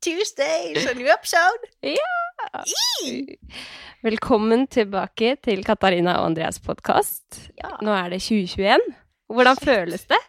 Tuesday, 0.00 0.74
a 0.90 0.94
new 0.94 1.08
episode. 1.12 1.66
velkommen 4.02 4.62
tilbake 4.72 5.34
til 5.44 5.60
Katarina 5.64 6.14
og 6.22 6.30
Andreas 6.30 6.56
podkast. 6.64 7.50
Ja. 7.60 7.74
Nå 7.84 7.92
er 7.92 8.08
det 8.14 8.22
2021. 8.24 8.86
Hvordan 9.28 9.60
føles 9.60 10.06
det? 10.08 10.20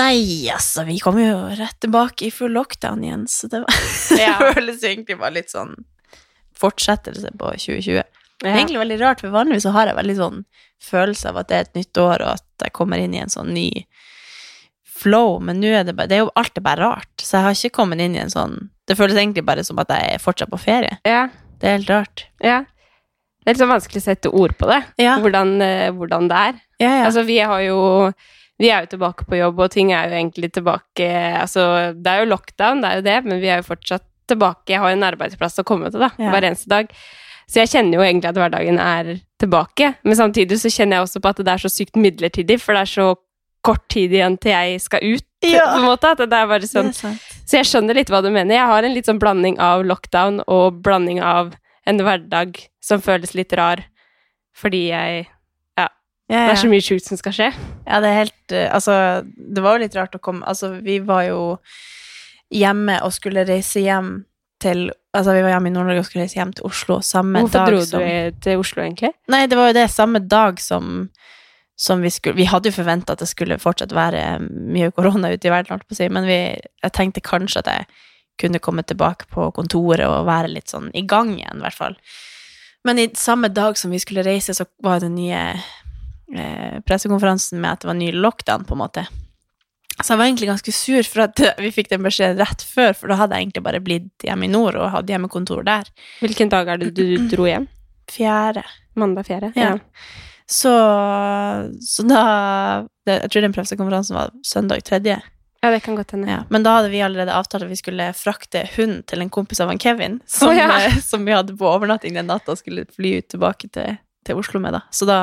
Nei, 0.00 0.48
altså, 0.54 0.86
vi 0.88 0.96
kom 1.04 1.18
jo 1.20 1.34
rett 1.58 1.76
tilbake 1.84 2.30
i 2.30 2.32
full 2.32 2.54
lockdown 2.56 3.04
igjen, 3.04 3.26
så 3.28 3.50
det, 3.52 3.60
var, 3.66 3.84
Ja. 4.22 4.38
det 4.40 4.54
føles 4.56 4.84
egentlig 4.88 5.18
bare 5.20 5.36
litt 5.36 5.52
sånn 5.52 5.74
fortsettelse 6.56 7.34
på 7.36 7.52
2020. 7.60 8.00
Det 8.40 8.48
er 8.48 8.56
egentlig 8.56 8.80
veldig 8.80 9.00
rart, 9.02 9.20
for 9.20 9.36
vanligvis 9.36 9.66
så 9.68 9.74
har 9.76 9.90
jeg 9.90 10.00
veldig 10.00 10.16
sånn 10.16 10.44
følelse 10.80 11.28
av 11.28 11.42
at 11.42 11.50
det 11.52 11.58
er 11.58 11.68
et 11.68 11.76
nytt 11.82 12.00
år, 12.00 12.24
og 12.24 12.38
at 12.38 12.64
jeg 12.64 12.72
kommer 12.80 13.04
inn 13.04 13.12
i 13.12 13.20
en 13.20 13.32
sånn 13.36 13.52
ny 13.52 13.68
flow, 15.00 15.38
men 15.44 15.60
nå 15.62 15.70
er 15.80 15.84
det 15.88 15.94
bare, 15.98 16.10
det 16.10 16.18
er 16.18 16.24
jo 16.24 16.32
alt 16.40 16.58
er 16.60 16.64
bare 16.66 16.82
rart, 16.84 17.12
så 17.20 17.38
jeg 17.38 17.46
har 17.46 17.56
ikke 17.58 17.76
kommet 17.80 18.00
inn 18.04 18.16
i 18.18 18.20
en 18.22 18.32
sånn, 18.32 18.58
det 18.88 18.96
føles 18.98 19.16
egentlig 19.16 19.44
bare 19.48 19.64
som 19.66 19.78
at 19.82 19.88
jeg 19.94 20.16
er 20.16 20.22
fortsatt 20.22 20.50
på 20.52 20.60
ferie. 20.60 20.98
Ja, 21.08 21.28
Det 21.60 21.68
er 21.68 21.78
helt 21.78 21.90
rart. 21.92 22.26
ja. 22.42 22.60
Det 23.40 23.48
er 23.48 23.54
litt 23.54 23.60
sånn 23.62 23.70
vanskelig 23.72 24.00
å 24.02 24.04
sette 24.04 24.28
ord 24.36 24.52
på 24.60 24.66
det, 24.68 24.82
Ja, 25.00 25.14
hvordan, 25.18 25.54
eh, 25.64 25.90
hvordan 25.96 26.28
det 26.28 26.36
er. 26.36 26.60
ja, 26.78 26.90
ja. 26.98 27.04
Altså, 27.08 27.24
vi 27.24 27.38
har 27.40 27.60
jo 27.64 27.78
vi 28.60 28.68
er 28.68 28.82
jo 28.84 28.90
tilbake 28.92 29.24
på 29.24 29.38
jobb, 29.38 29.58
og 29.64 29.70
ting 29.72 29.90
er 29.96 30.10
jo 30.10 30.16
egentlig 30.18 30.50
tilbake 30.52 31.06
Altså, 31.40 31.94
det 31.96 32.06
er 32.12 32.20
jo 32.20 32.28
lockdown, 32.34 32.82
det 32.82 32.90
er 32.90 32.96
jo 33.00 33.06
det, 33.08 33.16
men 33.24 33.40
vi 33.40 33.48
er 33.48 33.62
jo 33.62 33.68
fortsatt 33.70 34.04
tilbake. 34.28 34.68
Jeg 34.68 34.78
har 34.82 34.90
jo 34.92 34.98
en 34.98 35.08
arbeidsplass 35.08 35.56
å 35.58 35.64
komme 35.64 35.88
til, 35.90 36.00
da, 36.04 36.10
hver 36.20 36.44
eneste 36.50 36.68
dag. 36.68 36.92
Så 37.48 37.62
jeg 37.64 37.70
kjenner 37.72 37.96
jo 37.96 38.04
egentlig 38.04 38.28
at 38.28 38.36
hverdagen 38.38 38.78
er 38.78 39.08
tilbake, 39.40 39.94
men 40.04 40.14
samtidig 40.20 40.60
så 40.60 40.68
kjenner 40.70 41.00
jeg 41.00 41.06
også 41.08 41.22
på 41.24 41.32
at 41.32 41.40
det 41.42 41.48
er 41.54 41.64
så 41.64 41.70
sykt 41.72 41.96
midlertidig, 41.96 42.60
for 42.60 42.76
det 42.76 42.84
er 42.84 42.92
så 42.92 43.08
kort 43.66 43.86
tid 43.92 44.12
igjen 44.16 44.38
til 44.40 44.52
jeg 44.54 44.80
skal 44.84 45.04
ut, 45.04 45.26
Ja. 45.44 45.64
på 45.72 45.78
en 45.80 45.86
måte. 45.88 46.10
At 46.12 46.20
det 46.20 46.36
er 46.36 46.46
bare 46.50 46.68
sånn 46.68 46.90
er. 46.92 47.16
Så 47.48 47.56
jeg 47.60 47.66
skjønner 47.70 47.96
litt 47.96 48.10
hva 48.12 48.20
du 48.24 48.28
mener. 48.30 48.54
Jeg 48.58 48.66
har 48.68 48.84
en 48.84 48.94
litt 48.94 49.08
sånn 49.08 49.18
blanding 49.22 49.56
av 49.60 49.84
lockdown 49.88 50.42
og 50.46 50.82
blanding 50.84 51.20
av 51.24 51.54
en 51.88 51.98
hverdag 52.04 52.58
som 52.84 53.00
føles 53.00 53.32
litt 53.34 53.52
rar, 53.56 53.80
fordi 54.56 54.86
jeg 54.90 55.26
Ja, 55.78 55.86
Det 56.28 56.36
ja. 56.36 56.50
er 56.52 56.60
så 56.60 56.68
mye 56.68 56.84
sjukt 56.84 57.06
som 57.08 57.16
skal 57.16 57.32
skje. 57.32 57.48
Ja, 57.88 58.00
det 58.04 58.10
er 58.12 58.18
helt 58.20 58.52
eh, 58.52 58.68
Altså, 58.72 59.24
det 59.26 59.62
var 59.64 59.78
jo 59.78 59.84
litt 59.86 59.96
rart 59.96 60.14
å 60.14 60.20
komme 60.22 60.44
Altså, 60.46 60.74
vi 60.84 60.98
var 61.00 61.24
jo 61.30 61.40
hjemme 62.52 62.98
og 63.04 63.12
skulle 63.16 63.44
reise 63.48 63.80
hjem 63.84 64.12
til 64.62 64.90
Altså, 65.16 65.32
vi 65.34 65.42
var 65.42 65.54
hjemme 65.56 65.70
i 65.72 65.74
Nord-Norge 65.74 66.04
og 66.04 66.06
skulle 66.06 66.26
reise 66.28 66.38
hjem 66.38 66.52
til 66.54 66.68
Oslo 66.68 67.00
samme 67.02 67.40
Hvorfor 67.42 67.64
dag 67.64 67.72
dro 67.72 67.80
som 67.88 68.04
du 68.04 68.38
til 68.44 68.60
Oslo, 68.62 68.82
egentlig? 68.84 69.10
Nei, 69.32 69.46
det 69.50 69.58
var 69.58 69.70
jo 69.72 69.78
det 69.80 69.88
samme 69.90 70.20
dag 70.22 70.60
som 70.62 71.08
som 71.80 72.02
vi 72.04 72.10
skulle 72.12 72.36
Vi 72.36 72.44
hadde 72.44 72.68
jo 72.68 72.76
forventa 72.76 73.14
at 73.14 73.22
det 73.22 73.28
skulle 73.30 73.56
fortsatt 73.60 73.94
være 73.96 74.38
mye 74.44 74.90
korona 74.92 75.30
ute 75.32 75.48
i 75.48 75.52
verden, 75.52 75.80
si, 75.96 76.08
men 76.12 76.26
vi, 76.28 76.40
jeg 76.84 76.92
tenkte 76.96 77.24
kanskje 77.24 77.62
at 77.62 77.70
jeg 77.72 77.86
kunne 78.40 78.60
komme 78.60 78.84
tilbake 78.84 79.28
på 79.32 79.46
kontoret 79.56 80.04
og 80.08 80.28
være 80.28 80.52
litt 80.52 80.72
sånn 80.72 80.90
i 80.96 81.06
gang 81.08 81.32
igjen, 81.38 81.60
i 81.60 81.64
hvert 81.64 81.78
fall. 81.78 81.96
Men 82.84 83.00
i 83.00 83.08
samme 83.16 83.48
dag 83.52 83.78
som 83.80 83.92
vi 83.92 84.00
skulle 84.00 84.24
reise, 84.24 84.54
så 84.56 84.64
var 84.84 85.00
den 85.00 85.16
nye 85.16 85.40
eh, 85.56 86.76
pressekonferansen 86.84 87.60
med 87.60 87.72
at 87.72 87.82
det 87.82 87.90
var 87.90 87.98
ny 87.98 88.12
lockdown, 88.12 88.64
på 88.68 88.76
en 88.76 88.82
måte. 88.84 89.08
Så 90.00 90.14
jeg 90.14 90.20
var 90.20 90.28
egentlig 90.28 90.48
ganske 90.48 90.72
sur 90.76 91.08
for 91.08 91.26
at 91.26 91.44
vi 91.64 91.72
fikk 91.76 91.92
den 91.92 92.04
beskjeden 92.04 92.40
rett 92.40 92.64
før, 92.64 92.96
for 92.96 93.12
da 93.12 93.20
hadde 93.20 93.36
jeg 93.36 93.48
egentlig 93.48 93.66
bare 93.68 93.84
blitt 93.84 94.28
hjemme 94.28 94.48
i 94.48 94.52
nord 94.52 94.80
og 94.80 94.92
hadde 94.96 95.16
hjemmekontor 95.16 95.64
der. 95.68 95.88
Hvilken 96.24 96.52
dag 96.52 96.72
er 96.72 96.80
det 96.80 96.94
du 96.96 97.28
dro 97.32 97.48
hjem? 97.48 97.68
Fjerde. 98.10 98.64
Mandag 99.00 99.28
4.? 99.28 99.52
Ja. 99.56 99.78
Så, 100.50 100.70
så 101.80 102.02
da 102.02 102.22
det, 103.06 103.20
Jeg 103.20 103.30
tror 103.30 103.44
den 103.44 103.54
pressekonferansen 103.54 104.16
var 104.16 104.32
søndag 104.46 104.82
tredje. 104.84 105.20
ja, 105.62 105.70
det 105.70 105.80
kan 105.84 105.94
godt 105.94 106.10
hende. 106.10 106.30
Ja. 106.30 106.42
Men 106.48 106.64
da 106.66 106.78
hadde 106.78 106.90
vi 106.90 107.02
allerede 107.04 107.34
avtalt 107.36 107.62
at 107.66 107.70
vi 107.70 107.78
skulle 107.78 108.10
frakte 108.16 108.64
hund 108.76 109.04
til 109.06 109.22
en 109.22 109.30
kompis 109.30 109.60
av 109.60 109.70
han 109.70 109.78
Kevin, 109.78 110.20
som, 110.26 110.48
oh, 110.50 110.56
ja. 110.56 110.70
eh, 110.86 110.96
som 111.04 111.24
vi 111.24 111.36
hadde 111.36 111.56
på 111.56 111.68
overnatting 111.68 112.16
den 112.16 112.26
natta 112.26 112.56
skulle 112.58 112.86
fly 112.96 113.18
ut 113.20 113.28
tilbake 113.30 113.68
til, 113.70 113.98
til 114.26 114.40
Oslo 114.40 114.60
med. 114.60 114.74
da. 114.74 114.80
Så 114.90 115.06
da 115.06 115.18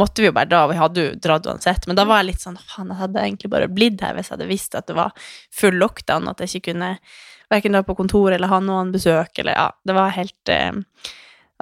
måtte 0.00 0.24
vi 0.24 0.30
jo 0.30 0.34
bare 0.34 0.50
dra, 0.50 0.64
og 0.64 0.72
vi 0.72 0.80
hadde 0.80 1.04
jo 1.04 1.12
dratt 1.22 1.46
uansett. 1.46 1.86
Men 1.86 2.00
da 2.00 2.06
var 2.08 2.22
jeg 2.22 2.32
litt 2.32 2.46
sånn 2.46 2.58
faen, 2.58 2.90
jeg 2.90 3.02
hadde 3.02 3.26
egentlig 3.28 3.52
bare 3.52 3.68
blitt 3.70 4.02
her 4.02 4.16
hvis 4.16 4.32
jeg 4.32 4.38
hadde 4.38 4.50
visst 4.50 4.74
at 4.74 4.88
det 4.90 4.98
var 4.98 5.14
full 5.54 5.78
lockdown, 5.78 6.32
at 6.32 6.42
jeg 6.42 6.56
ikke 6.56 6.72
kunne 6.72 6.96
verken 7.52 7.76
dra 7.76 7.84
på 7.86 7.94
kontor 7.94 8.32
eller 8.32 8.50
ha 8.50 8.58
noen 8.64 8.90
besøk, 8.94 9.36
eller 9.38 9.54
ja, 9.54 9.68
det 9.84 9.94
var 9.94 10.16
helt 10.16 10.50
eh, 10.50 10.72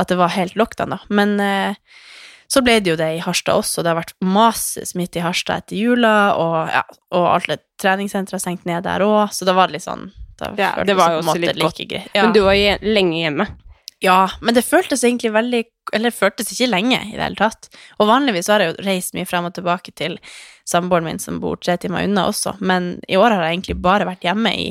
At 0.01 0.09
det 0.09 0.17
var 0.17 0.33
helt 0.33 0.57
lockdown, 0.57 0.95
da. 0.97 1.03
Men 1.13 1.37
eh, 1.43 1.77
så 2.53 2.61
ble 2.65 2.75
det 2.85 2.93
jo 2.93 2.99
det 3.01 3.09
i 3.17 3.21
Harstad 3.25 3.63
også. 3.63 3.81
Det 3.81 3.93
har 3.93 3.97
vært 4.03 4.17
masse 4.21 4.83
smitte 4.91 5.21
i 5.21 5.25
Harstad 5.25 5.63
etter 5.63 5.79
jula, 5.79 6.17
og, 6.37 6.57
ja, 6.69 6.83
og 7.17 7.29
alle 7.39 7.57
treningssentre 7.81 8.37
har 8.37 8.43
stengt 8.45 8.67
ned 8.69 8.85
der 8.85 9.05
òg, 9.07 9.31
så 9.33 9.49
da 9.49 9.55
var 9.57 9.71
det 9.71 9.79
litt 9.79 9.87
sånn 9.89 10.11
Ja, 10.59 10.75
det 10.85 10.97
var 10.99 11.15
jo 11.15 11.21
også 11.23 11.39
litt 11.39 11.61
godt. 11.63 11.81
Ja. 12.13 12.25
Men 12.27 12.33
du 12.35 12.43
var 12.45 12.57
je 12.59 12.75
lenge 12.83 13.21
hjemme. 13.23 13.47
ja, 14.03 14.31
men 14.43 14.57
det 14.57 14.65
føltes 14.67 15.05
egentlig 15.05 15.31
veldig 15.33 15.61
Eller 15.95 16.11
det 16.11 16.19
føltes 16.19 16.51
ikke 16.53 16.67
lenge 16.71 16.99
i 17.09 17.15
det 17.15 17.23
hele 17.23 17.39
tatt. 17.39 17.69
Og 17.99 18.09
vanligvis 18.11 18.49
har 18.51 18.61
jeg 18.63 18.73
jo 18.73 18.85
reist 18.87 19.15
mye 19.15 19.27
frem 19.27 19.47
og 19.49 19.55
tilbake 19.55 19.95
til 19.99 20.19
samboeren 20.69 21.07
min 21.09 21.19
som 21.23 21.41
bor 21.43 21.57
tre 21.57 21.77
timer 21.77 22.05
unna 22.07 22.29
også, 22.31 22.57
men 22.61 22.99
i 23.09 23.17
år 23.19 23.35
har 23.35 23.47
jeg 23.47 23.57
egentlig 23.57 23.81
bare 23.83 24.07
vært 24.07 24.27
hjemme 24.29 24.53
i 24.55 24.69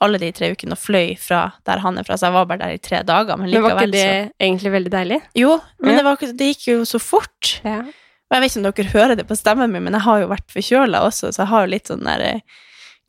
alle 0.00 0.18
de 0.22 0.30
tre 0.32 0.48
ukene 0.54 0.72
og 0.76 0.80
fløy 0.80 1.10
fra 1.20 1.42
der 1.68 1.82
han 1.84 1.98
er 2.00 2.06
fra, 2.08 2.16
så 2.16 2.30
jeg 2.30 2.36
var 2.38 2.46
bare 2.48 2.62
der 2.62 2.76
i 2.78 2.82
tre 2.82 3.02
dager, 3.04 3.36
men 3.36 3.50
Men 3.52 3.62
var 3.66 3.76
ikke 3.82 3.90
det 3.92 4.04
så 4.04 4.46
egentlig 4.46 4.72
veldig 4.72 4.92
deilig? 4.94 5.18
Jo, 5.36 5.58
men 5.80 5.90
Ja. 5.92 5.96
det, 5.98 6.04
var, 6.06 6.16
det 6.40 6.46
gikk 6.54 6.66
jo 6.70 6.78
så 6.88 6.98
fort. 7.02 7.60
Ja. 7.64 7.80
Og 7.84 8.36
jeg 8.36 8.40
vet 8.44 8.50
ikke 8.54 8.60
om 8.62 8.66
dere 8.72 8.92
hører 8.94 9.16
det 9.18 9.26
på 9.28 9.36
stemmen 9.36 9.72
min, 9.72 9.82
men 9.84 9.92
jeg 9.98 10.02
har 10.06 10.20
jo 10.22 10.28
vært 10.30 10.48
forkjøla 10.54 11.00
også, 11.08 11.32
så 11.34 11.42
jeg 11.42 11.50
har 11.52 11.66
jo 11.66 11.70
litt 11.74 11.90
sånn 11.90 12.04
der 12.06 12.20
eh, 12.28 12.40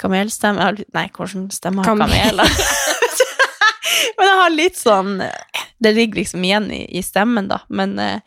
kamelstemme 0.01 0.71
Nei, 0.93 1.07
hvordan 1.13 1.49
stemmer 1.53 1.85
har 1.85 1.93
Kamel. 1.93 2.09
kameler? 2.09 2.49
men 4.17 4.27
jeg 4.27 4.37
har 4.41 4.53
litt 4.55 4.79
sånn 4.79 5.11
eh, 5.21 5.65
Det 5.81 5.91
ligger 5.95 6.21
liksom 6.21 6.43
igjen 6.45 6.69
i, 6.73 6.83
i 6.97 7.03
stemmen, 7.05 7.47
da. 7.51 7.61
Men 7.69 7.97
eh, 8.01 8.19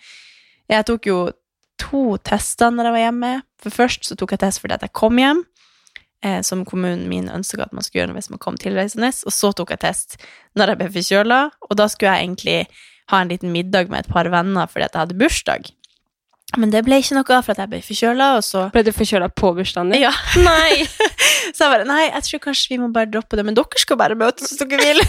jeg 0.70 0.86
tok 0.88 1.06
jo 1.10 1.18
to 1.78 2.16
tester 2.24 2.70
når 2.72 2.88
jeg 2.88 2.94
var 2.94 3.02
hjemme. 3.04 3.32
For 3.62 3.74
først 3.74 4.06
så 4.08 4.16
tok 4.18 4.32
jeg 4.34 4.40
test 4.44 4.62
fordi 4.62 4.76
at 4.78 4.86
jeg 4.86 4.94
kom 4.96 5.18
hjem, 5.20 5.42
eh, 6.24 6.40
som 6.46 6.64
kommunen 6.68 7.06
min 7.10 7.28
ønska 7.32 7.66
at 7.66 7.76
man 7.76 7.84
skulle 7.84 8.04
gjøre 8.04 8.16
hvis 8.18 8.32
man 8.32 8.42
kom 8.42 8.58
tilreisende. 8.60 9.12
Og 9.28 9.34
så 9.34 9.52
tok 9.56 9.74
jeg 9.74 9.84
test 9.84 10.18
når 10.58 10.72
jeg 10.72 10.82
ble 10.82 10.90
forkjøla, 10.98 11.40
og 11.68 11.78
da 11.78 11.88
skulle 11.90 12.16
jeg 12.16 12.28
egentlig 12.28 12.58
ha 13.12 13.20
en 13.20 13.32
liten 13.32 13.52
middag 13.52 13.90
med 13.92 14.04
et 14.04 14.12
par 14.12 14.28
venner 14.32 14.70
fordi 14.70 14.86
at 14.86 14.94
jeg 14.94 15.04
hadde 15.04 15.18
bursdag. 15.20 15.72
Men 16.60 16.70
det 16.70 16.84
ble 16.86 17.00
ikke 17.00 17.16
noe 17.16 17.34
av 17.34 17.46
for 17.46 17.54
at 17.54 17.62
jeg 17.64 17.70
ble 17.72 17.80
forkjøla, 17.82 18.28
så 18.44 18.68
Ble 18.74 18.84
du 18.86 18.92
forkjøla 18.94 19.30
på 19.34 19.50
bursdagen 19.56 19.90
din? 19.90 20.04
Ja. 20.04 20.12
Nei! 20.48 20.84
Så 21.54 21.66
jeg 21.66 21.72
bare 21.72 21.88
Nei, 21.88 22.04
jeg 22.06 22.26
tror 22.28 22.42
kanskje 22.46 22.74
vi 22.74 22.80
må 22.82 22.90
bare 22.94 23.10
droppe 23.10 23.38
det, 23.38 23.44
men 23.46 23.56
dere 23.58 23.80
skal 23.80 23.98
bare 24.00 24.18
møtes 24.18 24.52
hvis 24.52 24.60
dere 24.62 24.78
vil. 24.80 25.02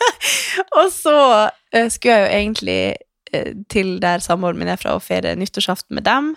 og 0.80 0.88
så 0.94 1.16
eh, 1.74 1.90
skulle 1.92 2.16
jeg 2.16 2.24
jo 2.24 2.32
egentlig 2.38 2.80
eh, 3.34 3.52
til 3.72 3.98
der 4.02 4.24
samboeren 4.24 4.60
min 4.60 4.72
er 4.72 4.80
fra, 4.80 4.96
og 4.96 5.04
feire 5.04 5.36
nyttårsaften 5.38 5.98
med 5.98 6.08
dem. 6.08 6.32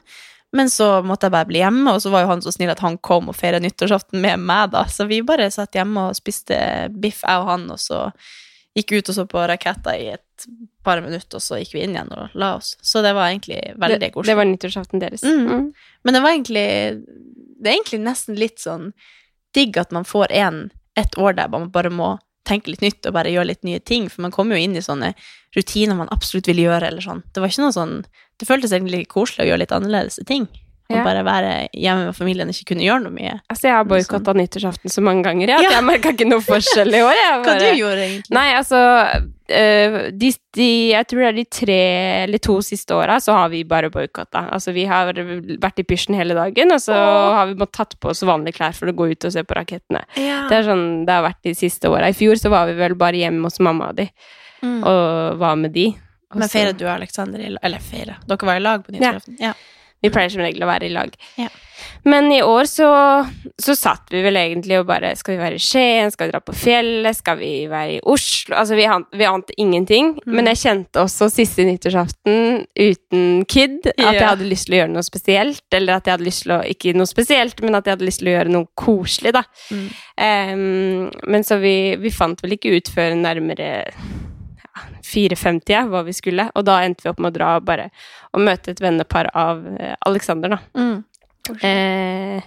Men 0.54 0.70
så 0.70 0.88
måtte 1.02 1.28
jeg 1.28 1.34
bare 1.34 1.50
bli 1.50 1.62
hjemme, 1.64 1.96
og 1.96 2.02
så 2.04 2.12
var 2.14 2.24
jo 2.24 2.30
han 2.30 2.44
så 2.46 2.52
snill 2.54 2.72
at 2.74 2.84
han 2.86 3.00
kom 3.02 3.32
og 3.32 3.38
feiret 3.38 3.64
nyttårsaften 3.64 4.22
med 4.22 4.42
meg, 4.46 4.70
da. 4.76 4.84
Så 4.92 5.08
vi 5.10 5.24
bare 5.26 5.50
satt 5.54 5.74
hjemme 5.74 6.10
og 6.10 6.18
spiste 6.20 6.58
biff, 6.94 7.24
jeg 7.26 7.42
og 7.42 7.50
han, 7.50 7.66
og 7.74 7.82
så 7.82 8.06
gikk 8.78 8.94
ut 8.94 9.10
og 9.10 9.18
så 9.18 9.26
på 9.30 9.42
raketter 9.50 9.98
i 9.98 10.12
et 10.14 10.46
par 10.86 11.02
minutter, 11.02 11.40
og 11.40 11.46
så 11.46 11.58
gikk 11.62 11.74
vi 11.78 11.84
inn 11.86 11.96
igjen 11.96 12.12
og 12.14 12.38
la 12.38 12.56
oss. 12.60 12.74
Så 12.86 13.02
det 13.06 13.16
var 13.18 13.32
egentlig 13.32 13.60
veldig 13.82 14.12
koselig. 14.14 14.30
det 14.30 14.38
var 14.38 14.50
nyttårsaften 14.50 15.02
deres. 15.02 15.26
Mm. 15.26 15.72
Men 16.04 16.18
det 16.18 16.22
var 16.22 16.36
egentlig 16.36 16.68
Det 17.64 17.70
er 17.70 17.78
egentlig 17.78 18.02
nesten 18.04 18.36
litt 18.36 18.60
sånn 18.60 18.90
digg 19.56 19.78
at 19.78 19.94
man 19.96 20.04
får 20.04 20.34
en, 20.36 20.66
et 21.00 21.18
år 21.18 21.38
der 21.38 21.50
man 21.50 21.70
bare 21.72 21.90
må 21.94 22.18
tenke 22.48 22.74
litt 22.74 22.84
nytt 22.84 23.07
og 23.07 23.16
bare 23.16 23.31
gjøre 23.31 23.51
litt 23.51 23.63
nye 23.68 23.80
ting, 23.80 24.10
for 24.12 24.25
man 24.25 24.34
kommer 24.36 24.57
jo 24.57 24.66
inn 24.66 24.75
i 24.78 24.84
sånne 24.84 25.13
rutiner 25.56 25.98
man 25.98 26.12
absolutt 26.12 26.50
vil 26.51 26.63
gjøre, 26.66 26.90
eller 26.90 27.06
sånn. 27.06 27.24
Det 27.34 27.44
var 27.44 27.51
ikke 27.51 27.66
noe 27.66 27.75
sånn 27.75 27.95
Det 28.42 28.48
føltes 28.50 28.72
egentlig 28.74 29.06
koselig 29.12 29.45
å 29.45 29.50
gjøre 29.51 29.62
litt 29.62 29.74
annerledes 29.75 30.18
ting. 30.28 30.48
Og 30.94 31.00
Ja. 31.00 31.04
bare 31.04 31.24
være 31.25 31.51
hjemme 31.74 32.06
med 32.06 32.16
familien 32.16 32.50
og 32.51 32.54
ikke 32.54 32.69
kunne 32.75 32.86
gjøre 32.86 33.04
noe 33.07 33.13
mye. 33.16 33.36
Altså, 33.50 33.68
jeg 33.68 33.74
har 33.80 33.86
boikotta 33.90 34.34
nyttårsaften 34.38 34.92
så 34.94 35.01
mange 35.01 35.24
ganger 35.25 35.50
ja, 35.50 35.56
at 35.57 35.63
Ja. 35.66 35.69
jeg 35.80 35.84
merka 35.90 36.12
ikke 36.13 36.28
noe 36.30 36.44
forskjell 36.45 36.94
i 36.94 37.01
år. 37.01 37.16
Jeg 37.18 37.40
Hva 37.48 37.56
du 37.60 37.69
gjorde 37.80 38.04
egentlig? 38.04 38.36
Nei, 38.38 38.50
altså 38.60 38.81
eh, 39.50 39.98
de, 40.13 40.30
de, 40.56 40.68
Jeg 40.92 41.07
tror 41.10 41.19
det 41.24 41.28
er 41.31 41.38
de 41.40 41.45
tre 41.57 41.80
eller 42.28 42.38
to 42.45 42.60
siste 42.62 42.94
åra 42.95 43.18
så 43.24 43.34
har 43.38 43.50
vi 43.50 43.63
bare 43.68 43.90
boikotta. 43.90 44.45
Altså, 44.54 44.72
vi 44.75 44.86
har 44.86 45.12
vært 45.13 45.80
i 45.81 45.88
pysjen 45.90 46.16
hele 46.16 46.38
dagen, 46.38 46.72
og 46.72 46.80
så 46.84 46.94
Åh. 46.94 47.34
har 47.40 47.48
vi 47.50 47.57
måttet 47.60 47.74
tatt 47.81 47.98
på 48.00 48.10
oss 48.13 48.22
vanlige 48.28 48.60
klær 48.60 48.74
for 48.78 48.88
å 48.88 48.95
gå 48.95 49.10
ut 49.12 49.25
og 49.25 49.31
se 49.34 49.44
på 49.44 49.57
rakettene. 49.57 50.04
Ja. 50.22 50.44
Det 50.50 50.60
er 50.62 50.69
sånn 50.69 51.06
det 51.07 51.13
har 51.18 51.25
vært 51.25 51.42
de 51.44 51.54
siste 51.57 51.90
åra. 51.92 52.07
I 52.13 52.18
fjor 52.18 52.36
så 52.40 52.50
var 52.54 52.68
vi 52.69 52.78
vel 52.80 52.95
bare 52.95 53.18
hjemme 53.19 53.44
hos 53.50 53.60
mamma 53.60 53.90
og 53.90 53.95
de, 54.04 54.10
Mm. 54.63 54.80
og 54.88 55.38
var 55.40 55.56
med 55.60 55.74
de. 55.74 55.90
Men 56.34 56.48
feirer 56.50 56.72
du 56.74 56.86
og 56.86 56.94
Alexander 56.95 57.38
i? 57.40 57.50
Eller 57.62 57.80
feire? 57.84 58.16
Dere 58.25 58.38
var 58.48 58.56
i 58.56 58.60
lag 58.63 58.81
på 58.86 58.94
nyttårsaften? 58.95 59.36
Ja. 59.40 59.51
Vi 60.04 60.12
pleier 60.12 60.34
som 60.34 60.44
regel 60.44 60.66
å 60.66 60.70
være 60.70 60.90
i 60.90 60.94
lag. 60.94 61.14
Ja. 61.40 61.50
Men 62.04 62.32
i 62.32 62.42
år 62.44 62.66
så, 62.68 62.88
så 63.62 63.76
satt 63.76 64.12
vi 64.12 64.22
vel 64.26 64.36
egentlig 64.40 64.76
og 64.80 64.88
bare 64.90 65.14
Skal 65.16 65.38
vi 65.38 65.42
være 65.42 65.60
i 65.60 65.64
Skien? 65.64 66.12
Skal 66.12 66.28
vi 66.28 66.34
dra 66.34 66.42
på 66.44 66.56
fjellet? 66.58 67.16
Skal 67.16 67.38
vi 67.40 67.52
være 67.72 67.98
i 67.98 68.02
Oslo? 68.04 68.58
Altså, 68.60 68.76
vi, 68.76 68.88
an, 68.90 69.06
vi 69.16 69.28
ante 69.28 69.56
ingenting. 69.62 70.14
Mm. 70.26 70.36
Men 70.36 70.52
jeg 70.52 70.62
kjente 70.64 71.04
også 71.04 71.30
siste 71.32 71.66
nyttårsaften 71.68 72.66
uten 72.76 73.46
kid 73.50 73.88
at 73.94 74.04
jeg 74.04 74.26
hadde 74.26 74.50
lyst 74.50 74.68
til 74.68 74.78
å 74.78 74.82
gjøre 74.82 74.96
noe 74.96 75.08
spesielt. 75.08 75.64
Eller 75.72 75.98
at 75.98 76.10
jeg 76.10 76.18
hadde 76.18 76.28
lyst 76.28 76.46
til 76.46 76.58
å 76.58 76.60
Ikke 76.74 76.96
noe 76.98 77.10
spesielt, 77.10 77.64
men 77.64 77.80
at 77.80 77.88
jeg 77.88 77.98
hadde 77.98 78.10
lyst 78.10 78.24
til 78.24 78.32
å 78.32 78.36
gjøre 78.36 78.54
noe 78.58 78.70
koselig, 78.80 79.36
da. 79.36 79.46
Mm. 79.72 79.88
Um, 80.14 81.08
men 81.32 81.48
så 81.48 81.60
vi, 81.64 81.76
vi 82.04 82.12
fant 82.14 82.44
vel 82.44 82.58
ikke 82.58 82.76
ut 82.76 82.92
før 82.94 83.16
nærmere 83.18 83.70
ja, 83.94 84.86
4.50 85.08 85.90
hva 85.92 86.04
vi 86.08 86.16
skulle, 86.16 86.50
og 86.52 86.68
da 86.68 86.82
endte 86.84 87.06
vi 87.06 87.12
opp 87.14 87.24
med 87.24 87.32
å 87.32 87.38
dra 87.38 87.56
bare 87.64 87.90
og 88.33 88.41
møte 88.44 88.74
et 88.74 88.81
vennepar 88.81 89.30
av 89.38 89.62
eh, 89.77 89.94
Alexander, 90.09 90.56
da. 90.56 90.59
Mm. 90.80 91.03
Eh, 91.68 92.44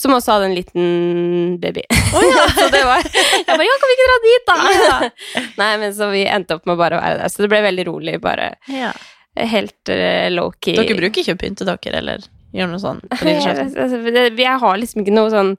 som 0.00 0.14
også 0.16 0.32
hadde 0.32 0.48
en 0.48 0.54
liten 0.56 1.56
baby. 1.60 1.82
så 2.56 2.66
det 2.72 2.82
var 2.88 3.02
Jeg 3.04 3.46
bare 3.46 3.66
Ja, 3.66 3.76
kan 3.82 3.90
vi 3.90 3.96
ikke 3.96 4.08
dra 4.08 4.18
dit, 4.24 4.50
da? 4.50 5.44
Nei, 5.60 5.70
men 5.82 5.94
så 5.94 6.08
vi 6.12 6.24
endte 6.26 6.56
opp 6.56 6.68
med 6.70 6.78
bare 6.80 6.96
å 6.98 7.02
være 7.02 7.20
der. 7.20 7.32
Så 7.32 7.44
det 7.44 7.50
ble 7.52 7.60
veldig 7.66 7.86
rolig, 7.90 8.16
bare 8.22 8.54
Ja. 8.72 8.92
helt 9.36 9.92
uh, 9.92 10.28
low-key. 10.32 10.78
Dere 10.78 10.96
bruker 10.98 11.22
ikke 11.22 11.36
å 11.36 11.40
pynte 11.42 11.68
dere, 11.68 11.98
eller 12.00 12.24
gjøre 12.56 12.70
noe 12.72 12.82
sånt? 12.82 13.04
Altså, 13.20 14.00
Jeg 14.08 14.56
har 14.64 14.80
liksom 14.80 15.04
ikke 15.04 15.14
noe 15.14 15.30
sånn 15.34 15.52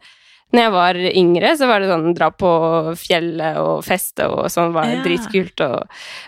når 0.51 0.62
jeg 0.65 0.71
var 0.75 0.98
yngre, 1.12 1.51
så 1.57 1.68
var 1.69 1.80
det 1.83 1.89
sånn 1.92 2.13
dra 2.18 2.27
på 2.36 2.50
fjellet 3.00 3.57
og 3.62 3.83
feste 3.88 4.25
og 4.27 4.50
sånn 4.51 4.74
var 4.75 4.89
Ja. 4.92 5.01
dritkult 5.06 5.62
og 5.63 5.86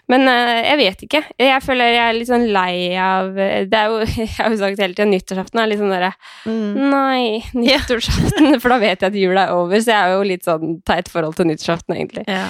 Men 0.08 0.28
uh, 0.28 0.62
jeg 0.64 0.78
vet 0.80 1.04
ikke. 1.08 1.22
Jeg 1.40 1.62
føler 1.66 1.92
jeg 1.92 2.04
er 2.10 2.18
litt 2.18 2.30
sånn 2.32 2.46
lei 2.56 2.96
av 2.98 3.34
Det 3.36 3.74
er 3.80 3.92
jo 3.92 4.00
Jeg 4.24 4.30
har 4.38 4.50
jo 4.54 4.60
sagt 4.62 4.80
hele 4.80 4.94
tida 4.96 5.10
nyttårsaften 5.10 5.60
er 5.64 5.68
litt 5.72 5.82
sånn 5.84 5.92
derre 5.94 6.14
Mm. 6.48 6.90
Nei, 6.92 7.44
nyttårsaften, 7.54 8.58
for 8.62 8.74
da 8.74 8.78
vet 8.82 9.02
jeg 9.04 9.12
at 9.12 9.18
jula 9.18 9.46
er 9.48 9.54
over, 9.56 9.80
så 9.84 9.92
jeg 9.94 10.00
har 10.02 10.14
jo 10.16 10.24
litt 10.28 10.44
sånn 10.48 10.78
teit 10.88 11.10
forhold 11.12 11.36
til 11.38 11.48
nyttårsaften, 11.50 11.96
egentlig. 11.96 12.24
Ja. 12.28 12.48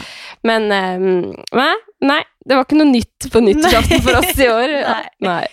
Men 0.47 0.65
um, 0.71 1.33
nei, 1.53 1.73
nei, 2.03 2.21
det 2.43 2.57
var 2.57 2.65
ikke 2.65 2.77
noe 2.79 2.91
nytt 2.91 3.27
på 3.31 3.41
nyttårsaften 3.43 4.01
for 4.03 4.19
oss 4.19 4.39
i 4.39 4.47
år. 4.51 4.73
Nei. 4.83 5.03
nei. 5.23 5.43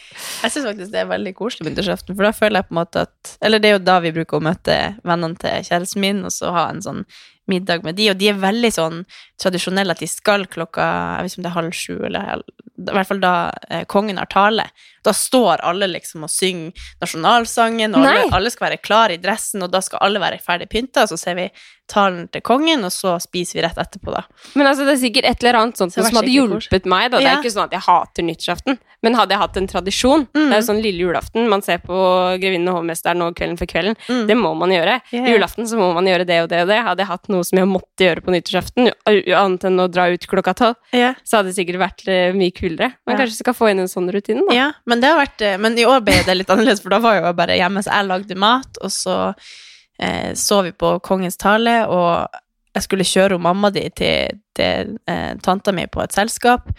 Jeg 0.43 0.53
syns 0.53 0.67
faktisk 0.67 0.93
det 0.93 1.03
er 1.03 1.11
veldig 1.11 1.33
koselig 1.39 1.67
med 1.67 1.75
nyttårsaften, 1.75 2.17
for 2.17 2.27
da 2.27 2.33
føler 2.37 2.61
jeg 2.61 2.69
på 2.69 2.75
en 2.75 2.81
måte 2.81 3.05
at 3.07 3.35
Eller 3.47 3.63
det 3.63 3.71
er 3.71 3.77
jo 3.77 3.85
da 3.87 3.99
vi 4.05 4.15
bruker 4.17 4.41
å 4.41 4.45
møte 4.45 4.79
vennene 5.07 5.39
til 5.41 5.69
kjæresten 5.69 6.03
min, 6.03 6.25
og 6.27 6.35
så 6.35 6.53
ha 6.57 6.67
en 6.73 6.83
sånn 6.85 7.05
middag 7.51 7.85
med 7.87 7.97
de, 7.99 8.11
og 8.13 8.19
de 8.21 8.31
er 8.31 8.39
veldig 8.39 8.71
sånn 8.75 9.01
tradisjonelle 9.41 9.95
at 9.95 10.03
de 10.03 10.09
skal 10.11 10.47
klokka 10.51 10.87
Jeg 10.87 11.25
vet 11.25 11.33
ikke 11.33 11.41
om 11.41 11.47
det 11.47 11.51
er 11.51 11.59
halv 11.59 11.77
sju, 11.77 11.95
eller 12.07 12.45
i 12.81 12.95
hvert 12.95 13.09
fall 13.11 13.21
da 13.21 13.35
eh, 13.69 13.83
kongen 13.91 14.17
har 14.17 14.29
tale. 14.33 14.65
Da 15.05 15.13
står 15.17 15.61
alle 15.69 15.89
liksom 15.91 16.25
og 16.25 16.33
synger 16.33 16.87
nasjonalsangen, 17.03 17.93
og 17.95 18.07
alle, 18.07 18.31
alle 18.37 18.53
skal 18.53 18.71
være 18.71 18.81
klar 18.81 19.13
i 19.13 19.19
dressen, 19.21 19.65
og 19.67 19.73
da 19.73 19.83
skal 19.85 20.01
alle 20.07 20.23
være 20.23 20.41
ferdig 20.45 20.71
pynta, 20.73 21.05
og 21.05 21.13
så 21.13 21.19
ser 21.21 21.37
vi 21.37 21.47
talen 21.91 22.29
til 22.33 22.43
kongen, 22.47 22.85
og 22.87 22.93
så 22.95 23.17
spiser 23.23 23.59
vi 23.59 23.65
rett 23.67 23.79
etterpå, 23.83 24.15
da. 24.15 24.23
Men 24.55 24.71
altså, 24.71 24.87
det 24.87 24.95
er 24.95 25.01
sikkert 25.03 25.27
et 25.31 25.43
eller 25.43 25.59
annet 25.65 25.77
sånt 25.81 25.93
Så 25.97 26.05
som 26.07 26.21
hadde 26.21 26.31
hjulpet 26.33 26.87
meg. 26.87 27.11
Da. 27.11 27.19
Det 27.19 27.27
er 27.27 27.35
Ja. 27.35 27.41
ikke 27.43 27.53
sånn 27.53 27.67
at 27.67 27.75
jeg 27.75 27.85
hater 27.87 28.23
nyttårsaften, 28.29 28.79
men 29.03 29.15
hadde 29.17 29.33
jeg 29.33 29.41
hatt 29.41 29.57
en 29.57 29.67
tradisjon 29.67 30.27
Det 30.35 30.53
er 30.53 30.61
jo 30.61 30.67
sånn 30.69 30.83
lille 30.85 31.01
julaften. 31.07 31.49
Man 31.49 31.63
ser 31.65 31.79
på 31.81 31.97
Grevinnen 32.41 32.69
og 32.69 32.81
hovmesteren 32.83 33.23
og 33.25 33.35
Kvelden 33.35 33.57
for 33.59 33.67
kvelden. 33.67 33.97
Mm. 34.09 34.27
Det 34.29 34.37
må 34.37 34.55
man 34.57 34.71
gjøre. 34.75 35.01
Ja. 35.13 35.25
Julaften 35.25 35.67
så 35.67 35.79
må 35.81 35.93
man 35.97 36.05
gjøre 36.07 36.27
det 36.29 36.43
og 36.43 36.49
det 36.53 36.61
og 36.63 36.69
det. 36.69 36.79
Hadde 36.85 37.01
jeg 37.05 37.09
hatt 37.09 37.29
noe 37.33 37.43
som 37.49 37.59
jeg 37.59 37.67
måtte 37.71 38.05
gjøre 38.07 38.21
på 38.27 38.35
nyttårsaften, 38.35 38.91
annet 39.09 39.65
enn 39.65 39.81
å 39.81 39.89
dra 39.91 40.09
ut 40.13 40.27
klokka 40.29 40.55
tolv, 40.55 40.77
yeah. 40.93 41.15
så 41.25 41.39
hadde 41.41 41.51
det 41.55 41.57
sikkert 41.57 41.81
vært 41.81 42.05
eh, 42.09 42.33
mye 42.37 42.53
kulere. 42.53 42.93
Men 43.07 43.17
Ja. 43.17 43.25
kanskje 43.25 43.41
skal 43.41 43.55
få 43.57 43.71
inn 43.71 43.81
en 43.81 43.89
sånn 43.89 44.11
rutine, 44.13 44.45
da. 44.49 44.55
Ja, 44.55 44.69
men 44.87 45.01
det 45.01 45.09
har 45.11 45.19
vært 45.25 45.41
eh, 45.43 45.57
Men 45.57 45.79
i 45.79 45.85
år 45.89 46.05
ble 46.05 46.21
det 46.27 46.37
litt 46.37 46.49
annerledes, 46.53 46.83
for 46.83 46.91
da 46.91 46.99
var 47.01 47.15
jeg 47.17 47.25
jo 47.25 47.33
bare 47.33 47.57
hjemme, 47.59 47.83
så 47.83 47.91
jeg 47.97 48.07
lagde 48.07 48.37
mat, 48.37 48.79
og 48.83 48.91
så 48.91 49.35
eh, 50.03 50.33
så 50.35 50.63
vi 50.67 50.73
på 50.73 50.99
Kongens 51.05 51.39
tale, 51.41 51.83
og 51.89 52.41
jeg 52.75 52.87
skulle 52.87 53.07
kjøre 53.07 53.39
mamma 53.43 53.71
di 53.75 53.87
til, 53.97 54.41
til 54.57 54.97
eh, 55.11 55.33
tanta 55.45 55.75
mi 55.75 55.87
på 55.91 56.03
et 56.05 56.15
selskap, 56.15 56.71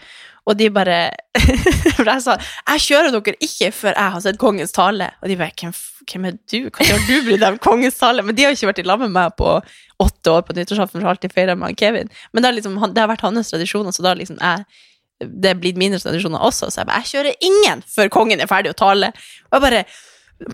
og 0.42 0.58
de 0.58 0.66
bare 0.74 1.12
For 1.96 2.08
jeg 2.08 2.22
sa 2.24 2.34
'Jeg 2.34 2.80
kjører 2.86 3.12
dere 3.14 3.38
ikke 3.38 3.70
før 3.70 3.94
jeg 3.94 4.12
har 4.14 4.20
sett 4.20 4.38
Kongens 4.38 4.72
tale', 4.74 5.10
og 5.22 5.28
de 5.28 5.36
bare 5.36 5.52
'Hvem, 5.54 6.24
er 6.26 6.38
du? 6.50 6.70
Hva 6.70 6.86
har 6.88 6.98
du 7.06 7.14
brydd 7.26 7.40
deg 7.40 7.52
om 7.52 7.58
Kongens 7.58 7.98
tale?' 7.98 8.22
Men 8.22 8.34
de 8.34 8.44
har 8.44 8.50
ikke 8.50 8.66
vært 8.66 8.82
i 8.82 8.88
lag 8.88 8.98
med 8.98 9.12
meg 9.14 9.36
på 9.38 9.60
åtte 10.02 10.30
år 10.30 10.42
på 10.42 10.56
nyttårsaften, 10.56 11.00
for 11.00 11.08
alltid 11.08 11.32
feira 11.32 11.54
med 11.54 11.76
Kevin. 11.78 12.10
Men 12.32 12.42
det 12.42 12.48
har, 12.48 12.56
liksom, 12.58 12.74
det 12.94 13.00
har 13.00 13.08
vært 13.08 13.22
hans 13.22 13.50
tradisjoner, 13.50 13.92
så 13.92 14.02
da 14.02 14.14
liksom 14.14 14.38
jeg 14.40 14.64
det 15.22 15.50
er 15.50 15.58
blitt 15.58 15.78
mine 15.78 15.98
tradisjoner 16.02 16.42
også, 16.42 16.70
så 16.70 16.80
jeg 16.80 16.88
bare, 16.88 17.02
jeg 17.02 17.12
kjører 17.12 17.46
ingen 17.48 17.82
før 17.86 18.08
kongen 18.08 18.40
er 18.40 18.50
ferdig 18.50 18.72
å 18.72 18.78
tale. 18.78 19.12
Og 19.50 19.58
jeg 19.58 19.62
bare, 19.62 19.84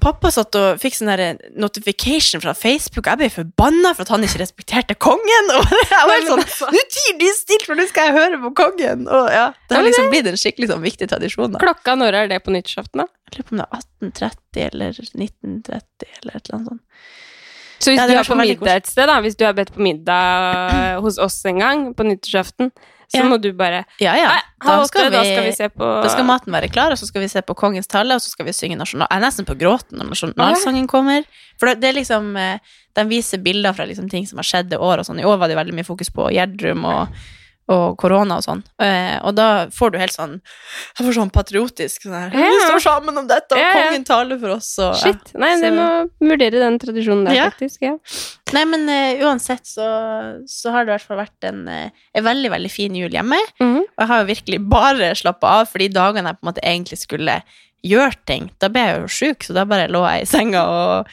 pappa 0.02 0.30
satt 0.34 0.56
og 0.58 0.80
fikk 0.82 0.96
sånn 0.98 1.10
der 1.10 1.38
notification 1.58 2.42
fra 2.42 2.54
Facebook, 2.56 3.04
og 3.06 3.12
jeg 3.12 3.20
ble 3.20 3.28
forbanna 3.32 3.92
for 3.96 4.06
at 4.06 4.12
han 4.14 4.26
ikke 4.26 4.40
respekterte 4.42 4.96
kongen, 5.00 5.52
og 5.56 5.72
jeg 5.76 6.10
var 6.10 6.24
sånn, 6.26 6.42
altså. 6.44 6.70
nå 6.74 6.82
tier 6.94 7.20
du 7.20 7.28
stilt, 7.36 7.66
for 7.68 7.78
nå 7.78 7.86
skal 7.90 8.10
jeg 8.10 8.16
høre 8.18 8.40
på 8.46 8.52
kongen, 8.62 9.06
og 9.06 9.30
ja, 9.34 9.46
det 9.68 9.78
har 9.78 9.86
liksom 9.86 10.10
blitt 10.12 10.28
en 10.30 10.40
skikkelig 10.40 10.70
sånn 10.72 10.84
viktig 10.84 11.08
tradisjon 11.12 11.54
da. 11.54 11.62
Klokka, 11.62 11.96
når 12.00 12.20
er 12.22 12.34
det 12.34 12.42
på 12.44 12.54
nyttårsaften. 12.54 13.06
Jeg 13.28 13.38
lurer 13.38 13.48
på 13.48 13.56
om 13.56 13.62
det 13.62 13.68
er 13.68 13.80
1830 13.80 14.68
eller 14.68 15.00
1930 15.00 16.12
eller 16.20 16.38
et 16.38 16.44
eller 16.48 16.58
annet 16.58 16.70
sånt. 16.72 16.84
Så 17.78 17.92
hvis 17.92 18.00
Ja, 18.00 18.06
du 18.10 18.12
er 18.16 18.20
er 18.20 18.26
på 18.26 18.38
middag 18.40 18.80
et 18.80 18.88
sted, 18.90 19.06
da, 19.06 19.20
hvis 19.22 19.36
du 19.38 19.44
har 19.46 19.54
bedt 19.54 19.70
på 19.74 19.82
middag 19.84 20.98
hos 21.04 21.18
oss 21.22 21.38
en 21.46 21.60
gang 21.62 21.84
på 21.94 22.06
nyttårsaften, 22.08 22.72
så 23.08 23.22
Ja. 23.22 23.24
må 23.24 23.38
du 23.40 23.52
bare 23.56 23.84
Ja, 24.00 24.14
ja. 24.16 24.34
Da 24.60 24.84
skal, 24.84 25.08
vi, 25.08 25.16
da 25.16 25.22
skal 25.24 25.44
vi 25.46 25.52
se 25.56 25.68
på 25.72 25.86
Da 26.02 26.08
skal 26.12 26.26
maten 26.28 26.52
være 26.52 26.68
klar, 26.68 26.92
og 26.92 26.98
så 27.00 27.06
skal 27.08 27.22
vi 27.24 27.28
se 27.32 27.40
på 27.42 27.54
Kongens 27.56 27.86
tale, 27.88 28.14
og 28.14 28.20
så 28.20 28.28
skal 28.28 28.46
vi 28.46 28.52
synge 28.52 28.76
nasjonal... 28.76 29.08
Jeg 29.10 29.16
er 29.16 29.24
nesten 29.24 29.46
på 29.48 29.56
gråten 29.58 29.96
når 29.98 30.10
nasjonalsangen 30.12 30.86
kommer. 30.90 31.24
For 31.58 31.72
det, 31.72 31.88
er 31.88 31.96
liksom 31.96 32.36
eh, 32.36 32.58
De 32.98 33.04
viser 33.08 33.40
bilder 33.40 33.72
fra 33.72 33.86
liksom 33.88 34.10
ting 34.12 34.26
som 34.28 34.38
har 34.42 34.44
skjedd 34.44 34.68
det 34.74 34.78
år 34.78 35.00
og 35.00 35.08
sånn. 35.08 35.20
I 35.22 35.24
år 35.24 35.38
var 35.40 35.48
det 35.48 35.56
veldig 35.56 35.74
mye 35.78 35.88
fokus 35.88 36.10
på 36.12 36.28
Gjerdrum 36.34 36.84
og, 36.84 37.08
og 37.68 37.98
korona 38.00 38.38
og 38.40 38.44
sånn. 38.46 38.62
Eh, 38.80 39.18
og 39.22 39.34
da 39.36 39.66
får 39.74 39.92
du 39.92 39.98
helt 40.00 40.14
sånn 40.14 40.38
Jeg 40.40 41.04
får 41.06 41.16
sånn 41.18 41.30
patriotisk 41.34 42.06
sånn 42.06 42.14
her 42.16 42.30
Ja. 42.32 42.48
Vi 42.54 42.62
står 42.64 42.80
sammen 42.86 43.18
om 43.20 43.26
dette, 43.28 43.52
og 43.52 43.60
Ja, 43.60 43.68
ja. 43.68 43.82
kongen 43.90 44.04
taler 44.08 44.38
for 44.40 44.54
oss, 44.56 44.70
og. 44.78 44.96
Shit. 44.96 45.34
Nei, 45.34 45.54
Så- 45.56 45.60
det 45.62 45.72
må 45.76 46.10
vurdere 46.30 46.62
den 46.64 46.78
tradisjonen 46.78 47.24
der, 47.28 47.50
faktisk. 47.50 47.82
Ja. 47.82 47.96
Nei, 48.56 48.64
men 48.64 48.88
uh, 48.88 49.24
uansett 49.28 49.66
så, 49.68 49.86
så 50.48 50.72
har 50.72 50.84
det 50.84 50.92
i 50.92 50.96
hvert 50.96 51.06
fall 51.06 51.18
vært 51.20 51.44
en, 51.50 51.68
uh, 51.68 51.90
en 52.14 52.24
veldig, 52.24 52.50
veldig 52.50 52.70
fin 52.72 52.94
jul 52.94 53.10
hjemme. 53.10 53.36
Mhm. 53.60 53.80
Og 53.84 53.98
jeg 53.98 54.08
har 54.08 54.22
jo 54.24 54.32
virkelig 54.34 54.68
bare 54.68 55.14
slappa 55.14 55.44
av, 55.60 55.68
for 55.68 55.78
de 55.78 55.88
dagene 55.88 56.28
jeg 56.32 56.38
på 56.40 56.46
en 56.46 56.52
måte 56.54 56.64
egentlig 56.64 56.98
skulle 56.98 57.42
gjøre 57.84 58.14
ting, 58.26 58.50
da 58.58 58.68
ble 58.68 58.80
jeg 58.80 59.00
jo 59.02 59.06
sjuk, 59.06 59.44
så 59.46 59.54
da 59.54 59.64
bare 59.64 59.88
lå 59.92 60.00
jeg 60.08 60.22
i 60.22 60.26
senga 60.26 60.62
og 60.66 61.06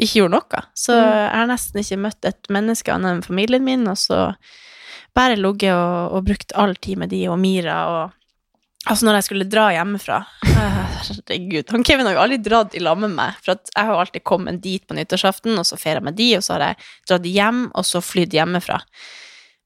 ikke 0.00 0.20
gjorde 0.20 0.32
noe. 0.36 0.62
Så 0.74 0.92
jeg 0.96 1.30
har 1.36 1.46
nesten 1.46 1.80
ikke 1.80 1.98
møtt 2.00 2.24
et 2.28 2.48
menneske 2.52 2.92
annet 2.92 3.10
enn 3.18 3.22
familien 3.24 3.64
min, 3.64 3.86
og 3.88 3.96
så 4.00 4.34
bare 5.16 5.36
ligget 5.38 5.74
og, 5.74 6.16
og 6.16 6.24
brukt 6.26 6.54
all 6.58 6.74
tid 6.76 7.00
med 7.02 7.12
de 7.12 7.26
og 7.30 7.38
Mira 7.40 7.82
og 7.90 8.16
Altså, 8.88 9.04
når 9.04 9.18
jeg 9.18 9.24
skulle 9.26 9.44
dra 9.44 9.66
hjemmefra 9.74 10.22
eh, 10.48 10.76
Herregud. 11.04 11.68
Han 11.74 11.82
Kevin 11.84 12.06
har 12.08 12.14
jo 12.16 12.22
aldri 12.22 12.38
dratt 12.40 12.72
i 12.76 12.80
lag 12.80 12.96
med 12.96 13.12
meg, 13.12 13.36
for 13.44 13.52
jeg 13.52 13.76
har 13.76 13.92
jo 13.92 13.98
alltid 14.00 14.24
kommet 14.24 14.62
dit 14.64 14.86
på 14.88 14.96
nyttårsaften, 14.96 15.52
og 15.60 15.66
så 15.68 15.76
jeg 15.82 16.00
med 16.04 16.16
de, 16.16 16.30
og 16.38 16.44
så 16.46 16.54
har 16.54 16.64
jeg 16.64 16.78
dratt 17.10 17.28
hjem, 17.28 17.66
og 17.76 17.84
så 17.84 18.00
flydd 18.00 18.38
hjemmefra. 18.38 18.78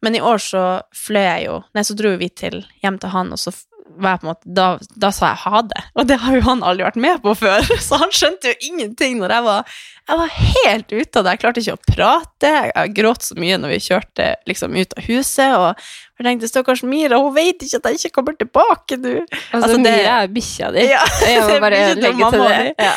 Men 0.02 0.18
i 0.18 0.20
år 0.20 0.42
så 0.42 0.64
fløy 0.98 1.22
jeg 1.22 1.46
jo 1.46 1.60
Nei, 1.76 1.84
så 1.86 1.94
dro 1.96 2.10
vi 2.20 2.28
til, 2.28 2.58
hjem 2.82 2.98
til 3.00 3.14
han, 3.14 3.30
og 3.32 3.40
så 3.40 3.54
måte, 4.00 4.40
da, 4.48 4.78
da 4.96 5.10
sa 5.14 5.32
jeg 5.32 5.42
ha 5.44 5.60
det. 5.70 5.82
Og 5.94 6.06
det 6.08 6.16
har 6.22 6.36
jo 6.36 6.44
han 6.46 6.62
aldri 6.66 6.86
vært 6.86 7.00
med 7.00 7.20
på 7.24 7.34
før, 7.38 7.66
så 7.86 7.98
han 8.00 8.14
skjønte 8.14 8.52
jo 8.52 8.70
ingenting 8.70 9.18
når 9.20 9.34
jeg 9.36 9.44
var 9.48 9.74
Jeg 10.04 10.18
var 10.20 10.32
helt 10.36 10.90
ute 10.92 11.18
av 11.20 11.24
det. 11.24 11.32
Jeg 11.32 11.40
klarte 11.40 11.62
ikke 11.62 11.76
å 11.76 11.84
prate. 11.94 12.50
Jeg 12.68 12.90
gråt 12.96 13.24
så 13.24 13.36
mye 13.40 13.56
når 13.56 13.70
vi 13.72 13.78
kjørte 13.86 14.26
liksom 14.50 14.74
ut 14.76 14.92
av 14.98 15.06
huset. 15.06 15.54
Og 15.56 15.86
jeg 16.20 16.26
tenkte 16.26 16.50
stakkars 16.50 16.82
Mira, 16.84 17.16
hun 17.24 17.32
vet 17.32 17.64
ikke 17.64 17.80
at 17.80 17.88
jeg 17.88 18.00
ikke 18.02 18.12
kommer 18.18 18.36
tilbake 18.36 18.98
nå. 19.00 19.14
Altså, 19.56 19.78
Mira 19.80 20.18
er 20.26 20.28
bikkja 20.34 20.68
di. 20.76 20.84
Ja, 20.92 21.00
Jeg 21.24 21.46
må 21.48 21.56
bare 21.64 21.80
legge 21.96 22.30
til 22.36 22.44
det. 22.44 22.74
Ja. 22.84 22.92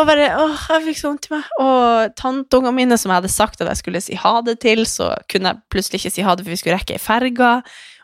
Og 0.00 0.10
bare, 0.10 0.28
åh, 0.42 0.66
jeg 0.74 0.86
fikk 0.88 0.98
så 0.98 1.12
vondt 1.12 1.30
i 1.30 1.34
meg. 1.36 1.54
Og 1.62 2.18
tanteungene 2.18 2.76
mine 2.80 2.98
som 2.98 3.14
jeg 3.14 3.22
hadde 3.22 3.34
sagt 3.38 3.62
at 3.62 3.70
jeg 3.70 3.82
skulle 3.84 4.02
si 4.02 4.18
ha 4.18 4.36
det 4.42 4.58
til, 4.66 4.82
så 4.90 5.12
kunne 5.30 5.54
jeg 5.54 5.62
plutselig 5.70 6.02
ikke 6.02 6.14
si 6.16 6.26
ha 6.26 6.34
det, 6.34 6.46
for 6.48 6.56
vi 6.56 6.58
skulle 6.64 6.80
rekke 6.80 6.98
ei 6.98 7.02
ferga. 7.06 7.54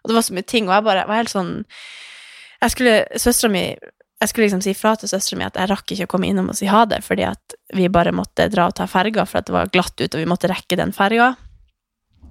Og 0.05 0.13
det 0.13 0.21
var 0.21 0.29
så 0.31 0.39
mye 0.39 0.47
ting, 0.47 0.71
og 0.71 0.79
jeg 0.79 0.87
bare 0.93 1.09
var 1.11 1.25
helt 1.25 1.35
sånn 1.35 1.57
Jeg 2.59 2.75
skulle, 2.75 2.95
søstera 3.21 3.53
mi 3.55 3.65
jeg 4.19 4.31
skulle 4.33 4.49
liksom 4.49 4.63
si 4.65 4.73
fra 4.75 4.97
til 4.99 5.11
søstera 5.11 5.39
mi 5.39 5.47
at 5.47 5.59
jeg 5.61 5.71
rakk 5.71 5.93
ikke 5.95 6.09
å 6.09 6.11
komme 6.11 6.27
innom 6.27 6.51
og 6.51 6.57
si 6.59 6.67
ha 6.67 6.83
det, 6.91 7.05
fordi 7.07 7.23
at 7.29 7.55
vi 7.77 7.87
bare 7.93 8.11
måtte 8.15 8.49
dra 8.51 8.67
og 8.67 8.75
ta 8.79 8.89
ferga, 8.91 9.23
for 9.29 9.41
at 9.41 9.47
det 9.47 9.55
var 9.55 9.71
glatt 9.71 9.95
ute, 9.95 10.11
og 10.11 10.19
vi 10.19 10.31
måtte 10.31 10.51
rekke 10.51 10.79
den 10.81 10.91
ferga. 10.97 11.37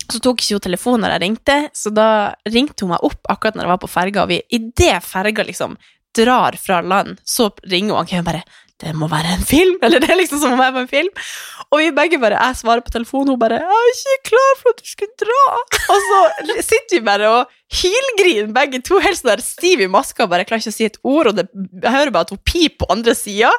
Så 0.07 0.19
tok 0.23 0.43
ikke 0.43 0.57
hun 0.57 0.65
telefonen 0.67 1.05
når 1.05 1.15
jeg 1.15 1.23
ringte, 1.23 1.57
så 1.75 1.91
da 1.95 2.09
ringte 2.51 2.83
hun 2.83 2.91
meg 2.91 3.07
opp 3.07 3.31
akkurat 3.31 3.55
når 3.55 3.67
jeg 3.67 3.73
var 3.73 3.81
på 3.83 3.91
ferga, 3.91 4.25
og 4.25 4.33
vi, 4.33 4.41
idet 4.59 4.99
ferga 5.05 5.47
liksom 5.47 5.79
drar 6.17 6.59
fra 6.59 6.81
land, 6.83 7.21
så 7.23 7.47
ringer 7.63 7.95
hun 7.95 8.01
og 8.01 8.11
Kevin 8.11 8.27
bare 8.27 8.43
det 8.81 8.93
må 8.93 9.09
være 9.09 9.35
en 9.37 9.45
film, 9.45 9.77
eller 9.85 10.03
det 10.03 10.09
er 10.13 10.19
liksom 10.21 10.41
som 10.41 10.55
om 10.55 10.63
jeg 10.63 10.75
var 10.75 10.85
en 10.85 10.91
film. 10.91 11.21
Og 11.67 11.81
vi 11.81 11.91
begge 11.95 12.19
bare, 12.21 12.39
jeg 12.39 12.59
svarer 12.61 12.85
på 12.85 12.93
telefonen, 12.93 13.33
hun 13.33 13.39
bare 13.41 13.59
'Jeg 13.59 13.83
er 13.83 13.93
ikke 13.93 14.29
klar 14.31 14.51
for 14.61 14.73
at 14.73 14.83
du 14.83 14.89
skal 14.89 15.07
dra'. 15.21 15.79
Og 15.93 16.05
så 16.09 16.19
sitter 16.61 16.99
vi 16.99 17.05
bare 17.05 17.29
og 17.29 17.55
hylgriner 17.73 18.53
begge 18.53 18.81
to, 18.81 18.99
helt 19.03 19.19
sånn 19.19 19.33
der 19.33 19.43
stiv 19.43 19.81
i 19.81 19.91
maska, 19.91 20.29
bare 20.29 20.45
klarer 20.45 20.63
ikke 20.63 20.75
å 20.75 20.77
si 20.77 20.87
et 20.87 21.01
ord, 21.03 21.27
og 21.27 21.39
det, 21.41 21.49
jeg 21.83 21.91
hører 21.91 22.13
bare 22.13 22.29
at 22.29 22.35
hun 22.35 22.43
piper 22.45 22.85
på 22.85 22.91
andre 22.93 23.15
sida. 23.17 23.51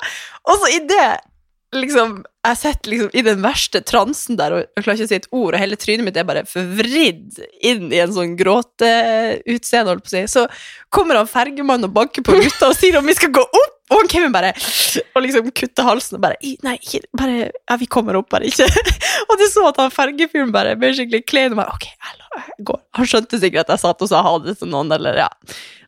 Og 0.48 0.62
så 0.62 0.70
idet 0.78 1.18
liksom, 1.76 2.22
jeg 2.46 2.58
sitter 2.62 2.92
liksom 2.92 3.10
i 3.12 3.24
den 3.26 3.40
verste 3.44 3.80
transen 3.84 4.38
der 4.38 4.54
og 4.54 4.62
jeg 4.62 4.84
klarer 4.84 4.96
ikke 4.96 5.08
å 5.08 5.10
si 5.10 5.18
et 5.18 5.30
ord, 5.32 5.54
og 5.54 5.60
hele 5.60 5.78
trynet 5.80 6.06
mitt 6.06 6.16
er 6.16 6.28
bare 6.28 6.44
forvridd 6.48 7.40
inn 7.66 7.90
i 7.92 8.00
en 8.02 8.14
sånn 8.14 8.36
gråteutseende, 8.38 9.92
holdt 9.92 10.06
på 10.06 10.12
å 10.12 10.14
si. 10.14 10.22
Så 10.32 10.46
kommer 10.94 11.20
han 11.20 11.28
fergemannen 11.28 11.90
og 11.90 11.96
banker 11.98 12.24
på 12.24 12.38
ruta 12.38 12.70
og 12.70 12.78
sier 12.78 12.96
om 13.00 13.08
vi 13.08 13.16
skal 13.18 13.34
gå 13.36 13.44
opp, 13.44 13.77
og 13.94 14.08
Kevin 14.12 14.34
bare 14.34 14.52
og 15.14 15.22
liksom 15.24 15.50
kutter 15.56 15.86
halsen 15.86 16.18
og 16.18 16.24
bare 16.26 16.38
Nei, 16.64 16.76
ikke 16.80 17.02
bare 17.16 17.36
Ja, 17.48 17.76
vi 17.80 17.88
kommer 17.90 18.18
opp, 18.18 18.30
bare 18.32 18.48
ikke. 18.48 18.66
og 19.28 19.36
du 19.40 19.44
så 19.50 19.68
at 19.70 19.80
han 19.82 19.92
fergefyren 19.94 20.52
bare 20.54 20.76
ble 20.80 20.92
skikkelig 20.96 21.24
klein 21.28 21.54
og 21.54 21.62
bare 21.62 21.76
Ok, 21.76 21.88
jeg 21.88 22.66
går. 22.68 22.80
Han 22.98 23.08
skjønte 23.08 23.40
sikkert 23.40 23.68
at 23.68 23.76
jeg 23.76 23.84
satt 23.86 24.04
og 24.04 24.10
sa 24.10 24.24
ha 24.24 24.34
det 24.42 24.58
til 24.60 24.70
noen, 24.72 24.92
eller 24.94 25.22
ja. 25.24 25.30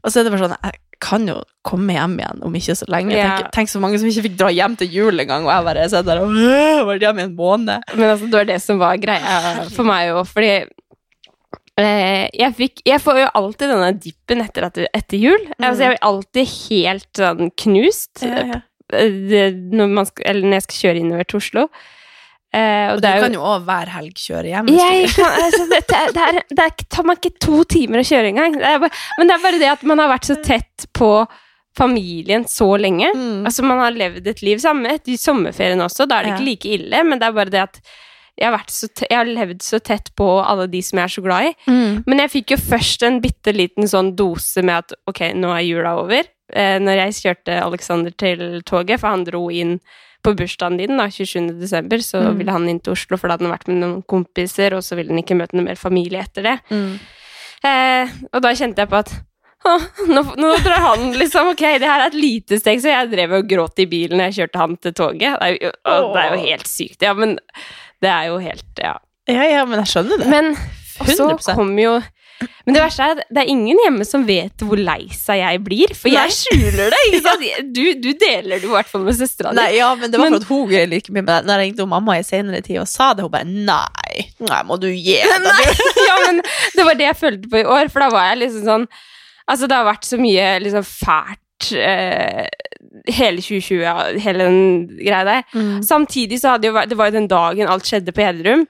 Og 0.04 0.12
så 0.12 0.20
er 0.20 0.26
det 0.26 0.34
bare 0.34 0.48
sånn 0.48 0.56
Jeg 0.64 0.80
kan 1.00 1.24
jo 1.28 1.38
komme 1.64 1.94
hjem 1.96 2.18
igjen 2.20 2.42
om 2.44 2.56
ikke 2.56 2.74
så 2.76 2.86
lenge. 2.92 3.14
Yeah. 3.16 3.38
Tenk, 3.38 3.54
tenk 3.56 3.70
så 3.72 3.80
mange 3.80 4.00
som 4.00 4.08
ikke 4.10 4.26
fikk 4.28 4.36
dra 4.40 4.50
hjem 4.52 4.76
til 4.80 4.92
jul 4.92 5.22
engang, 5.22 5.46
og 5.48 5.52
jeg 5.54 5.66
bare 5.70 5.86
sitter 5.88 6.08
der 6.10 6.20
og 6.24 6.34
øh, 6.36 6.82
vært 6.90 7.06
hjemme 7.06 7.24
i 7.24 7.28
en 7.28 7.36
måned. 7.38 7.88
Men 7.94 8.12
altså, 8.12 8.28
det 8.28 8.36
var 8.36 8.50
det 8.50 8.58
som 8.64 8.80
var 8.80 9.00
greia 9.00 9.38
for 9.72 9.88
meg 9.88 10.12
òg, 10.12 10.28
fordi 10.28 10.52
jeg, 11.78 12.50
fikk, 12.58 12.82
jeg 12.84 13.00
får 13.00 13.22
jo 13.22 13.28
alltid 13.40 13.70
denne 13.72 13.92
dippen 13.96 14.42
etter, 14.44 14.66
etter 14.90 15.16
jul. 15.20 15.46
Altså, 15.58 15.86
jeg 15.86 15.94
blir 15.94 16.02
alltid 16.10 16.52
helt 16.56 17.22
sånn 17.22 17.54
knust 17.62 18.24
ja, 18.26 18.42
ja. 18.50 18.60
når, 18.90 19.94
man 19.94 20.08
skal, 20.10 20.26
eller 20.32 20.48
når 20.48 20.58
jeg 20.58 20.66
skal 20.66 20.80
kjøre 20.84 21.02
innover 21.04 21.30
til 21.30 21.40
Oslo. 21.40 21.66
Eh, 22.50 22.90
og 22.90 22.96
Og 22.96 22.98
du 22.98 23.04
det 23.04 23.10
er 23.14 23.22
kan 23.22 23.36
jo 23.36 23.44
òg 23.46 23.66
hver 23.68 23.92
helg 23.94 24.16
kjøre 24.18 24.50
hjem. 24.50 24.72
jeg 24.74 25.12
kan, 25.14 25.36
altså, 25.44 25.66
det, 25.70 25.84
det, 25.86 26.00
er, 26.24 26.40
det 26.50 26.64
er, 26.64 26.74
tar 26.90 27.06
meg 27.06 27.20
ikke 27.20 27.44
to 27.46 27.62
timer 27.70 28.02
å 28.02 28.08
kjøre 28.08 28.32
engang. 28.32 28.58
Det 28.58 28.74
bare, 28.82 28.98
men 29.20 29.30
det 29.30 29.36
er 29.36 29.46
bare 29.46 29.62
det 29.62 29.70
at 29.70 29.86
man 29.86 30.02
har 30.02 30.10
vært 30.10 30.28
så 30.28 30.36
tett 30.42 30.88
på 30.96 31.12
familien 31.78 32.44
så 32.50 32.74
lenge. 32.76 33.12
Mm. 33.14 33.46
Altså 33.46 33.62
Man 33.62 33.78
har 33.78 33.94
levd 33.94 34.26
et 34.26 34.42
liv 34.42 34.58
sammen 34.62 34.90
etter 34.90 35.18
sommerferien 35.20 35.80
også, 35.80 36.08
da 36.10 36.18
er 36.18 36.26
det 36.26 36.32
ikke 36.34 36.48
like 36.48 36.72
ille, 36.76 37.04
men 37.06 37.20
det 37.20 37.28
er 37.28 37.36
bare 37.36 37.54
det 37.54 37.62
at 37.62 37.80
jeg 38.40 38.50
har, 38.54 38.62
så 38.72 38.88
jeg 39.04 39.16
har 39.18 39.28
levd 39.28 39.62
så 39.62 39.78
tett 39.84 40.10
på 40.16 40.26
alle 40.40 40.66
de 40.72 40.80
som 40.82 40.98
jeg 40.98 41.04
er 41.10 41.14
så 41.14 41.22
glad 41.24 41.48
i. 41.50 41.54
Mm. 41.68 42.02
Men 42.06 42.22
jeg 42.24 42.30
fikk 42.34 42.54
jo 42.54 42.60
først 42.64 43.02
en 43.06 43.20
bitte 43.20 43.52
liten 43.52 43.88
sånn 43.90 44.14
dose 44.16 44.62
med 44.64 44.78
at 44.86 44.94
ok, 45.10 45.20
nå 45.36 45.50
er 45.54 45.66
jula 45.66 45.94
over. 46.00 46.24
Eh, 46.52 46.78
når 46.82 47.02
jeg 47.04 47.18
kjørte 47.20 47.60
Alexander 47.62 48.10
til 48.18 48.62
toget, 48.66 48.98
for 49.02 49.12
han 49.12 49.26
dro 49.28 49.44
inn 49.52 49.76
på 50.24 50.34
bursdagen 50.36 50.76
din, 50.80 50.96
da, 50.98 51.06
27. 51.08 51.54
desember, 51.60 52.02
så 52.04 52.18
Mm. 52.30 52.38
ville 52.38 52.52
han 52.52 52.68
inn 52.68 52.80
til 52.80 52.92
Oslo, 52.92 53.16
for 53.16 53.28
da 53.28 53.34
hadde 53.38 53.46
han 53.48 53.54
vært 53.58 53.68
med 53.68 53.78
noen 53.80 54.02
kompiser, 54.04 54.74
og 54.76 54.82
så 54.84 54.96
ville 54.98 55.08
han 55.14 55.22
ikke 55.22 55.36
møte 55.38 55.56
noe 55.56 55.64
mer 55.64 55.76
familie 55.80 56.20
etter 56.20 56.42
det. 56.42 56.56
Mm. 56.70 56.98
Eh, 57.64 58.08
og 58.32 58.42
da 58.42 58.52
kjente 58.56 58.80
jeg 58.84 58.88
på 58.90 58.98
at 59.00 59.12
nå, 60.08 60.22
nå 60.40 60.50
drar 60.64 60.80
han 60.96 61.10
liksom 61.20 61.50
Ok, 61.52 61.60
det 61.80 61.84
her 61.88 62.00
er 62.00 62.06
et 62.08 62.14
lite 62.16 62.56
steg, 62.60 62.80
så 62.80 62.88
jeg 62.94 63.10
drev 63.12 63.32
og 63.38 63.48
gråt 63.50 63.82
i 63.84 63.86
bilen 63.90 64.16
når 64.16 64.30
jeg 64.30 64.38
kjørte 64.40 64.60
han 64.62 64.76
til 64.80 64.92
toget. 64.96 65.34
Det 65.36 65.48
er 65.50 65.56
jo, 65.60 65.72
det 66.14 66.22
er 66.22 66.30
jo 66.34 66.44
helt 66.46 66.70
sykt. 66.70 67.02
Ja, 67.04 67.12
men 67.14 67.38
det 68.02 68.10
er 68.10 68.30
jo 68.30 68.38
helt 68.42 68.80
Ja. 68.82 68.96
Ja, 69.30 69.44
ja, 69.46 69.64
men 69.68 69.78
jeg 69.84 69.90
skjønner 69.92 70.18
det. 70.18 70.26
Men 70.32 70.54
så 71.06 71.28
100%. 71.30 71.54
kom 71.54 71.76
jo 71.78 72.00
Men 72.64 72.74
det 72.74 72.80
verste 72.82 73.04
er 73.04 73.10
at 73.18 73.28
det 73.30 73.42
er 73.42 73.50
ingen 73.52 73.78
hjemme 73.82 74.04
som 74.08 74.22
vet 74.26 74.62
hvor 74.64 74.80
lei 74.80 75.04
seg 75.12 75.38
jeg 75.42 75.60
blir, 75.64 75.92
for 75.94 76.08
jeg 76.10 76.32
skjuler 76.32 76.88
det. 76.94 77.00
ikke 77.10 77.20
sant? 77.26 77.44
Du, 77.76 77.82
du 78.00 78.08
deler 78.16 78.56
det 78.56 78.64
i 78.64 78.70
hvert 78.72 78.88
fall 78.88 79.04
med 79.04 79.14
søstera 79.18 79.52
di. 79.56 79.66
Ja, 79.76 79.90
men 79.94 80.10
det 80.10 80.18
var 80.18 80.30
Men- 80.30 80.38
for 80.38 80.46
at 80.46 80.48
hun 80.48 80.70
greier 80.72 80.88
like 80.88 81.12
mye 81.12 81.20
med 81.22 81.28
det. 81.34 81.38
Når 81.46 81.52
jeg 81.60 81.66
ringte 81.68 81.86
mamma 81.92 82.16
i 82.18 82.24
senere 82.26 82.62
tid 82.64 82.80
og 82.80 82.88
sa 82.88 83.10
det, 83.14 83.26
hun 83.26 83.32
bare 83.34 83.44
nei, 83.44 84.24
nei, 84.40 84.62
må 84.64 84.80
du 84.80 84.88
gi 84.88 85.18
deg. 85.20 85.46
du?» 85.46 86.02
ja, 86.08 86.16
men 86.26 86.40
det 86.76 86.88
var 86.88 86.96
det 86.98 87.06
jeg 87.10 87.20
følte 87.20 87.52
på 87.52 87.60
i 87.60 87.68
år, 87.76 87.92
for 87.92 88.06
da 88.06 88.10
var 88.16 88.30
jeg 88.32 88.42
liksom 88.46 88.64
sånn 88.72 88.88
Altså, 89.50 89.66
det 89.66 89.74
har 89.76 89.86
vært 89.88 90.04
så 90.06 90.16
mye 90.20 90.44
liksom 90.62 90.84
fælt 90.86 91.40
eh, 91.76 92.46
hele 93.10 93.40
2020, 93.42 93.80
ja, 93.84 93.96
hele 94.24 94.46
den 94.48 94.60
greia 95.00 95.24
der. 95.28 95.42
Mm. 95.54 95.80
Samtidig 95.86 96.40
så 96.42 96.54
hadde 96.56 96.70
jo 96.70 96.76
vært 96.76 96.90
Det 96.92 96.98
var 97.00 97.10
jo 97.10 97.18
den 97.20 97.28
dagen 97.30 97.68
alt 97.70 97.88
skjedde 97.88 98.14
på 98.16 98.24
Hederum. 98.24 98.64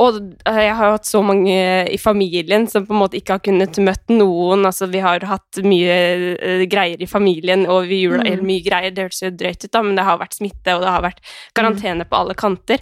Og 0.00 0.16
jeg 0.46 0.74
har 0.78 0.86
jo 0.86 0.92
hatt 0.94 1.08
så 1.08 1.20
mange 1.26 1.54
i 1.90 1.96
familien 2.00 2.62
som 2.70 2.84
på 2.86 2.94
en 2.94 3.00
måte 3.02 3.18
ikke 3.18 3.34
har 3.36 3.42
kunnet 3.44 3.76
møtt 3.84 4.12
noen. 4.14 4.62
Altså, 4.68 4.86
vi 4.88 5.02
har 5.02 5.20
hatt 5.28 5.58
mye 5.66 5.96
eh, 6.38 6.62
greier 6.70 7.02
i 7.02 7.08
familien 7.10 7.66
over 7.66 7.90
jula, 7.90 8.22
Mm. 8.22 8.44
mye 8.46 8.62
greier. 8.64 8.94
Det 8.94 9.08
hørtes 9.08 9.22
jo 9.26 9.30
drøyt 9.34 9.64
ut, 9.66 9.72
da, 9.74 9.82
men 9.82 9.98
det 9.98 10.06
har 10.06 10.18
vært 10.22 10.38
smitte, 10.38 10.76
og 10.78 10.86
det 10.86 10.94
har 10.94 11.02
vært 11.04 11.20
karantene 11.58 12.06
på 12.08 12.16
alle 12.22 12.34
kanter. 12.38 12.80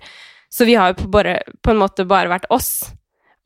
Så 0.53 0.65
vi 0.69 0.77
har 0.79 0.93
jo 0.93 1.01
på, 1.03 1.11
bare, 1.11 1.41
på 1.65 1.73
en 1.75 1.81
måte 1.81 2.07
bare 2.09 2.29
vært 2.31 2.47
oss, 2.55 2.93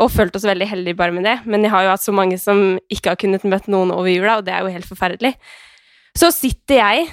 og 0.02 0.10
følt 0.10 0.36
oss 0.36 0.44
veldig 0.44 0.66
heldige 0.68 0.98
bare 0.98 1.14
med 1.14 1.24
det. 1.24 1.38
Men 1.46 1.62
jeg 1.62 1.70
har 1.72 1.86
jo 1.86 1.94
hatt 1.94 2.02
så 2.04 2.12
mange 2.12 2.36
som 2.42 2.78
ikke 2.90 3.14
har 3.14 3.16
kunnet 3.22 3.44
møtt 3.46 3.68
noen 3.72 3.94
over 3.94 4.10
jula, 4.10 4.38
og 4.38 4.44
det 4.44 4.52
er 4.58 4.66
jo 4.66 4.74
helt 4.74 4.90
forferdelig. 4.90 5.36
Så 6.18 6.30
sitter 6.34 6.80
jeg 6.82 7.08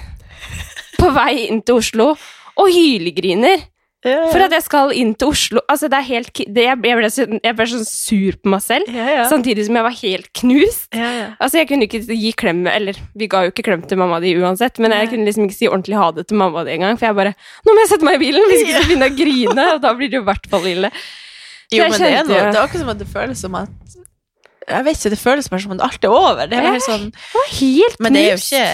på 1.00 1.10
vei 1.16 1.46
inn 1.48 1.62
til 1.64 1.80
Oslo 1.80 2.12
og 2.60 2.66
hylgriner. 2.74 3.62
For 4.00 4.40
at 4.40 4.54
jeg 4.56 4.64
skal 4.64 4.94
inn 4.96 5.10
til 5.20 5.28
Oslo 5.28 5.60
Altså, 5.68 5.84
det 5.92 5.98
er 5.98 6.04
helt 6.06 6.38
det, 6.56 6.62
jeg, 6.64 6.76
ble 6.80 7.08
så, 7.12 7.26
jeg 7.44 7.56
ble 7.58 7.64
så 7.68 7.80
sur 7.84 8.38
på 8.40 8.48
meg 8.48 8.62
selv, 8.64 8.88
Ja, 8.96 9.08
ja. 9.12 9.26
samtidig 9.28 9.66
som 9.66 9.76
jeg 9.76 9.84
var 9.84 9.96
helt 9.98 10.30
knust. 10.40 10.86
Ja, 10.96 11.10
ja. 11.18 11.26
Altså, 11.36 11.58
jeg 11.60 11.68
kunne 11.68 11.84
ikke 11.84 12.00
gi 12.08 12.30
klem 12.32 12.62
Eller, 12.72 12.96
vi 13.12 13.28
ga 13.28 13.42
jo 13.44 13.52
ikke 13.52 13.66
klem 13.66 13.82
til 13.84 14.00
mamma 14.00 14.16
di 14.24 14.32
uansett, 14.40 14.80
men 14.80 14.96
jeg 14.96 15.10
kunne 15.12 15.28
liksom 15.28 15.44
ikke 15.44 15.58
si 15.58 15.68
ordentlig 15.68 16.00
ha 16.00 16.08
det 16.16 16.24
til 16.30 16.40
mamma 16.40 16.64
di 16.64 16.72
engang, 16.78 16.96
for 16.96 17.10
jeg 17.10 17.18
bare 17.20 17.34
Nå 17.66 17.76
må 17.76 17.84
jeg 17.84 17.92
sette 17.92 18.08
meg 18.08 18.16
i 18.16 18.22
bilen, 18.24 18.48
hvis 18.48 18.64
ikke 18.64 18.78
så 18.78 18.86
begynner 18.88 19.10
jeg 19.10 19.16
å 19.18 19.20
grine, 19.20 19.68
og 19.74 19.84
da 19.84 19.92
blir 20.00 20.08
det 20.08 20.16
jo 20.16 20.24
i 20.24 20.28
hvert 20.30 20.48
fall 20.54 20.70
ille. 20.72 20.92
Jo, 21.70 21.84
men 21.84 22.00
det 22.00 22.08
er, 22.08 22.24
noe, 22.24 22.40
det 22.40 22.56
er 22.56 22.62
akkurat 22.64 22.80
som 22.86 22.94
at 22.96 23.04
det 23.04 23.10
føles 23.12 23.44
som 23.44 23.60
at 23.60 23.99
Jeg 24.70 24.84
vet 24.86 24.96
ikke, 25.00 25.10
det 25.14 25.18
føles 25.20 25.48
bare 25.52 25.60
som 25.66 25.72
om 25.76 25.80
alt 25.86 26.04
er 26.04 26.14
over. 26.14 26.46
Det 26.50 26.58
er 26.58 26.66
helt 26.70 26.86
sånn 26.86 27.06
helt 27.58 28.00
Men 28.00 28.16
det 28.16 28.24
er 28.24 28.30
jo 28.36 28.40
ikke 28.42 28.64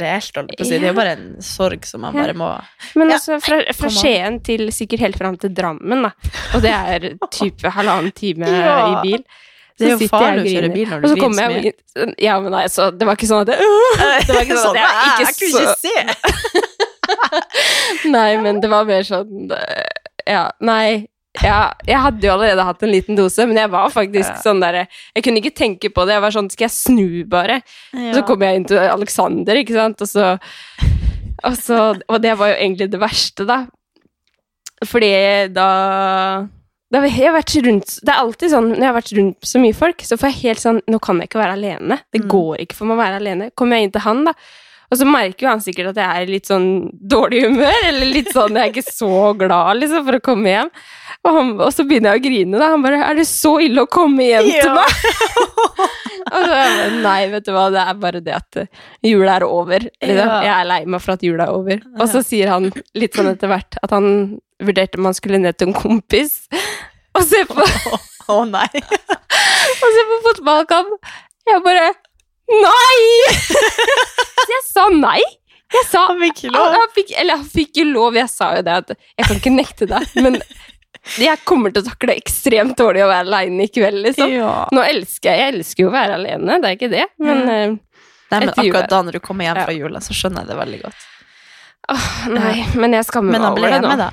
reelt, 0.00 0.36
holdt 0.36 0.56
på 0.56 0.62
å 0.62 0.66
si. 0.68 0.72
Det 0.76 0.82
er 0.84 0.90
jo 0.92 0.96
bare 0.98 1.12
en 1.16 1.28
sorg 1.44 1.86
som 1.88 2.02
man 2.04 2.12
bare 2.16 2.34
må 2.36 2.48
Men 3.00 3.12
altså, 3.16 3.38
fra, 3.42 3.60
fra. 3.76 3.88
Skien 3.94 4.40
til 4.44 4.66
sikkert 4.76 5.00
helt 5.06 5.16
fram 5.20 5.38
til 5.40 5.54
Drammen, 5.56 6.02
da. 6.08 6.10
Og 6.54 6.62
det 6.64 6.72
er 6.74 7.06
type 7.32 7.70
halvannen 7.76 8.12
time 8.16 8.50
i 8.50 8.96
bil. 9.06 9.22
Det 9.80 9.86
er 9.88 9.94
jo 9.96 10.08
farlig 10.12 10.42
å 10.44 10.50
kjøre 10.52 10.68
bil 10.74 10.90
når 10.90 11.00
du 11.00 11.04
Og 11.06 11.10
så 11.14 11.16
kommer 11.22 11.54
jeg 11.56 11.70
inn- 11.96 12.14
Ja, 12.20 12.34
men 12.44 12.52
nei, 12.52 12.66
så 12.68 12.90
det 12.92 13.06
var 13.08 13.16
ikke 13.16 13.30
sånn 13.30 13.46
at 13.46 13.54
jeg, 13.54 13.58
Det 14.28 14.34
var 14.36 14.42
ikke 14.44 14.58
sånn 14.66 14.76
at 14.76 14.82
jeg 14.82 14.90
«Nei, 14.92 15.08
ikke 15.08 15.24
jeg 15.24 15.52
så 15.54 15.60
ikke 15.64 15.80
se! 15.80 15.96
Nei, 18.10 18.36
men 18.44 18.60
det 18.62 18.68
var 18.70 18.84
mer 18.88 19.02
sånn 19.06 19.50
eh, 19.56 19.88
Ja, 20.30 20.44
nei. 20.60 21.06
Ja, 21.38 21.72
jeg 21.86 21.96
hadde 22.02 22.26
jo 22.26 22.32
allerede 22.34 22.64
hatt 22.66 22.82
en 22.82 22.90
liten 22.90 23.14
dose, 23.16 23.44
men 23.46 23.56
jeg 23.56 23.70
var 23.70 23.88
faktisk 23.94 24.32
Ja. 24.34 24.40
sånn 24.42 24.60
derre 24.60 24.88
Jeg 25.14 25.22
kunne 25.22 25.38
ikke 25.38 25.54
tenke 25.54 25.88
på 25.94 26.04
det. 26.04 26.16
Jeg 26.16 26.22
var 26.22 26.30
sånn 26.34 26.50
Skal 26.50 26.64
jeg 26.66 26.74
snu, 26.74 27.24
bare? 27.30 27.62
Ja. 27.94 28.12
så 28.16 28.26
kom 28.26 28.40
jeg 28.42 28.56
inn 28.56 28.64
til 28.66 28.78
Alexander, 28.78 29.54
ikke 29.54 29.74
sant, 29.78 30.00
og 30.02 30.08
så, 30.08 30.38
og 31.44 31.52
så 31.56 32.02
Og 32.08 32.20
det 32.20 32.36
var 32.36 32.48
jo 32.48 32.56
egentlig 32.58 32.90
det 32.90 32.98
verste, 33.00 33.46
da. 33.46 33.66
Fordi 34.84 35.12
da 35.54 35.68
da 36.90 36.98
har 37.06 37.32
vært 37.36 37.54
rundt, 37.62 38.00
Det 38.02 38.08
er 38.10 38.18
alltid 38.18 38.50
sånn 38.50 38.70
når 38.72 38.80
jeg 38.80 38.88
har 38.90 38.96
vært 39.00 39.12
rundt 39.18 39.40
så 39.46 39.60
mye 39.62 39.74
folk, 39.78 39.98
så 40.02 40.16
får 40.18 40.32
jeg 40.32 40.42
helt 40.42 40.58
sånn 40.58 40.80
Nå 40.90 40.98
kan 41.00 41.20
jeg 41.20 41.28
ikke 41.30 41.38
være 41.44 41.54
alene. 41.54 42.00
Det 42.12 42.22
Mm. 42.24 42.28
går 42.28 42.56
ikke 42.64 42.74
for 42.74 42.86
meg 42.86 42.98
å 42.98 43.02
være 43.04 43.20
alene. 43.20 43.50
Kommer 43.54 43.76
jeg 43.76 43.84
inn 43.84 43.92
til 43.92 44.00
han, 44.00 44.24
da, 44.24 44.32
og 44.90 44.98
så 44.98 45.06
merker 45.06 45.46
jo 45.46 45.50
han 45.52 45.62
sikkert 45.62 45.92
at 45.92 46.00
jeg 46.02 46.10
er 46.10 46.24
i 46.26 46.32
litt 46.34 46.48
sånn 46.50 46.68
dårlig 46.90 47.44
humør, 47.46 47.84
eller 47.86 48.08
litt 48.10 48.32
sånn 48.34 48.56
Jeg 48.58 48.64
er 48.64 48.72
ikke 48.72 48.94
så 48.94 49.30
glad, 49.38 49.78
liksom, 49.78 50.02
for 50.08 50.18
å 50.18 50.24
komme 50.24 50.50
hjem. 50.50 50.72
Og, 51.20 51.30
han, 51.36 51.52
og 51.60 51.70
så 51.76 51.84
begynner 51.86 52.16
jeg 52.16 52.20
å 52.20 52.24
grine, 52.24 52.58
da. 52.58 52.70
Han 52.72 52.82
bare 52.84 53.00
'Er 53.04 53.18
det 53.20 53.26
så 53.28 53.52
ille 53.60 53.84
å 53.84 53.90
komme 53.92 54.24
hjem 54.24 54.48
til 54.50 54.72
meg?' 54.72 54.94
og 56.32 56.40
så 56.40 56.58
jeg 56.58 56.74
bare 56.74 56.90
Nei, 57.04 57.20
vet 57.34 57.46
du 57.46 57.52
hva, 57.54 57.68
det 57.74 57.84
er 57.84 58.02
bare 58.02 58.22
det 58.24 58.36
at 58.38 58.60
eh, 58.62 58.70
jula 59.04 59.36
er 59.36 59.46
over. 59.46 59.86
Liksom. 60.00 60.16
Ja. 60.16 60.42
Jeg 60.46 60.54
er 60.56 60.68
lei 60.72 60.80
meg 60.86 61.04
for 61.04 61.14
at 61.14 61.24
jula 61.26 61.46
er 61.46 61.58
over. 61.60 61.82
Og 62.00 62.06
så 62.10 62.24
sier 62.26 62.50
han 62.54 62.70
litt 62.96 63.18
sånn 63.18 63.30
etter 63.34 63.52
hvert 63.52 63.78
at 63.84 63.94
han 63.94 64.40
vurderte 64.60 65.00
om 65.00 65.08
han 65.10 65.16
skulle 65.16 65.40
ned 65.40 65.58
til 65.60 65.70
en 65.70 65.76
kompis 65.76 66.42
og 67.16 67.24
se 67.26 67.44
på, 67.48 67.64
Å 68.30 68.42
nei. 68.46 68.68
og 69.82 69.88
se 69.94 70.02
på 70.10 70.18
fotballkamp. 70.28 71.12
Jeg 71.50 71.62
bare 71.64 71.90
Nei! 72.50 73.00
Så 74.40 74.50
jeg 74.50 74.64
sa 74.66 74.88
nei. 74.94 75.20
Jeg 75.70 75.86
sa 75.86 76.06
Han 76.10 76.18
fikk 76.18 76.40
ikke 76.40 76.52
lov. 76.56 76.72
han 76.74 76.92
fikk, 76.96 77.10
eller 77.22 77.38
han 77.38 77.46
fikk 77.46 77.78
jo 77.78 77.84
lov, 77.92 78.16
jeg 78.18 78.30
sa 78.32 78.48
jo 78.56 78.62
det 78.66 78.76
at 78.82 78.88
jeg 78.96 79.26
kan 79.28 79.36
ikke 79.38 79.52
nekte 79.54 79.86
deg, 79.90 80.16
men 80.18 80.40
jeg 81.20 81.40
kommer 81.46 81.70
til 81.70 81.84
å 81.84 81.86
takle 81.86 82.16
ekstremt 82.18 82.74
dårlig 82.78 83.04
å 83.04 83.10
være 83.10 83.28
aleine 83.28 83.68
i 83.68 83.70
kveld, 83.70 84.00
liksom. 84.08 84.32
Ja. 84.34 84.54
Nå 84.74 84.82
elsker 84.82 85.30
jeg, 85.30 85.44
jeg 85.44 85.54
elsker 85.54 85.84
jo 85.84 85.92
å 85.92 85.94
være 85.94 86.16
alene, 86.18 86.58
det 86.58 86.72
er 86.72 86.76
ikke 86.78 86.90
det, 86.90 87.06
men 87.22 87.44
mm. 87.46 87.78
Nei, 88.30 88.38
men 88.38 88.52
akkurat 88.52 88.90
da 88.90 89.00
når 89.02 89.18
du 89.18 89.22
kommer 89.22 89.46
hjem 89.46 89.58
fra 89.58 89.74
jula, 89.74 90.02
så 90.02 90.14
skjønner 90.14 90.44
jeg 90.44 90.50
det 90.50 90.58
veldig 90.58 90.82
godt. 90.84 91.06
åh, 91.94 92.10
nei, 92.34 92.56
men 92.78 92.98
jeg 92.98 93.06
skammer 93.08 93.34
meg 93.34 93.46
over 93.48 93.62
det 93.62 93.70
nå. 93.70 93.78
hjemme, 93.78 93.96
da. 94.02 94.10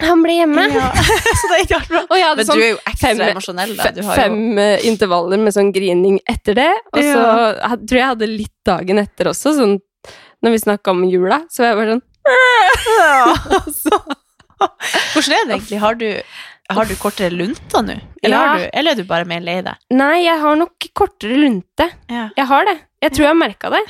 Han 0.00 0.22
ble 0.22 0.32
hjemme. 0.36 0.64
så 1.40 1.48
det 1.52 1.58
gikk 1.62 1.72
alt 1.78 1.88
bra. 1.88 2.02
Og 2.10 2.16
jeg 2.18 2.26
hadde 2.26 2.36
Men 2.42 2.46
sånn 2.50 2.60
du 2.60 2.64
er 2.66 2.72
jo 2.74 2.80
ekstra 2.84 3.08
fem- 3.08 3.22
emosjonell, 3.30 3.72
da. 3.78 3.90
Du 3.96 4.02
har 4.04 4.16
jo 4.16 4.22
fem 4.22 4.58
eh, 4.58 4.86
intervaller 4.90 5.38
med 5.40 5.54
sånn 5.56 5.70
grining 5.72 6.18
etter 6.28 6.54
det, 6.58 6.70
og 6.92 7.00
så 7.00 7.14
Ja. 7.22 7.68
had- 7.72 7.86
tror 7.88 7.96
jeg 7.98 8.04
jeg 8.04 8.12
hadde 8.14 8.28
litt 8.32 8.54
dagen 8.66 8.98
etter 8.98 9.30
også, 9.32 9.54
sånn 9.56 9.78
når 10.44 10.50
vi 10.52 10.58
snakka 10.66 10.90
om 10.92 11.04
jula, 11.08 11.40
så 11.50 11.62
var 11.64 11.72
jeg 11.72 11.78
bare 11.80 11.94
sånn 11.96 12.04
Hvordan 15.14 15.32
er 15.36 15.46
det 15.48 15.54
egentlig? 15.56 15.78
Har 15.82 15.94
du, 16.00 16.06
har 16.76 16.88
du 16.88 16.94
kortere 17.00 17.30
lunta 17.34 17.82
nå? 17.84 17.96
Eller, 18.22 18.36
Ja. 18.36 18.38
har 18.46 18.58
du, 18.58 18.68
eller 18.72 18.90
er 18.90 18.96
du 18.96 19.04
bare 19.04 19.24
mer 19.28 19.40
lei 19.44 19.60
deg? 19.62 19.74
Nei, 19.92 20.24
jeg 20.24 20.40
har 20.40 20.56
nok 20.56 20.86
kortere 20.96 21.36
lunte. 21.38 21.88
Ja. 22.10 22.28
Jeg 22.36 22.46
har 22.46 22.64
det. 22.68 22.76
Jeg 23.04 23.12
tror 23.12 23.26
jeg 23.26 23.28
har 23.28 23.38
merka 23.38 23.70
det. 23.74 23.80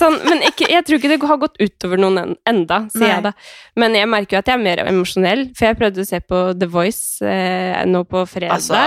Sånn, 0.00 0.14
men 0.24 0.40
ikke, 0.48 0.66
jeg 0.72 0.84
tror 0.86 0.96
ikke 0.98 1.10
det 1.12 1.18
har 1.28 1.40
gått 1.42 1.58
utover 1.60 2.00
noen 2.00 2.16
en, 2.22 2.30
enda, 2.48 2.78
sier 2.94 3.04
Nei. 3.04 3.10
jeg 3.12 3.24
da. 3.26 3.32
Men 3.82 3.98
jeg 3.98 4.08
merker 4.08 4.36
jo 4.38 4.40
at 4.40 4.48
jeg 4.50 4.56
er 4.56 4.64
mer 4.64 4.82
emosjonell, 4.86 5.44
for 5.54 5.68
jeg 5.68 5.78
prøvde 5.82 6.00
å 6.00 6.08
se 6.08 6.20
på 6.24 6.40
The 6.58 6.68
Voice 6.72 7.20
eh, 7.28 7.82
nå 7.90 8.04
på 8.08 8.24
fredag. 8.30 8.56
Altså, 8.56 8.80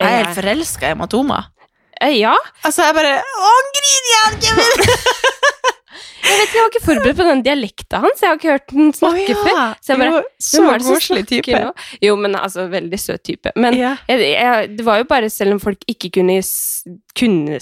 jeg 0.00 0.10
er 0.10 0.18
helt 0.24 0.36
forelska 0.40 0.90
i 0.90 0.94
hematoma. 0.96 1.38
Eh, 2.00 2.16
ja. 2.18 2.34
Altså, 2.66 2.88
jeg 2.88 2.96
bare 2.98 3.14
Å, 3.22 3.54
griner 3.78 4.10
igjen, 4.14 4.40
Kevin! 4.48 4.86
Jeg 6.20 6.36
vet, 6.36 6.42
ikke, 6.44 6.54
jeg 6.54 6.62
var 6.62 6.68
ikke 6.70 6.84
forberedt 6.84 7.16
på 7.18 7.24
den 7.26 7.40
dialekta 7.42 7.98
hans. 8.04 8.20
Jeg 8.22 8.28
har 8.28 8.36
ikke 8.36 8.50
hørt 8.52 8.72
den 8.76 8.90
snakke 8.94 9.34
før. 9.40 9.56
Så 9.82 9.94
jeg 9.94 9.98
bare, 10.02 10.18
så 10.46 10.64
koselig 10.84 11.22
type. 11.26 11.60
nå? 11.64 11.70
Jo, 12.04 12.12
men 12.20 12.36
altså, 12.38 12.66
veldig 12.70 12.98
søt 13.00 13.22
type. 13.26 13.50
Men 13.58 13.74
Ja. 13.78 13.94
jeg, 14.06 14.20
jeg, 14.36 14.68
det 14.76 14.84
var 14.86 15.00
jo 15.00 15.06
bare 15.10 15.30
selv 15.32 15.56
om 15.56 15.60
folk 15.64 15.80
ikke 15.90 16.10
kunne, 16.20 16.36
kunne 17.18 17.56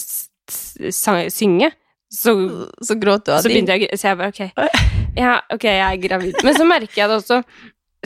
synge, 0.50 1.72
så 2.08 2.32
Så 2.80 2.96
gråt 2.96 3.26
du 3.26 3.34
av 3.34 3.42
Så 3.44 3.50
begynte 3.52 3.74
jeg 3.76 3.90
å 3.92 3.96
Så 4.00 4.08
jeg 4.08 4.18
bare, 4.20 4.32
ok. 4.32 4.70
Ja, 5.18 5.40
ok, 5.52 5.64
jeg 5.68 5.82
er 5.84 6.00
gravid. 6.00 6.38
Men 6.46 6.56
så 6.56 6.64
merker 6.64 7.02
jeg 7.02 7.10
det 7.10 7.18
også, 7.18 7.42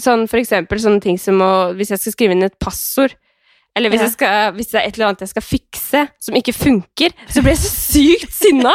sånn 0.00 0.25
for 0.30 0.40
eksempel 0.40 0.80
sånne 0.82 1.02
ting 1.04 1.18
som 1.20 1.38
å 1.44 1.52
Hvis 1.76 1.92
jeg 1.94 2.02
skal 2.02 2.16
skrive 2.16 2.34
inn 2.34 2.46
et 2.46 2.58
passord, 2.62 3.14
eller 3.72 3.88
hvis, 3.88 4.02
skal, 4.12 4.50
hvis 4.52 4.68
det 4.68 4.80
er 4.80 4.88
et 4.88 4.96
eller 4.99 5.08
annet 5.08 5.22
jeg 5.25 5.30
skal 5.30 5.44
fikse 5.46 6.00
som 6.20 6.37
ikke 6.37 6.52
funker, 6.52 7.14
så 7.25 7.40
blir 7.40 7.54
jeg 7.54 7.62
så 7.62 7.70
sykt 7.72 8.34
sinna. 8.37 8.75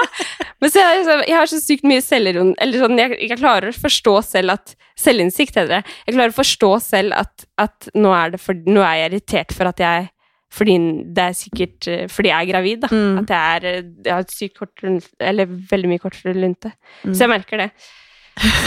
Men 0.58 0.74
så 0.74 0.82
jeg, 0.82 1.04
jeg 1.30 1.38
har 1.38 1.52
så 1.52 1.60
sykt 1.62 1.86
mye 1.86 2.02
selvironi 2.02 2.56
Eller 2.64 2.82
sånn, 2.82 2.98
jeg, 2.98 3.14
jeg 3.22 3.38
klarer 3.38 3.70
å 3.70 3.78
forstå 3.78 4.16
selv 4.26 4.56
at 4.56 4.74
Selvinnsikt 4.98 5.54
heter 5.54 5.70
det. 5.70 5.96
Jeg 6.08 6.16
klarer 6.16 6.34
å 6.34 6.40
forstå 6.40 6.70
selv 6.82 7.14
at, 7.14 7.46
at 7.62 7.90
nå, 7.94 8.10
er 8.18 8.32
det 8.34 8.40
for, 8.42 8.58
nå 8.66 8.82
er 8.82 9.04
jeg 9.04 9.12
irritert 9.12 9.54
for 9.54 9.70
at 9.70 9.84
jeg 9.84 10.08
fordi 10.54 10.78
det 11.16 11.24
er 11.24 11.38
sikkert 11.38 11.88
eh, 11.92 12.04
fordi 12.12 12.32
jeg 12.32 12.46
er 12.46 12.52
gravid, 12.52 12.84
da. 12.86 12.90
Mm. 12.92 13.18
At 13.22 13.34
jeg, 13.34 13.56
er, 13.56 13.66
eh, 13.72 13.90
jeg 14.06 14.14
har 14.14 14.26
et 14.26 14.36
sykt 14.36 14.60
kort 14.62 14.86
lunte, 14.86 15.12
eller 15.20 15.50
veldig 15.72 15.90
mye 15.92 16.04
kortere 16.04 16.38
lunte. 16.38 16.72
Mm. 17.04 17.12
Så 17.14 17.26
jeg 17.26 17.34
merker 17.34 17.66
det. 17.66 17.72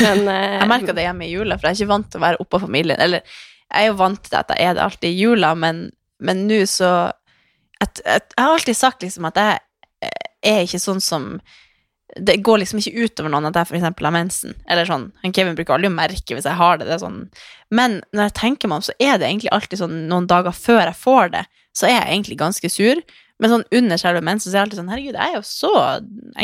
Men 0.03 0.27
eh, 0.35 0.59
Jeg 0.59 0.69
merker 0.75 0.97
det 0.97 1.07
hjemme 1.07 1.27
i 1.29 1.33
jula, 1.33 1.57
for 1.57 1.71
jeg 1.71 1.79
er 1.79 1.85
ikke 1.85 1.95
vant 1.95 2.11
til 2.13 2.21
å 2.21 2.27
være 2.27 2.45
oppå 2.45 2.61
familien. 2.63 3.01
Eller 3.01 3.25
jeg 3.25 3.87
er 3.87 3.91
jo 3.93 3.97
vant 4.03 4.23
til 4.27 4.39
at 4.39 4.53
jeg 4.57 4.67
er 4.69 4.77
det 4.77 4.85
alltid 4.85 5.09
i 5.09 5.25
jula, 5.25 5.55
men 5.59 5.89
men 6.21 6.45
nå 6.49 6.61
så 6.69 6.91
at, 7.81 8.01
at, 8.05 8.35
Jeg 8.37 8.45
har 8.45 8.53
alltid 8.53 8.77
sagt 8.77 9.03
liksom 9.05 9.27
at 9.31 9.41
jeg 9.41 9.59
er 10.45 10.63
ikke 10.65 10.81
sånn 10.83 11.01
som 11.05 11.31
Det 12.17 12.41
går 12.45 12.63
liksom 12.63 12.81
ikke 12.81 13.07
utover 13.07 13.33
noen 13.33 13.49
at 13.49 13.57
jeg 13.57 13.71
for 13.71 13.79
eksempel 13.79 14.09
har 14.09 14.15
mensen. 14.17 14.57
Eller 14.67 14.89
sånn, 14.89 15.11
han 15.23 15.35
Kevin 15.37 15.55
bruker 15.55 15.77
aldri 15.77 15.89
å 15.93 15.95
merke 15.95 16.35
hvis 16.35 16.49
jeg 16.49 16.59
har 16.59 16.81
det. 16.81 16.89
det 16.89 16.97
er 16.97 17.05
sånn. 17.05 17.21
Men 17.71 18.01
når 18.11 18.27
jeg 18.27 18.37
tenker 18.41 18.71
meg 18.71 18.81
om, 18.81 18.87
så 18.89 18.97
er 18.99 19.21
det 19.21 19.29
egentlig 19.29 19.53
alltid 19.55 19.79
sånn 19.79 19.95
noen 20.11 20.27
dager 20.31 20.57
før 20.57 20.83
jeg 20.83 20.99
får 20.99 21.31
det, 21.37 21.45
så 21.77 21.89
er 21.89 21.97
jeg 21.97 22.09
egentlig 22.15 22.39
ganske 22.41 22.71
sur. 22.73 23.03
Men 23.41 23.55
sånn 23.55 23.63
under 23.79 24.01
selve 24.01 24.21
mensen 24.25 24.51
så 24.51 24.57
er 24.57 24.59
jeg 24.59 24.67
alltid 24.67 24.81
sånn 24.83 24.91
Herregud, 24.93 25.17
jeg 25.17 25.31
er 25.31 25.39
jo 25.39 25.47
så 25.49 25.71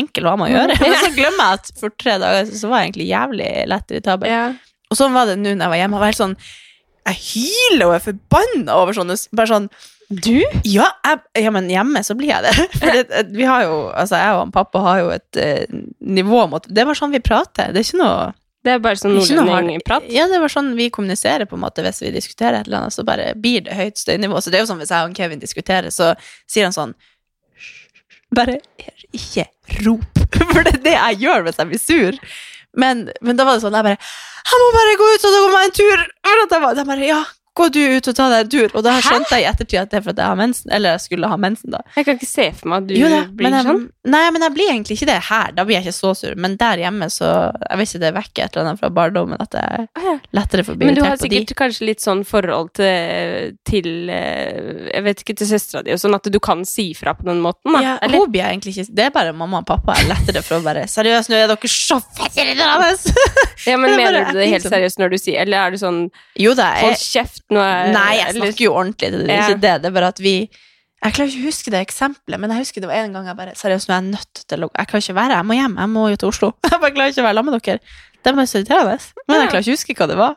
enkel 0.00 0.28
å 0.28 0.32
ha 0.32 0.38
med 0.40 0.48
å 0.48 0.54
gjøre. 0.54 0.78
Men 0.82 0.94
så 1.02 1.10
glemmer 1.16 1.42
jeg 1.42 1.58
at 1.60 1.74
for 1.82 1.96
tre 2.00 2.14
dager 2.22 2.54
så 2.56 2.70
var 2.70 2.80
jeg 2.80 2.90
egentlig 2.90 3.10
jævlig 3.10 3.50
lett 3.72 3.92
irritabel. 3.92 4.32
ja. 4.32 4.46
Og 4.86 4.98
sånn 4.98 5.16
var 5.16 5.26
det 5.26 5.34
nå 5.40 5.50
når 5.50 5.64
jeg 5.64 5.72
var 5.72 5.80
hjemme. 5.80 5.98
Jeg 5.98 6.04
var 6.04 6.12
helt 6.12 6.20
sånn 6.22 6.38
Jeg 7.08 7.20
hyler 7.24 7.88
og 7.88 7.94
er 7.96 8.04
forbanna 8.04 8.78
over 8.78 8.94
sånne 8.94 9.16
Bare 9.34 9.50
sånn 9.50 9.66
Du? 10.06 10.36
Ja, 10.62 10.86
jeg, 11.08 11.22
ja 11.42 11.52
men 11.54 11.66
hjemme 11.72 12.02
så 12.06 12.14
blir 12.18 12.30
jeg 12.30 12.46
det. 12.46 12.54
For 12.78 12.94
det, 12.94 13.24
vi 13.34 13.48
har 13.50 13.64
jo 13.66 13.80
Altså, 13.90 14.20
jeg 14.22 14.36
og 14.36 14.44
han 14.44 14.54
pappa 14.54 14.84
har 14.86 15.00
jo 15.02 15.12
et 15.16 15.40
eh, 15.42 15.80
nivå 16.06 16.44
mot 16.52 16.70
Det 16.70 16.84
er 16.84 16.86
bare 16.86 17.00
sånn 17.02 17.14
vi 17.14 17.22
prater. 17.24 17.74
Det 17.74 17.82
er 17.82 17.88
ikke 17.88 18.02
noe 18.04 18.30
Det 18.66 18.72
er 18.74 18.80
bare 18.82 18.98
sånn 18.98 19.14
nordlendingprat. 19.14 20.08
Ja, 20.10 20.24
det 20.26 20.40
var 20.42 20.50
sånn 20.50 20.72
vi 20.74 20.88
kommuniserer, 20.90 21.46
på 21.46 21.54
en 21.54 21.62
måte, 21.62 21.84
hvis 21.86 22.02
vi 22.02 22.10
diskuterer 22.14 22.58
et 22.58 22.66
eller 22.66 22.80
annet, 22.82 22.96
så 22.96 23.04
bare 23.06 23.28
blir 23.38 23.62
det 23.62 23.76
høyt 23.78 24.00
støynivå. 24.00 24.40
Så 24.42 24.50
det 24.50 24.58
er 24.58 24.64
jo 24.64 24.70
sånn 24.72 24.80
hvis 24.82 24.90
jeg 24.90 25.06
og 25.06 25.14
Kevin 25.14 25.42
diskuterer, 25.42 25.94
så 25.94 26.14
sier 26.50 26.66
han 26.66 26.74
sånn 26.74 26.96
Bare 28.34 28.56
ikke 29.14 29.44
rop. 29.86 30.18
For 30.50 30.66
det 30.66 30.72
er 30.80 30.82
det 30.82 30.94
jeg 30.96 31.20
gjør 31.22 31.46
hvis 31.46 31.60
jeg 31.62 31.70
blir 31.70 31.80
sur. 31.80 32.18
Men, 32.76 33.06
men 33.22 33.38
da 33.38 33.46
var 33.46 33.56
det 33.56 33.62
sånn, 33.62 33.76
jeg 33.78 33.86
bare 33.86 34.00
Jeg 34.50 34.62
må 34.62 34.66
bare 34.74 34.96
gå 34.98 35.10
ut 35.14 35.28
og 35.28 35.36
gå 35.36 35.44
meg 35.54 35.68
en 35.68 35.76
tur! 35.78 36.02
For 36.26 36.42
at 36.42 36.80
jeg 36.82 36.88
bare, 36.90 37.06
ja, 37.06 37.20
gå 37.56 37.66
du 37.72 37.80
ut 37.96 38.08
og 38.10 38.16
ta 38.18 38.26
deg 38.32 38.44
en 38.44 38.50
tur. 38.52 38.74
Og 38.76 38.84
da 38.84 38.92
har 38.98 39.04
skjønte 39.06 39.38
jeg 39.38 39.46
i 39.46 39.48
ettertid 39.50 39.80
at 39.80 39.90
det 39.92 39.98
er 40.00 40.04
fordi 40.06 40.22
jeg 40.22 40.28
har 40.32 40.38
mensen. 40.40 40.70
Eller 40.76 40.96
jeg 40.96 41.04
skulle 41.06 41.30
ha 41.32 41.36
mensen, 41.40 41.72
da. 41.72 41.80
Jeg 41.96 42.04
kan 42.08 42.18
ikke 42.20 42.28
se 42.28 42.46
for 42.58 42.68
meg 42.72 42.82
at 42.84 42.88
du 42.90 42.94
Jo 43.00 43.08
da, 43.12 43.20
blir 43.32 43.56
jeg, 43.56 43.66
sånn. 43.70 43.82
Nei, 44.12 44.24
men 44.36 44.44
jeg 44.46 44.54
blir 44.56 44.70
egentlig 44.74 44.96
ikke 45.00 45.08
det 45.10 45.18
her. 45.30 45.54
Da 45.56 45.64
blir 45.66 45.78
jeg 45.78 45.86
ikke 45.88 45.96
så 45.98 46.12
sur. 46.20 46.34
Men 46.36 46.56
der 46.60 46.82
hjemme, 46.84 47.08
så 47.10 47.30
Jeg 47.56 47.78
vet 47.80 47.88
ikke, 47.90 48.02
det 48.04 48.12
vekker 48.20 48.44
et 48.44 48.56
eller 48.56 48.66
annet 48.68 48.80
fra 48.84 48.90
barndommen 49.00 49.40
at 49.42 49.56
jeg 49.56 49.88
Å, 49.96 50.16
bli 50.20 50.38
lettere 50.38 50.64
får 50.68 50.76
bli 50.78 50.86
Men 50.90 50.94
du 50.98 51.00
har 51.02 51.14
irritert 51.14 51.24
på 51.24 51.30
de. 51.32 51.40
sikkert 51.40 51.56
kanskje 51.62 51.88
litt 51.88 52.04
sånn 52.04 52.22
forhold 52.28 52.70
til, 52.78 53.56
til 53.66 53.88
eh, 54.12 54.90
Jeg 54.92 55.04
vet 55.08 55.22
ikke, 55.24 55.36
til 55.40 55.50
søstera 55.50 55.82
di 55.86 55.94
og 55.96 56.00
sånn, 56.02 56.14
at 56.18 56.28
du 56.32 56.38
kan 56.42 56.62
si 56.68 56.90
fra 56.98 57.14
på 57.16 57.26
den 57.26 57.40
måten, 57.44 57.72
da. 57.74 57.80
Ja, 57.84 57.94
Eller? 58.04 58.26
er 58.44 58.52
egentlig 58.52 58.76
ikke 58.76 58.94
Det 59.00 59.08
er 59.08 59.14
bare 59.16 59.32
mamma 59.36 59.62
og 59.64 59.66
pappa 59.68 59.96
er 59.98 60.08
lettere 60.10 60.42
for 60.46 60.60
å 60.60 60.64
bare 60.66 60.84
Seriøst, 60.90 61.32
nå 61.32 61.38
er 61.40 61.48
dere 61.50 61.70
så 61.72 61.98
fettirriterende! 62.00 63.14
Ja, 63.66 63.76
men 63.80 63.90
Det 63.90 63.94
er 63.94 63.98
mener 63.98 64.30
du 64.30 64.38
det 64.38 64.48
helt 64.52 64.64
sånn- 64.66 64.74
seriøst 64.76 65.00
når 65.02 65.14
du 65.14 65.18
sier 65.20 65.40
Eller 65.42 65.66
er 65.66 65.74
du 65.74 65.80
sånn 65.80 66.00
Jo 66.40 66.54
da, 66.58 66.70
Hold 66.82 67.00
kjeft, 67.00 67.42
nå 67.52 67.60
er 67.62 67.92
Nei, 67.94 68.12
jeg 68.18 68.36
snakker 68.38 68.64
jo 68.64 68.72
ordentlig. 68.74 69.12
Det 69.12 69.30
er 69.30 69.44
ikke 69.50 69.60
det. 69.62 69.74
Det 69.82 69.90
er 69.90 69.94
bare 69.98 70.08
at 70.14 70.22
vi 70.22 70.36
Jeg 71.04 71.12
klarer 71.14 71.28
ikke 71.30 71.44
å 71.44 71.50
huske 71.50 71.70
det 71.70 71.80
eksempelet, 71.84 72.40
men 72.40 72.50
jeg 72.50 72.64
husker 72.64 72.82
det 72.82 72.88
var 72.90 73.04
en 73.04 73.12
gang 73.14 73.26
jeg 73.30 73.36
bare 73.38 73.54
Seriøst, 73.54 73.88
nå 73.88 73.94
er 73.94 74.00
jeg 74.02 74.10
nødt 74.16 74.42
til 74.48 74.64
å 74.66 74.70
Jeg 74.72 74.90
kan 74.90 75.04
ikke 75.04 75.14
være 75.20 75.38
jeg 75.38 75.46
må 75.46 75.58
hjem. 75.60 75.76
Jeg 75.78 75.92
må 75.92 76.08
jo 76.10 76.20
til 76.22 76.28
Oslo. 76.32 76.52
Jeg 76.70 76.80
bare 76.82 76.94
klarer 76.96 77.12
ikke 77.14 77.22
å 77.22 77.28
være 77.28 77.38
sammen 77.40 77.56
med 77.56 77.66
dere. 77.68 77.80
Det 78.26 78.32
bare 78.34 78.50
så 78.50 78.58
irriterende. 78.58 78.94
Men 79.28 79.36
jeg 79.38 79.50
klarer 79.52 79.62
ikke 79.62 79.70
å 79.70 79.76
huske 79.76 79.94
hva 80.00 80.06
det 80.10 80.16
var. 80.18 80.32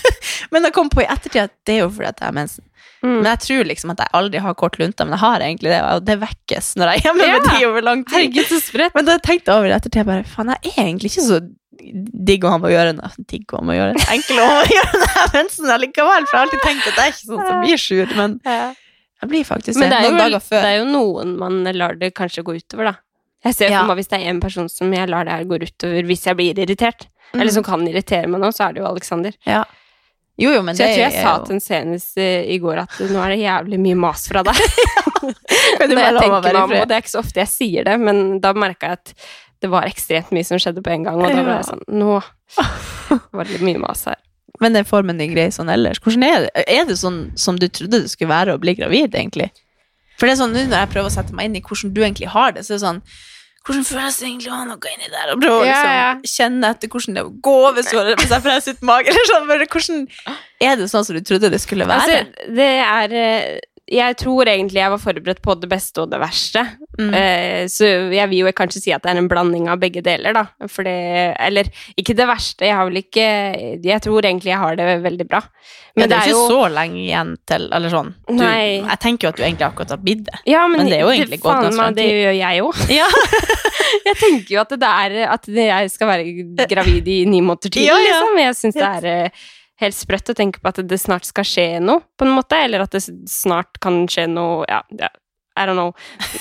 men 0.52 0.62
jeg 0.68 0.74
kom 0.76 0.90
på 0.92 1.02
i 1.02 1.06
ettertid 1.10 1.40
at 1.42 1.54
det 1.66 1.74
er 1.74 1.80
jo 1.80 1.88
fordi 1.90 2.06
at 2.12 2.20
jeg 2.22 2.28
har 2.28 2.36
mensen. 2.36 2.64
Mm. 3.02 3.16
Men 3.16 3.26
jeg 3.32 3.40
tror 3.42 3.66
liksom 3.66 3.90
at 3.96 4.02
jeg 4.04 4.14
aldri 4.14 4.42
har 4.44 4.54
kort 4.60 4.78
lunte, 4.78 5.02
men 5.08 5.16
jeg 5.16 5.22
har 5.24 5.42
egentlig 5.42 5.72
det, 5.72 5.80
og 5.82 6.04
det 6.06 6.16
vekkes 6.22 6.68
når 6.78 6.92
jeg 6.92 7.00
er 7.00 7.08
hjemme 7.08 7.18
med 7.18 7.32
Ja. 7.32 7.40
de 7.48 7.66
over 7.66 7.82
lang 7.88 8.04
tid. 8.06 8.14
Herregud, 8.14 8.46
så 8.52 8.60
spredt. 8.62 8.94
Men 8.94 9.08
da 9.10 9.16
tenkte 9.18 9.50
jeg 9.50 9.58
over 9.58 9.72
det 9.72 9.80
ettertid, 9.80 9.98
jeg 10.04 10.08
bare, 10.12 10.28
faen, 10.36 10.52
jeg 10.54 10.70
er 10.76 10.84
egentlig 10.84 11.10
ikke 11.10 11.26
så 11.26 11.40
digg 11.80 12.44
å 12.44 12.50
ha 12.52 12.58
med 12.60 12.70
å 12.70 12.74
gjøre, 12.74 12.92
det, 12.98 13.10
digg 13.32 13.52
å 13.54 13.58
ha 13.60 13.64
med 13.66 13.74
å 13.74 13.78
gjøre, 13.80 14.04
enkel 14.14 14.38
å 14.42 14.46
ha 14.46 14.54
med 14.58 14.66
å 14.66 14.74
gjøre 14.76 14.98
jeg 15.00 15.12
har 15.16 15.30
mensen 15.38 15.70
allikevel, 15.76 16.26
for 16.28 16.36
jeg 16.36 16.40
har 16.40 16.46
alltid 16.48 16.64
tenkt 16.66 16.86
at 16.90 16.98
jeg 17.00 17.04
er 17.04 17.14
ikke 17.14 17.30
sånn 17.30 17.46
som 17.48 17.62
blir 17.64 17.80
sur, 17.80 18.12
men 18.18 18.36
jeg 18.46 19.30
blir 19.30 19.44
faktisk 19.46 19.78
Men 19.80 19.88
det, 19.90 19.96
det 19.96 19.98
er, 19.98 20.10
noen 20.10 20.18
jo, 20.18 20.24
dager 20.26 20.44
før. 20.48 20.60
det 20.66 20.70
er 20.72 20.78
jo 20.80 20.86
noen 20.90 21.34
man 21.38 21.58
lar 21.78 21.94
det 22.00 22.12
kanskje 22.18 22.42
gå 22.46 22.56
utover, 22.58 22.90
da. 22.92 22.94
Jeg 23.42 23.54
ser 23.58 23.70
Ja. 23.74 23.82
meg 23.88 23.96
hvis 23.98 24.10
det 24.12 24.20
er 24.20 24.28
en 24.30 24.40
person 24.42 24.68
som 24.70 24.92
jeg 24.94 25.08
lar 25.10 25.24
det 25.26 25.32
her 25.34 25.44
gå 25.50 25.58
utover 25.62 26.02
hvis 26.06 26.26
jeg 26.28 26.36
blir 26.38 26.58
irritert, 26.66 27.08
Mm. 27.32 27.40
eller 27.40 27.52
som 27.54 27.64
kan 27.64 27.80
irritere 27.88 28.28
meg 28.28 28.42
nå, 28.42 28.48
så 28.52 28.66
er 28.68 28.74
det 28.74 28.82
jo 28.82 28.86
Alexander. 28.90 29.32
Ja. 29.48 29.62
Jo, 30.36 30.50
jo, 30.52 30.58
men 30.62 30.76
Så 30.76 30.84
jeg 30.84 30.88
det 30.90 30.96
tror 30.98 31.04
jeg 31.06 31.22
sa 31.24 31.30
til 31.46 31.54
henne 31.54 31.64
senest 31.64 32.18
i 32.20 32.58
går 32.60 32.82
at 32.82 32.98
nå 33.08 33.22
er 33.24 33.32
det 33.32 33.38
jævlig 33.40 33.78
mye 33.80 33.96
mas 34.02 34.26
fra 34.28 34.42
deg. 34.44 34.58
ja. 34.60 35.30
du 35.80 35.94
Når 35.94 36.02
jeg 36.02 36.18
tenker 36.18 36.42
meg 36.44 36.58
om, 36.60 36.74
og 36.76 36.88
det 36.90 36.96
er 36.98 37.00
ikke 37.00 37.12
så 37.14 37.22
ofte 37.22 37.40
jeg 37.40 37.48
sier 37.48 37.84
det, 37.88 37.94
men 38.04 38.38
da 38.44 38.52
merka 38.52 38.90
jeg 38.92 38.98
at 39.00 39.14
det 39.62 39.70
var 39.70 39.86
ekstremt 39.88 40.32
mye 40.34 40.46
som 40.46 40.60
skjedde 40.60 40.82
på 40.84 40.92
en 40.92 41.06
gang, 41.06 41.18
og 41.20 41.30
da 41.30 41.42
ble 41.42 41.56
jeg 41.56 41.68
sånn 41.70 41.82
Nå 41.88 42.18
var 43.36 43.46
det 43.46 43.56
litt 43.56 43.66
mye 43.66 43.82
mas 43.82 44.04
her. 44.10 44.20
Men 44.62 44.78
er 44.78 44.86
formen 44.86 45.18
din 45.18 45.32
grei 45.32 45.48
sånn 45.54 45.70
ellers? 45.72 46.00
Hvordan 46.02 46.24
er 46.26 46.44
det? 46.44 46.64
Er 46.70 46.86
det 46.86 46.98
sånn 47.00 47.24
som 47.40 47.58
du 47.58 47.66
trodde 47.68 48.02
det 48.04 48.12
skulle 48.12 48.30
være 48.30 48.54
å 48.54 48.62
bli 48.62 48.76
gravid, 48.78 49.14
egentlig? 49.14 49.48
For 50.18 50.28
det 50.28 50.36
er 50.36 50.42
sånn, 50.42 50.54
nå 50.54 50.66
når 50.68 50.84
jeg 50.84 50.90
prøver 50.92 51.10
å 51.10 51.14
sette 51.14 51.34
meg 51.34 51.48
inn 51.48 51.58
i 51.58 51.62
hvordan 51.64 51.94
du 51.94 52.02
egentlig 52.02 52.30
har 52.34 52.54
det, 52.54 52.66
så 52.66 52.74
er 52.74 52.78
det 52.78 52.84
sånn 52.84 53.04
hvordan 53.62 53.84
føles 53.86 54.16
det 54.18 54.26
egentlig 54.26 54.50
å 54.50 54.56
ha 54.58 54.64
noe 54.66 54.90
inni 54.90 55.08
der? 55.10 55.28
Og 55.30 55.42
prøve 55.42 55.58
å 55.60 55.66
liksom, 55.66 55.92
ja. 55.94 56.06
kjenne 56.26 56.70
etter 56.74 56.90
hvordan 56.90 57.18
det 57.18 57.22
gå 57.46 57.58
hvis, 57.76 57.90
jeg 57.94 58.42
presser 58.42 58.74
ut 58.74 58.80
magen. 58.88 59.14
Eller 59.14 59.28
sånn. 59.30 59.44
Hvordan, 59.62 60.00
er 60.66 60.80
det 60.80 60.88
sånn 60.90 61.06
som 61.06 61.18
du 61.18 61.22
trodde 61.28 61.50
det 61.52 61.60
skulle 61.62 61.86
være? 61.86 62.16
Altså, 62.18 62.48
det 62.58 62.70
er 62.82 63.14
eh, 63.20 63.60
jeg 63.90 64.14
tror 64.20 64.46
egentlig 64.46 64.78
jeg 64.78 64.92
var 64.92 65.00
forberedt 65.02 65.40
på 65.42 65.54
det 65.58 65.68
beste 65.68 66.04
og 66.04 66.10
det 66.12 66.20
verste. 66.22 66.62
Mm. 67.00 67.08
Eh, 67.18 67.62
så 67.72 67.88
jeg 68.14 68.28
vil 68.30 68.44
jo 68.44 68.52
kanskje 68.54 68.82
si 68.84 68.92
at 68.94 69.02
det 69.02 69.10
er 69.10 69.18
en 69.18 69.28
blanding 69.30 69.66
av 69.72 69.80
begge 69.82 70.04
deler, 70.04 70.36
da. 70.36 70.44
For 70.70 70.86
det 70.86 70.94
Eller 71.42 71.68
ikke 71.98 72.14
det 72.16 72.26
verste, 72.30 72.68
jeg 72.68 72.76
har 72.78 72.86
vel 72.86 73.00
ikke 73.00 73.24
Jeg 73.82 74.04
tror 74.04 74.22
egentlig 74.28 74.52
jeg 74.52 74.60
har 74.60 74.76
det 74.78 74.86
veldig 75.02 75.26
bra. 75.28 75.40
Men 75.98 76.08
det 76.08 76.18
er 76.18 76.30
jo 76.30 76.38
ikke 76.38 76.52
så 76.54 76.68
lenge 76.72 77.00
igjen 77.02 77.32
til 77.48 77.66
Eller 77.74 77.92
sånn. 77.92 78.12
Du, 78.28 78.44
jeg 78.44 78.98
tenker 79.02 79.26
jo 79.26 79.32
at 79.32 79.40
du 79.40 79.42
egentlig 79.44 79.66
akkurat 79.66 79.96
har 79.96 80.02
bidd 80.04 80.22
det. 80.28 80.42
Ja, 80.48 80.62
men, 80.68 80.84
Men 80.84 80.92
det 80.92 81.00
er 81.00 81.04
jo 81.04 81.14
egentlig 81.16 81.40
godt. 81.42 81.66
faen 81.66 81.80
meg, 81.80 81.96
Det 81.98 82.06
gjør 82.08 82.38
jeg 82.38 82.62
òg. 82.68 82.84
Ja. 82.92 83.08
jeg 84.08 84.20
tenker 84.22 84.54
jo 84.54 84.62
at 84.62 84.76
det 84.84 84.92
er 84.92 85.18
At 85.32 85.50
jeg 85.58 85.90
skal 85.96 86.12
være 86.12 86.68
gravid 86.70 87.10
i 87.10 87.18
ni 87.26 87.42
måneder 87.42 87.72
til, 87.72 87.88
Ja, 87.88 87.98
ja. 87.98 88.06
liksom. 88.06 88.40
Jeg 88.46 88.60
syns 88.60 88.78
det 88.78 88.92
er 88.92 89.10
eh, 89.12 89.42
helt 89.82 89.98
sprøtt 89.98 90.30
å 90.32 90.36
tenke 90.38 90.60
på 90.62 90.70
at 90.72 90.80
det 90.88 90.98
snart 91.02 91.26
skal 91.28 91.44
skje 91.44 91.66
noe, 91.82 92.00
på 92.18 92.26
en 92.26 92.34
måte. 92.36 92.58
Eller 92.64 92.84
at 92.86 92.94
det 92.94 93.02
snart 93.30 93.78
kan 93.82 94.04
skje 94.10 94.28
noe 94.32 94.64
Ja, 94.70 94.82
ja 94.98 95.08
I 95.58 95.66
don't 95.68 95.76
know. 95.76 95.92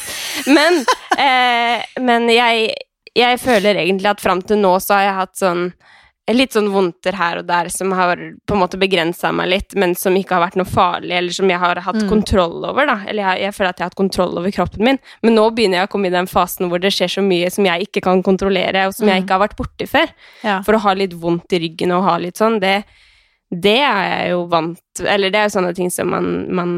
Men, 0.55 0.79
eh, 1.19 1.81
men 1.99 2.29
jeg, 2.31 2.69
jeg 3.17 3.39
føler 3.43 3.75
egentlig 3.81 4.07
at 4.13 4.21
fram 4.23 4.39
til 4.41 4.61
nå 4.63 4.77
så 4.81 4.95
har 4.95 5.03
jeg 5.09 5.17
hatt 5.19 5.35
sånn 5.41 5.65
Litt 6.31 6.53
sånn 6.55 6.69
vondter 6.71 7.15
her 7.17 7.39
og 7.41 7.47
der 7.49 7.67
som 7.73 7.91
har 7.97 8.15
på 8.47 8.53
en 8.55 8.59
måte 8.61 8.77
begrensa 8.79 9.33
meg 9.35 9.49
litt, 9.51 9.73
men 9.75 9.95
som 9.99 10.15
ikke 10.15 10.37
har 10.37 10.43
vært 10.45 10.55
noe 10.55 10.69
farlig, 10.69 11.11
eller 11.17 11.33
som 11.35 11.49
jeg 11.49 11.59
har 11.59 11.81
hatt 11.83 11.97
Mm. 11.97 12.07
kontroll 12.07 12.63
over. 12.69 12.85
da 12.87 12.95
Eller 13.09 13.23
jeg, 13.25 13.41
jeg 13.41 13.55
føler 13.57 13.69
at 13.73 13.77
jeg 13.81 13.83
har 13.83 13.89
hatt 13.89 13.99
kontroll 13.99 14.37
over 14.39 14.53
kroppen 14.55 14.85
min. 14.85 14.99
Men 15.25 15.35
nå 15.35 15.49
begynner 15.57 15.81
jeg 15.81 15.89
å 15.89 15.91
komme 15.91 16.07
i 16.07 16.13
den 16.13 16.29
fasen 16.31 16.69
hvor 16.71 16.79
det 16.79 16.93
skjer 16.95 17.09
så 17.17 17.23
mye 17.25 17.49
som 17.51 17.65
jeg 17.67 17.87
ikke 17.89 18.03
kan 18.05 18.23
kontrollere, 18.23 18.85
og 18.87 18.93
som 18.95 19.09
jeg 19.09 19.17
Mm. 19.19 19.25
ikke 19.25 19.35
har 19.39 19.43
vært 19.47 19.57
borti 19.59 19.89
før. 19.89 20.13
Ja. 20.45 20.61
For 20.61 20.73
å 20.77 20.83
ha 20.85 20.93
litt 20.93 21.11
vondt 21.19 21.51
i 21.51 21.59
ryggen 21.65 21.91
og 21.91 22.03
ha 22.07 22.15
litt 22.17 22.37
sånn, 22.39 22.61
det, 22.61 22.85
det 23.51 23.79
er 23.83 24.05
jeg 24.07 24.27
jo 24.31 24.45
vant 24.47 25.01
Eller 25.03 25.31
det 25.31 25.39
er 25.39 25.49
jo 25.49 25.55
sånne 25.57 25.73
ting 25.75 25.89
som 25.91 26.07
man, 26.07 26.27
man 26.55 26.69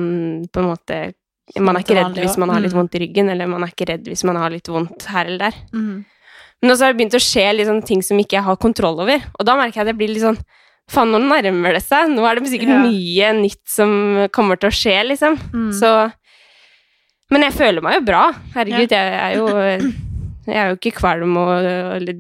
på 0.50 0.62
en 0.62 0.72
måte 0.72 0.98
Man 1.62 1.78
er 1.78 1.84
ikke 1.86 2.00
redd 2.00 2.18
hvis 2.18 2.40
man 2.42 2.50
har 2.50 2.64
litt 2.64 2.74
mm. 2.74 2.80
vondt 2.80 2.98
i 2.98 3.04
ryggen, 3.04 3.30
eller 3.30 3.52
man 3.52 3.66
er 3.66 3.74
ikke 3.74 3.88
redd 3.92 4.10
hvis 4.10 4.26
man 4.26 4.40
har 4.42 4.50
litt 4.54 4.70
vondt 4.72 5.06
her 5.12 5.28
eller 5.28 5.52
der. 5.52 5.60
Mm. 5.76 6.02
Men 6.64 6.72
også 6.72 6.88
har 6.88 6.94
det 6.94 7.00
begynt 7.02 7.18
å 7.20 7.22
skje 7.22 7.46
liksom 7.60 7.82
ting 7.86 8.02
som 8.06 8.20
ikke 8.22 8.38
jeg 8.38 8.46
har 8.48 8.60
kontroll 8.62 9.02
over. 9.04 9.26
Og 9.36 9.46
da 9.46 9.58
merker 9.60 9.82
jeg 9.82 9.84
at 9.84 9.92
jeg 9.92 10.00
blir 10.00 10.14
litt 10.14 10.24
sånn 10.24 10.40
Faen, 10.92 11.14
nå 11.14 11.20
nærmer 11.24 11.78
det 11.78 11.84
seg. 11.86 12.10
Nå 12.12 12.26
er 12.28 12.36
det 12.36 12.50
sikkert 12.52 12.74
Ja. 12.74 12.82
mye 12.84 13.30
nytt 13.38 13.62
som 13.72 13.92
kommer 14.36 14.60
til 14.60 14.68
å 14.68 14.76
skje, 14.76 14.98
liksom. 15.14 15.38
Mm. 15.54 15.72
Så 15.72 16.12
Men 17.32 17.42
jeg 17.48 17.54
føler 17.54 17.82
meg 17.82 17.96
jo 17.96 18.02
bra. 18.06 18.24
Herregud, 18.54 18.92
jeg 18.92 19.14
er 19.20 19.36
jo 19.38 19.48
Jeg 20.44 20.56
er 20.60 20.70
jo 20.70 20.76
ikke 20.76 21.00
kvalm 21.00 21.38
og 21.38 21.64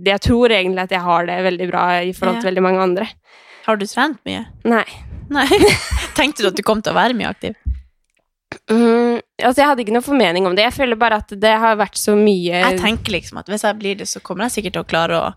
Jeg 0.06 0.20
tror 0.22 0.48
egentlig 0.50 0.84
at 0.84 0.92
jeg 0.92 1.02
har 1.02 1.26
det 1.26 1.44
veldig 1.44 1.68
bra 1.72 1.84
i 2.04 2.13
forhold 2.13 2.39
til 2.39 2.46
Ja. 2.46 2.50
veldig 2.52 2.63
mange 2.63 2.80
andre. 2.80 3.08
Har 3.65 3.80
du 3.80 3.86
trent 3.88 4.19
mye? 4.28 4.45
Nei. 4.67 4.86
Nei. 5.32 5.47
Tenkte 6.17 6.43
du 6.43 6.49
at 6.52 6.58
du 6.58 6.63
kom 6.65 6.82
til 6.84 6.93
å 6.93 6.97
være 6.99 7.15
mye 7.17 7.32
aktiv? 7.32 7.56
Mm, 8.69 9.17
altså, 9.41 9.62
jeg 9.62 9.67
hadde 9.67 9.84
ikke 9.86 9.95
noe 9.95 10.06
formening 10.06 10.45
om 10.47 10.56
det. 10.58 10.67
Jeg 10.67 10.78
føler 10.78 10.99
bare 10.99 11.21
at 11.23 11.32
det 11.41 11.54
har 11.63 11.80
vært 11.80 11.97
så 11.97 12.13
mye 12.17 12.60
Jeg 12.62 12.78
tenker 12.82 13.15
liksom 13.15 13.39
at 13.41 13.49
hvis 13.49 13.65
jeg 13.65 13.80
blir 13.80 13.97
det, 14.04 14.08
så 14.12 14.21
kommer 14.23 14.47
jeg 14.47 14.60
sikkert 14.60 14.78
til 14.78 14.86
å 14.86 14.89
klare 14.93 15.19
å 15.19 15.32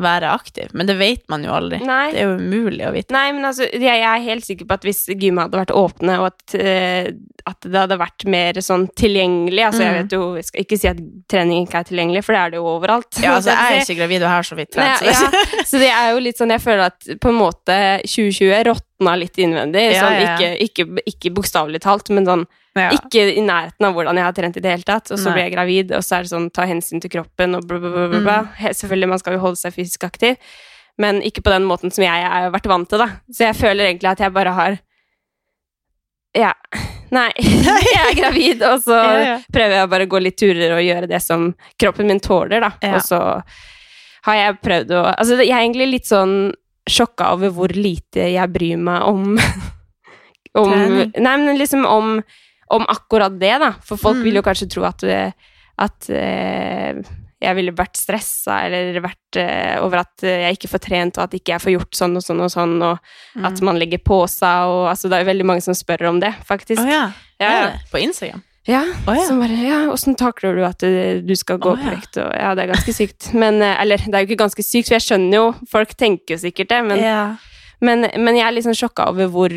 være 0.00 0.24
aktiv. 0.32 0.70
Men 0.72 0.86
det 0.88 0.94
vet 0.96 1.26
man 1.28 1.42
jo 1.44 1.50
aldri. 1.52 1.78
Nei. 1.84 2.12
Det 2.14 2.22
er 2.22 2.30
jo 2.30 2.38
umulig 2.40 2.86
å 2.88 2.92
vite. 2.94 3.12
Nei, 3.12 3.26
men 3.36 3.44
altså, 3.44 3.66
jeg, 3.68 3.82
jeg 3.84 4.06
er 4.08 4.22
helt 4.24 4.46
sikker 4.46 4.64
på 4.70 4.78
at 4.78 4.86
hvis 4.88 5.02
gymmet 5.20 5.44
hadde 5.44 5.58
vært 5.60 5.74
åpne, 5.76 6.14
og 6.22 6.30
at, 6.30 6.54
eh, 6.56 7.10
at 7.44 7.60
det 7.68 7.76
hadde 7.76 7.98
vært 8.00 8.24
mer 8.32 8.54
sånn 8.64 8.86
tilgjengelig 8.96 9.66
Altså, 9.66 9.82
jeg 9.84 9.92
Mm. 9.92 9.98
vet 10.00 10.12
jo 10.16 10.22
Jeg 10.38 10.44
skal 10.48 10.64
ikke 10.64 10.78
si 10.80 10.88
at 10.88 11.02
trening 11.28 11.66
ikke 11.66 11.80
er 11.82 11.88
tilgjengelig, 11.90 12.24
for 12.24 12.32
det 12.32 12.40
er 12.40 12.50
det 12.54 12.56
jo 12.62 12.70
overalt. 12.72 13.20
Ja, 13.20 13.34
altså, 13.36 13.50
jeg 13.52 13.76
er 13.76 13.84
ikke 13.84 13.98
gravid 14.00 14.22
og 14.24 14.32
har 14.32 14.42
så 14.48 14.56
vidt 14.56 14.72
trent. 14.72 14.98
så- 15.02 15.12
ja, 15.12 15.44
så 15.74 15.78
det 15.84 15.90
er 15.92 16.10
jo 16.14 16.18
litt 16.24 16.38
sånn 16.40 16.50
Jeg 16.56 16.64
føler 16.64 16.86
at 16.88 17.12
på 17.20 17.28
en 17.28 17.38
måte 17.42 17.76
2020 18.08 18.64
råtna 18.72 19.18
litt 19.18 19.36
innvendig. 19.36 19.84
Sånn, 19.98 20.16
ja, 20.16 20.24
ja. 20.24 20.34
Ikke, 20.38 20.86
ikke, 20.86 21.06
ikke 21.12 21.34
bokstavelig 21.36 21.80
talt, 21.84 22.08
men 22.10 22.24
sånn 22.24 22.46
Ja. 22.78 22.88
ikke 22.96 23.26
i 23.36 23.42
nærheten 23.44 23.84
av 23.84 23.92
hvordan 23.96 24.16
jeg 24.16 24.24
har 24.24 24.32
trent 24.36 24.56
i 24.56 24.62
det 24.64 24.70
hele 24.72 24.86
tatt. 24.88 25.10
Og 25.12 25.18
så 25.20 25.28
Nei. 25.28 25.34
blir 25.36 25.44
jeg 25.44 25.54
gravid, 25.56 25.90
og 25.98 26.04
så 26.06 26.16
er 26.18 26.22
det 26.24 26.30
sånn 26.32 26.46
ta 26.56 26.64
hensyn 26.68 27.02
til 27.04 27.12
kroppen 27.12 27.58
og 27.58 27.66
bla, 27.68 27.78
bla, 27.82 28.06
bla. 28.12 28.36
Mm. 28.48 28.70
Selvfølgelig, 28.78 29.08
man 29.12 29.20
skal 29.20 29.36
jo 29.36 29.42
holde 29.44 29.60
seg 29.60 29.74
fysisk 29.76 30.06
aktiv, 30.08 30.38
men 31.00 31.20
ikke 31.26 31.44
på 31.44 31.52
den 31.52 31.66
måten 31.68 31.92
som 31.92 32.04
jeg 32.06 32.24
har 32.32 32.48
vært 32.54 32.70
vant 32.72 32.88
til, 32.88 33.02
da. 33.04 33.10
Så 33.32 33.44
jeg 33.48 33.58
føler 33.60 33.90
egentlig 33.90 34.12
at 34.14 34.24
jeg 34.24 34.32
bare 34.38 34.56
har 34.56 34.78
Ja. 36.38 36.54
Nei. 37.12 37.28
Jeg 37.36 38.00
er 38.06 38.14
gravid, 38.16 38.62
og 38.64 38.80
så 38.86 38.96
Ja, 39.04 39.20
ja. 39.26 39.36
prøver 39.52 39.76
jeg 39.82 39.90
bare 39.92 40.06
å 40.08 40.12
gå 40.14 40.20
litt 40.24 40.38
turer 40.40 40.72
og 40.78 40.80
gjøre 40.80 41.10
det 41.10 41.20
som 41.20 41.50
kroppen 41.76 42.08
min 42.08 42.20
tåler, 42.24 42.64
da. 42.64 42.72
Og 42.94 43.02
så 43.04 43.20
har 44.24 44.38
jeg 44.38 44.60
prøvd 44.64 44.94
å 44.96 45.02
Altså, 45.12 45.36
jeg 45.42 45.52
er 45.52 45.60
egentlig 45.66 45.90
litt 45.98 46.08
sånn 46.08 46.54
sjokka 46.88 47.28
over 47.36 47.52
hvor 47.54 47.70
lite 47.76 48.30
jeg 48.32 48.48
bryr 48.54 48.80
meg 48.80 49.04
om 49.06 49.36
om. 50.58 50.72
Nei, 50.72 51.34
men 51.40 51.56
liksom 51.60 51.84
om, 51.88 52.16
om 52.72 52.86
akkurat 52.88 53.34
det, 53.38 53.54
da. 53.60 53.72
For 53.84 54.00
folk 54.00 54.16
Mm. 54.20 54.22
vil 54.24 54.34
jo 54.40 54.42
kanskje 54.46 54.70
tro 54.72 54.84
at, 54.88 55.02
eh, 55.04 55.32
at 55.78 56.08
uh, 56.10 57.02
jeg 57.42 57.56
ville 57.58 57.72
vært 57.74 57.96
stressa 57.98 58.60
eller 58.68 59.00
vært 59.02 59.38
uh, 59.40 59.82
over 59.84 60.02
at 60.04 60.22
jeg 60.22 60.56
ikke 60.58 60.70
får 60.70 60.82
trent, 60.84 61.18
og 61.18 61.24
at 61.24 61.34
ikke 61.34 61.52
jeg 61.56 61.62
får 61.64 61.72
gjort 61.74 61.98
sånn 61.98 62.16
og 62.16 62.22
sånn 62.22 62.40
og 62.44 62.50
sånn, 62.54 62.76
og 62.82 62.98
Mm. 63.34 63.46
at 63.48 63.60
man 63.62 63.78
legger 63.80 63.98
på 64.04 64.22
seg, 64.28 64.68
og 64.68 64.90
altså 64.92 65.08
Det 65.08 65.16
er 65.18 65.24
jo 65.24 65.30
veldig 65.32 65.46
mange 65.48 65.62
som 65.64 65.74
spør 65.74 66.08
om 66.10 66.20
det, 66.20 66.34
faktisk. 66.44 66.80
Oh, 66.84 66.88
ja. 66.88 67.10
Ja, 67.40 67.50
ja. 67.50 67.70
På 67.90 67.98
Instagram? 67.98 68.42
Ja, 68.68 68.84
Oh, 69.08 69.14
ja. 69.16 69.24
som 69.26 69.40
bare 69.40 69.56
Ja, 69.58 69.90
åssen 69.90 70.14
takler 70.16 70.54
du 70.54 70.62
at 70.64 70.78
du 70.78 71.34
skal 71.34 71.58
gå 71.58 71.72
Å 71.72 71.76
på 71.80 71.90
vekt, 71.96 72.16
og 72.22 72.30
Ja, 72.38 72.54
det 72.54 72.68
er 72.68 72.72
ganske 72.74 72.92
sykt. 72.94 73.32
Men 73.34 73.60
Eller, 73.60 73.96
det 73.98 74.14
er 74.14 74.22
jo 74.24 74.30
ikke 74.36 74.44
ganske 74.44 74.62
sykt, 74.62 74.86
for 74.86 74.94
jeg 75.00 75.02
skjønner 75.08 75.34
jo 75.34 75.54
Folk 75.68 75.96
tenker 75.98 76.36
jo 76.36 76.38
sikkert 76.38 76.68
det, 76.68 76.84
men 76.86 76.98
yeah. 77.02 77.34
men, 77.80 78.06
men 78.22 78.36
jeg 78.36 78.46
er 78.46 78.52
litt 78.54 78.64
sånn 78.68 78.78
sjokka 78.78 79.08
over 79.10 79.26
hvor 79.34 79.50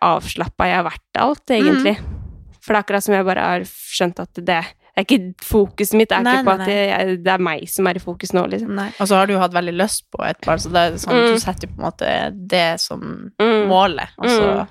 avslappa 0.00 0.68
jeg 0.70 0.76
har 0.78 0.84
vært 0.86 1.18
alt, 1.18 1.42
egentlig. 1.50 1.96
Mm. 1.98 2.21
For 2.62 2.72
det 2.72 2.78
er 2.78 2.84
akkurat 2.84 3.02
som 3.04 3.14
jeg 3.14 3.24
bare 3.26 3.40
har 3.48 3.60
skjønt 3.66 4.20
at 4.22 4.34
det, 4.38 4.44
det 4.46 4.58
er 4.96 5.04
ikke 5.06 5.34
fokuset 5.42 5.94
mitt. 5.98 6.08
Det 6.12 6.18
er 6.18 6.22
Nei, 6.22 6.34
ikke 6.38 6.46
på 6.50 6.56
nei, 6.58 6.66
at 6.66 7.06
det, 7.08 7.16
det 7.24 7.32
er 7.32 7.38
meg 7.42 7.64
som 7.68 7.86
er 7.90 7.98
i 7.98 8.02
fokus 8.04 8.32
nå, 8.36 8.44
liksom. 8.52 8.78
Og 9.00 9.08
så 9.08 9.16
har 9.18 9.26
du 9.26 9.32
jo 9.34 9.40
hatt 9.42 9.52
veldig 9.56 9.74
lyst 9.80 10.04
på 10.14 10.22
et 10.28 10.38
barn, 10.46 10.58
så 10.62 10.70
det 10.70 10.84
er 10.92 11.00
sånn, 11.02 11.16
Mm. 11.16 11.32
du 11.34 11.40
setter 11.40 11.66
jo 11.66 11.72
på 11.74 11.80
en 11.82 11.88
måte 11.90 12.46
det 12.48 12.80
som 12.80 13.32
Mm. 13.40 13.66
målet. 13.68 14.08
Og 14.18 14.26
så 14.30 14.46
Mm. 14.62 14.68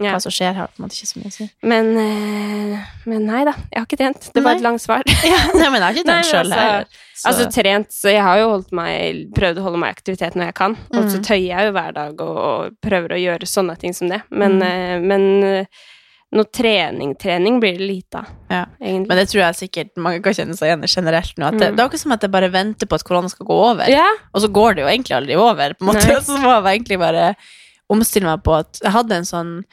Ja. 0.00 0.10
hva 0.16 0.20
som 0.20 0.32
skjer, 0.32 0.54
har 0.54 0.66
på 0.66 0.80
en 0.82 0.88
måte 0.88 0.96
ikke 0.98 1.06
så 1.06 1.18
mye 1.20 1.28
å 1.30 1.32
si. 1.32 1.50
Men, 1.62 1.96
eh, 1.96 2.80
men 3.06 3.26
nei 3.26 3.44
da, 3.44 3.52
jeg 3.70 3.78
har 3.78 3.86
ikke 3.86 3.96
trent. 4.00 4.30
Det 4.34 4.42
var 4.42 4.50
Nei. 4.54 4.56
et 4.58 4.64
langt 4.64 4.80
svar. 4.82 5.02
Nei, 5.54 5.68
men 5.70 5.80
jeg 5.80 5.82
har 5.82 5.92
ikke 5.94 6.04
trent 6.08 6.26
sjøl 6.26 6.40
altså- 6.40 6.58
heller. 6.58 6.86
Så- 7.14 7.28
Altså 7.28 7.44
trent, 7.52 7.88
så 7.94 8.10
jeg 8.10 8.20
har 8.22 8.38
jo 8.38 8.64
meg, 8.72 9.30
prøvd 9.32 9.58
å 9.58 9.62
holde 9.62 9.78
meg 9.78 9.94
i 9.94 9.94
aktivitet 10.00 10.34
når 10.34 10.46
jeg 10.46 10.54
kan. 10.54 10.76
Og 10.92 11.04
så 11.04 11.18
Mm. 11.18 11.24
tøyer 11.24 11.46
jeg 11.46 11.66
jo 11.66 11.72
hver 11.72 11.92
dag 11.94 12.20
og, 12.20 12.36
og 12.36 12.72
prøver 12.82 13.08
å 13.14 13.22
gjøre 13.22 13.46
sånne 13.46 13.78
ting 13.78 13.92
som 13.94 14.08
det. 14.08 14.22
Men, 14.30 14.58
Mm. 14.58 14.62
eh, 14.62 14.98
men 15.00 15.44
eh, 15.44 15.64
noe 16.34 16.48
trening, 16.50 17.14
trening 17.20 17.60
blir 17.62 17.76
det 17.78 17.86
lite 17.86 18.18
av, 18.20 18.26
Ja. 18.50 18.64
egentlig. 18.82 19.08
Men 19.08 19.16
det 19.20 19.28
tror 19.30 19.40
jeg 19.44 19.54
sikkert 19.60 19.96
mange 19.96 20.22
kan 20.22 20.34
kjenne 20.34 20.56
seg 20.58 20.68
igjen 20.68 20.84
i 20.84 20.90
generelt 20.90 21.36
nå. 21.38 21.46
At 21.46 21.58
det, 21.58 21.68
Mm. 21.70 21.76
det 21.76 21.80
er 21.82 21.88
akkurat 21.88 22.00
som 22.02 22.12
at 22.12 22.20
jeg 22.26 22.30
bare 22.34 22.50
venter 22.50 22.86
på 22.90 22.94
at 22.98 23.04
korona 23.04 23.28
skal 23.30 23.46
gå 23.46 23.54
over. 23.70 23.88
ja, 23.88 24.08
Og 24.34 24.42
så 24.42 24.48
går 24.52 24.74
det 24.74 24.82
jo 24.82 24.88
egentlig 24.90 25.16
aldri 25.16 25.36
over. 25.36 25.74
på 25.74 25.82
en 25.82 25.88
måte. 25.94 26.06
Nei. 26.08 26.20
Så 26.26 26.38
må 26.40 26.50
jeg 26.64 26.80
egentlig 26.80 26.98
bare 26.98 27.36
omstille 27.90 28.24
meg 28.26 28.42
på 28.42 28.58
at 28.58 28.80
jeg 28.82 28.92
hadde 28.92 29.12
en 29.12 29.24
sånn 29.24 29.64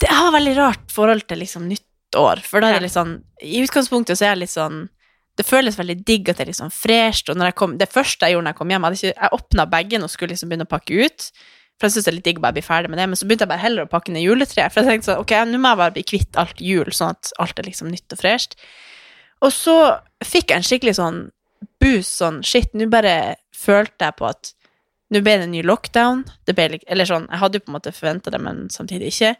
Det 0.00 0.08
har 0.08 0.32
veldig 0.32 0.56
rart 0.56 0.90
forhold 0.90 1.26
til 1.28 1.38
liksom 1.38 1.68
nyttår. 1.68 2.40
For 2.42 2.60
da 2.60 2.68
er 2.68 2.72
det 2.74 2.82
litt 2.82 2.92
sånn 2.96 3.22
I 3.42 3.62
utgangspunktet 3.66 4.16
så 4.18 4.24
er 4.26 4.34
jeg 4.34 4.38
litt 4.38 4.50
sånn 4.50 4.88
Det 5.36 5.46
føles 5.46 5.76
veldig 5.76 6.04
digg 6.04 6.28
at 6.28 6.36
det 6.36 6.48
er 6.48 6.52
sånn 6.52 6.70
fresht. 6.72 7.28
Og 7.30 7.54
kom, 7.54 7.78
det 7.78 7.88
første 7.88 8.26
jeg 8.26 8.34
gjorde 8.34 8.44
når 8.44 8.52
jeg 8.52 8.56
kom 8.56 8.68
hjem, 8.70 8.82
jeg, 8.82 8.92
ikke, 8.92 9.20
jeg 9.22 9.30
åpna 9.32 9.66
bagen 9.70 10.02
og 10.02 10.10
skulle 10.10 10.30
liksom 10.34 10.48
begynne 10.50 10.66
å 10.66 10.68
pakke 10.68 11.06
ut. 11.06 11.30
For 11.80 11.88
jeg 11.88 11.96
syns 11.96 12.06
det 12.06 12.12
er 12.12 12.16
litt 12.18 12.26
digg 12.28 12.40
å 12.40 12.44
bare 12.44 12.56
bli 12.56 12.64
ferdig 12.64 12.90
med 12.92 13.00
det. 13.00 13.08
Men 13.10 13.18
så 13.18 13.26
begynte 13.26 13.46
jeg 13.46 13.52
bare 13.52 13.64
heller 13.64 13.86
å 13.86 13.90
pakke 13.90 14.14
ned 14.14 14.24
juletreet. 14.24 14.72
For 14.72 14.82
jeg 14.82 14.90
tenkte 14.90 15.10
sånn, 15.10 15.22
ok, 15.24 15.34
nå 15.50 15.60
må 15.60 15.72
jeg 15.72 15.80
bare 15.82 15.94
bli 15.96 16.06
kvitt 16.06 16.38
alt 16.40 16.62
jul, 16.62 16.90
sånn 16.94 17.16
at 17.16 17.32
alt 17.42 17.58
er 17.58 17.68
liksom 17.68 17.90
nytt 17.90 18.14
og 18.14 18.22
fresht. 18.22 18.58
Og 19.42 19.50
så 19.54 19.76
fikk 20.22 20.52
jeg 20.52 20.60
en 20.60 20.68
skikkelig 20.68 20.96
sånn 21.00 21.22
boost, 21.82 22.14
sånn 22.20 22.42
shit, 22.46 22.70
nå 22.78 22.86
bare 22.92 23.36
følte 23.56 24.08
jeg 24.08 24.18
på 24.18 24.28
at 24.30 24.52
nå 25.12 25.20
ble 25.20 25.36
det 25.40 25.48
en 25.48 25.54
ny 25.54 25.62
lockdown. 25.66 26.24
Ble, 26.48 26.80
eller 26.86 27.08
sånn, 27.08 27.28
jeg 27.28 27.42
hadde 27.42 27.58
jo 27.58 27.66
på 27.66 27.72
en 27.72 27.78
måte 27.78 27.94
forventa 27.94 28.32
det, 28.32 28.40
men 28.42 28.64
samtidig 28.72 29.12
ikke. 29.12 29.34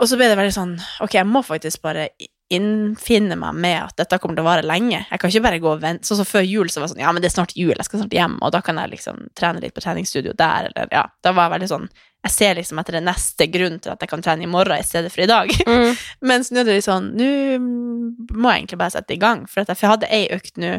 Og 0.00 0.08
så 0.10 0.18
ble 0.18 0.26
det 0.30 0.38
veldig 0.38 0.54
sånn 0.54 0.72
Ok, 1.04 1.14
jeg 1.14 1.28
må 1.28 1.44
faktisk 1.46 1.82
bare 1.84 2.08
innfinne 2.52 3.36
meg 3.40 3.56
med 3.64 3.78
at 3.80 3.96
dette 4.02 4.18
kommer 4.20 4.36
til 4.36 4.44
å 4.44 4.48
vare 4.50 4.64
lenge. 4.66 5.00
Jeg 5.08 5.20
kan 5.20 5.32
ikke 5.32 5.44
bare 5.46 5.60
gå 5.62 5.70
og 5.72 5.82
vente. 5.82 6.08
Sånn 6.08 6.20
som 6.20 6.28
før 6.28 6.44
jul, 6.44 6.70
så 6.70 6.80
var 6.80 6.88
det 6.88 6.94
sånn 6.94 7.02
Ja, 7.04 7.12
men 7.14 7.24
det 7.24 7.30
er 7.30 7.34
snart 7.36 7.54
jul, 7.56 7.74
jeg 7.74 7.88
skal 7.88 8.02
snart 8.02 8.16
hjem, 8.16 8.38
og 8.44 8.54
da 8.54 8.60
kan 8.64 8.80
jeg 8.80 8.92
liksom 8.92 9.26
trene 9.38 9.62
litt 9.62 9.74
på 9.76 9.84
treningsstudio 9.84 10.34
der, 10.38 10.70
eller 10.70 10.92
ja. 10.94 11.04
Da 11.24 11.34
var 11.36 11.48
jeg 11.48 11.54
veldig 11.56 11.70
sånn 11.72 11.86
Jeg 12.26 12.34
ser 12.34 12.56
liksom 12.58 12.80
etter 12.82 12.98
den 12.98 13.08
neste 13.08 13.48
grunn 13.52 13.80
til 13.82 13.94
at 13.94 14.04
jeg 14.04 14.12
kan 14.12 14.24
trene 14.24 14.46
i 14.46 14.50
morgen 14.50 14.78
i 14.78 14.86
stedet 14.86 15.12
for 15.14 15.24
i 15.24 15.30
dag. 15.30 15.52
mm, 15.68 16.02
Mens 16.28 16.52
nå 16.52 16.62
er 16.62 16.68
det 16.68 16.78
litt 16.80 16.88
sånn 16.88 17.12
Nå 17.18 17.30
må 17.60 18.52
jeg 18.52 18.62
egentlig 18.62 18.80
bare 18.82 18.96
sette 18.96 19.16
i 19.16 19.22
gang. 19.22 19.46
For 19.48 19.62
jeg 19.62 19.72
for 19.72 19.86
jeg 19.86 19.94
hadde 19.96 20.12
ei 20.12 20.26
økt 20.34 20.60
nå 20.60 20.76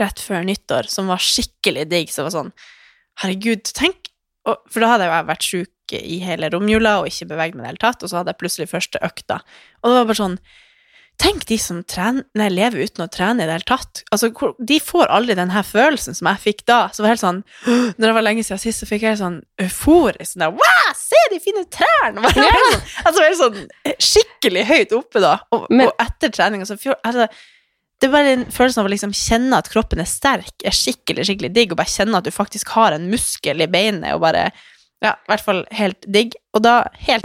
rett 0.00 0.20
før 0.20 0.44
nyttår 0.46 0.90
som 0.90 1.08
var 1.10 1.22
skikkelig 1.22 1.86
digg. 1.90 2.10
Så 2.10 2.20
det 2.22 2.28
var 2.30 2.36
sånn 2.40 2.52
Herregud, 3.22 3.70
tenk 3.72 4.10
For 4.44 4.82
da 4.82 4.92
hadde 4.92 5.08
jeg 5.08 5.14
jo 5.14 5.30
vært 5.30 5.48
sjuk 5.48 5.96
i 5.96 6.18
hele 6.22 6.50
romjula 6.50 7.00
og 7.00 7.08
ikke 7.10 7.28
beveget 7.30 7.56
meg 7.56 7.62
i 7.62 7.64
det 7.64 7.70
hele 7.70 7.82
tatt, 7.82 8.02
og 8.02 8.10
så 8.10 8.20
hadde 8.20 8.32
jeg 8.32 8.40
plutselig 8.40 8.70
første 8.70 9.00
økta. 9.06 9.40
Og 9.82 9.90
det 9.90 9.98
var 9.98 10.08
bare 10.08 10.18
sånn 10.18 10.38
Tenk 11.16 11.46
de 11.48 11.56
som 11.58 11.78
trener, 11.88 12.26
lever 12.52 12.82
uten 12.84 13.04
å 13.06 13.08
trene 13.08 13.40
i 13.42 13.46
det 13.48 13.54
hele 13.54 13.64
tatt. 13.68 14.02
Altså, 14.12 14.28
de 14.68 14.76
får 14.84 15.08
aldri 15.08 15.36
den 15.38 15.50
her 15.54 15.64
følelsen 15.64 16.14
som 16.18 16.28
jeg 16.28 16.42
fikk 16.42 16.60
da. 16.68 16.82
Så 16.92 17.00
det 17.00 17.06
var 17.06 17.14
helt 17.14 17.22
sånn, 17.24 17.38
Når 17.96 18.04
det 18.04 18.12
var 18.18 18.26
lenge 18.26 18.44
siden 18.44 18.60
sist, 18.60 18.82
så 18.82 18.88
fikk 18.90 19.06
jeg 19.06 19.14
helt 19.14 19.22
sånn 19.22 19.38
euforisk 19.64 20.34
sånn 20.34 20.44
der, 20.44 20.52
Wow, 20.60 20.92
se 21.00 21.22
de 21.32 21.40
fine 21.42 21.64
trærne! 21.72 22.20
Ja. 22.36 22.46
helt 22.52 22.68
sånn, 22.76 22.86
altså, 23.08 23.24
helt 23.24 23.40
sånn 23.40 23.98
skikkelig 24.10 24.66
høyt 24.68 24.92
oppe 25.00 25.24
da. 25.24 25.34
Og, 25.56 25.66
Men- 25.72 25.88
og 25.88 26.04
etter 26.04 26.34
trening, 26.36 26.62
altså, 26.66 26.76
fjor, 26.80 26.98
altså, 27.06 27.28
det 27.96 28.10
er 28.10 28.12
bare 28.12 28.32
en 28.36 28.44
følelse 28.52 28.82
av 28.82 28.86
å 28.90 28.92
liksom 28.92 29.12
kjenne 29.16 29.56
at 29.56 29.70
kroppen 29.72 30.02
er 30.04 30.08
sterk, 30.10 30.52
er 30.68 30.74
skikkelig, 30.76 31.24
skikkelig 31.30 31.52
digg, 31.56 31.72
og 31.72 31.78
bare 31.80 31.88
kjenne 31.94 32.20
at 32.20 32.28
du 32.28 32.34
faktisk 32.34 32.74
har 32.76 32.92
en 32.92 33.06
muskel 33.08 33.64
i 33.64 33.70
beinet, 33.72 34.10
og 34.12 34.20
bare, 34.26 34.50
ja, 35.00 35.14
i 35.16 35.30
hvert 35.32 35.44
fall 35.46 35.62
helt 35.78 36.04
digg. 36.04 36.36
Og 36.52 36.60
da, 36.66 36.82
helt 37.08 37.24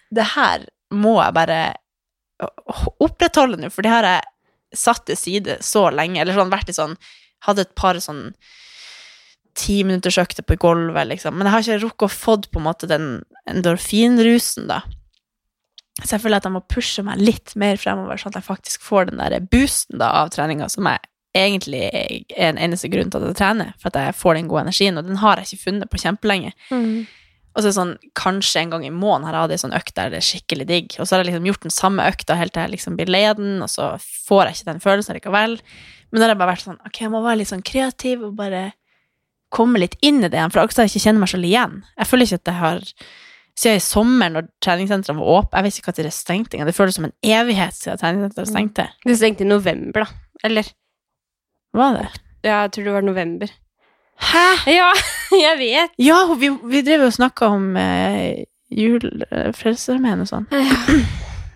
Det 0.11 0.27
her 0.35 0.67
må 0.91 1.17
jeg 1.21 1.37
bare 1.37 1.59
opprettholde 3.01 3.59
nå, 3.61 3.69
for 3.71 3.85
det 3.85 3.93
har 3.93 4.07
jeg 4.07 4.77
satt 4.81 5.05
til 5.07 5.19
side 5.19 5.59
så 5.65 5.89
lenge, 5.93 6.21
eller 6.21 6.37
sånn 6.37 6.53
vært 6.53 6.71
i 6.71 6.77
sånn 6.77 6.97
Hadde 7.41 7.63
et 7.65 7.71
par 7.73 7.97
sånn 7.97 8.35
timinuttersøkter 9.57 10.45
på 10.45 10.59
gulvet, 10.61 11.07
liksom. 11.09 11.33
Men 11.33 11.47
jeg 11.47 11.53
har 11.55 11.63
ikke 11.63 11.77
rukket 11.87 12.05
å 12.05 12.13
fått 12.13 12.43
på 12.53 12.59
en 12.61 12.67
måte 12.67 12.85
den 12.85 13.07
endorfinrusen, 13.49 14.67
da. 14.69 14.83
Så 16.03 16.15
jeg 16.15 16.21
føler 16.21 16.37
at 16.37 16.45
jeg 16.45 16.53
må 16.53 16.61
pushe 16.69 17.01
meg 17.01 17.17
litt 17.17 17.55
mer 17.57 17.81
fremover, 17.81 18.21
sånn 18.21 18.29
at 18.35 18.37
jeg 18.43 18.47
faktisk 18.51 18.85
får 18.85 19.09
den 19.09 19.23
der 19.23 19.41
boosten 19.41 19.97
da, 19.97 20.11
av 20.21 20.29
treninga 20.35 20.69
som 20.69 20.85
jeg 20.85 21.01
egentlig 21.33 21.81
er 21.89 22.51
en 22.51 22.61
eneste 22.61 22.91
grunn 22.91 23.09
til 23.09 23.23
at 23.23 23.31
jeg 23.31 23.39
trener, 23.41 23.73
for 23.81 23.89
at 23.89 23.99
jeg 24.05 24.19
får 24.21 24.37
den 24.37 24.51
gode 24.51 24.67
energien, 24.67 24.97
og 25.01 25.09
den 25.09 25.19
har 25.23 25.41
jeg 25.41 25.49
ikke 25.49 25.65
funnet 25.65 25.91
på 25.91 26.01
kjempelenge. 26.05 26.53
Og 27.51 27.59
så 27.59 27.65
er 27.65 27.69
det 27.69 27.77
sånn, 27.77 27.95
kanskje 28.15 28.61
en 28.61 28.73
gang 28.73 28.85
i 28.87 28.91
måneden 28.93 29.27
har 29.27 29.35
jeg 29.35 29.45
hatt 29.45 29.55
ei 29.55 29.61
sånn 29.65 29.75
økt 29.75 29.95
der 29.97 30.11
det 30.13 30.19
er 30.21 30.27
skikkelig 30.27 30.67
digg, 30.69 30.93
og 30.97 31.07
så 31.07 31.15
har 31.15 31.23
jeg 31.23 31.31
liksom 31.31 31.49
gjort 31.49 31.65
den 31.65 31.73
samme 31.75 32.05
økta 32.07 32.37
helt 32.39 32.53
til 32.55 32.63
jeg 32.63 32.73
liksom 32.77 32.99
blir 32.99 33.11
lei 33.11 33.25
den, 33.37 33.57
og 33.65 33.71
så 33.71 33.89
får 33.99 34.45
jeg 34.45 34.59
ikke 34.59 34.69
den 34.69 34.83
følelsen 34.85 35.17
likevel. 35.17 35.57
Men 36.11 36.19
da 36.19 36.25
har 36.27 36.33
jeg 36.33 36.41
bare 36.43 36.53
vært 36.53 36.67
sånn, 36.67 36.79
ok, 36.87 37.01
jeg 37.03 37.11
må 37.11 37.23
være 37.25 37.41
litt 37.41 37.51
sånn 37.51 37.65
kreativ 37.67 38.23
og 38.27 38.37
bare 38.39 38.63
komme 39.51 39.81
litt 39.83 39.97
inn 39.99 40.21
i 40.23 40.29
det 40.29 40.39
igjen, 40.39 40.53
for 40.53 40.63
akkurat 40.63 40.79
så 40.79 40.87
jeg 40.87 40.93
ikke 40.93 41.05
kjenner 41.09 41.25
meg 41.25 41.33
selv 41.33 41.49
igjen. 41.49 41.75
Jeg 41.97 42.07
føler 42.07 42.29
ikke 42.29 42.39
at 42.39 42.51
jeg 42.51 42.59
har 42.61 42.87
siden 43.61 43.81
i 43.81 43.83
sommer, 43.83 44.31
når 44.31 44.47
treningssentrene 44.63 45.19
var 45.19 45.41
åpne 45.41 45.59
Jeg 45.59 45.65
vet 45.67 45.79
ikke 45.81 45.91
når 45.91 46.07
det 46.07 46.13
stengte 46.15 46.55
engang. 46.55 46.69
Det 46.71 46.77
føles 46.77 46.97
som 46.97 47.07
en 47.07 47.17
evighet 47.19 47.75
siden 47.75 47.99
treningssenteret 47.99 48.51
stengte. 48.51 48.85
Det 49.03 49.17
stengte 49.19 49.43
i 49.43 49.49
november, 49.49 50.05
da. 50.05 50.37
Eller? 50.47 50.71
Var 51.77 51.97
det? 51.99 52.07
Ja, 52.47 52.63
jeg 52.63 52.71
tror 52.73 52.87
det 52.87 52.95
var 52.95 53.05
november. 53.05 53.51
Hæ? 54.19 54.45
Ja, 54.71 54.91
jeg 55.45 55.57
vet. 55.57 55.91
Ja, 55.97 56.23
vi, 56.37 56.49
vi 56.49 56.81
drev 56.85 57.07
og 57.07 57.13
snakka 57.15 57.47
om 57.55 57.75
eh, 57.79 58.43
jul, 58.69 59.23
eh, 59.31 59.51
Frelsesarmeen 59.55 60.23
og 60.23 60.29
sånn. 60.29 60.47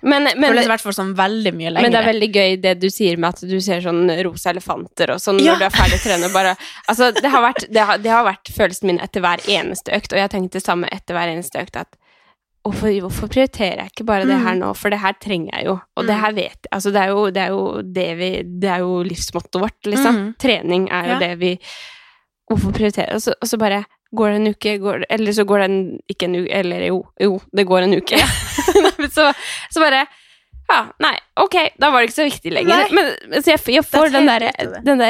Men, 0.05 0.27
men, 0.37 0.53
det, 0.53 0.67
i 0.69 0.93
sånn 0.93 1.15
men 1.17 1.89
det 1.89 1.97
er 1.97 2.05
veldig 2.05 2.27
gøy 2.29 2.51
det 2.61 2.75
du 2.77 2.91
sier 2.93 3.17
med 3.17 3.33
at 3.33 3.39
du 3.49 3.55
ser 3.63 3.81
sånn 3.81 4.03
rosa 4.27 4.51
elefanter 4.51 5.15
og 5.15 5.21
sånn 5.23 5.39
Ja. 5.41 5.55
når 5.55 5.63
du 5.63 5.65
er 5.65 5.73
ferdig 5.73 5.97
å 5.97 6.03
trene. 6.03 6.29
Bare, 6.33 6.51
altså, 6.85 7.07
det, 7.15 7.25
har 7.33 7.41
vært, 7.41 7.65
det, 7.73 7.85
har, 7.89 7.97
det 8.03 8.11
har 8.13 8.27
vært 8.27 8.51
følelsen 8.53 8.91
min 8.91 9.01
etter 9.01 9.25
hver 9.25 9.41
eneste 9.49 9.95
økt, 9.97 10.13
og 10.13 10.19
jeg 10.19 10.27
har 10.27 10.33
tenkt 10.35 10.53
det 10.53 10.61
samme 10.61 10.91
etter 10.93 11.17
hver 11.17 11.33
eneste 11.33 11.63
økt. 11.65 11.79
at 11.81 11.97
Hvorfor, 12.65 12.93
hvorfor 13.01 13.29
prioriterer 13.33 13.81
jeg 13.83 13.93
ikke 13.95 14.05
bare 14.09 14.25
det 14.29 14.37
her 14.41 14.55
nå, 14.57 14.71
for 14.77 14.93
det 14.93 14.97
her 15.01 15.17
trenger 15.21 15.51
jeg 15.53 15.67
jo. 15.71 15.75
Og 15.97 16.07
det 16.07 16.15
her 16.21 16.37
vet 16.37 16.53
jeg. 16.53 16.71
Altså, 16.73 16.93
det, 16.93 17.01
er 17.01 17.11
jo, 17.13 17.25
det, 17.33 17.41
er 17.41 17.51
jo 17.53 17.65
det, 17.97 18.07
vi, 18.21 18.29
det 18.61 18.71
er 18.75 18.85
jo 18.85 18.95
livsmottoet 19.05 19.65
vårt, 19.67 19.81
liksom. 19.89 20.21
Mm. 20.21 20.31
Trening 20.41 20.87
er 20.89 21.11
jo 21.11 21.17
Ja. 21.17 21.19
det 21.21 21.33
vi 21.41 21.51
Hvorfor 22.49 22.71
prioritere? 22.75 23.15
Og 23.15 23.21
så, 23.21 23.33
og 23.41 23.47
så 23.49 23.57
bare 23.57 23.83
går 24.15 24.29
det 24.29 24.35
en 24.41 24.47
uke, 24.53 24.77
går, 24.79 24.99
det- 25.01 25.07
eller 25.09 25.31
så 25.33 25.43
går 25.49 25.59
det 25.63 25.69
en, 25.71 25.79
ikke 26.09 26.27
en 26.29 26.35
uke, 26.43 26.51
eller 26.59 26.85
jo, 26.87 26.99
jo, 27.21 27.39
det 27.57 27.65
går 27.67 27.87
en 27.87 27.97
uke. 27.97 28.19
Så, 29.15 29.25
så 29.71 29.79
bare 29.81 30.05
Ja, 30.69 30.79
nei, 31.03 31.13
ok, 31.37 31.55
da 31.77 31.91
var 31.93 32.01
det 32.01 32.07
ikke 32.09 32.15
så 32.15 32.23
viktig 32.25 32.51
lenger. 32.55 32.87
Men, 32.95 33.09
men 33.29 33.43
så 33.45 33.51
jeg, 33.53 33.59
jeg 33.75 33.85
får 33.85 34.09
den 34.15 34.25
derre 34.25 34.49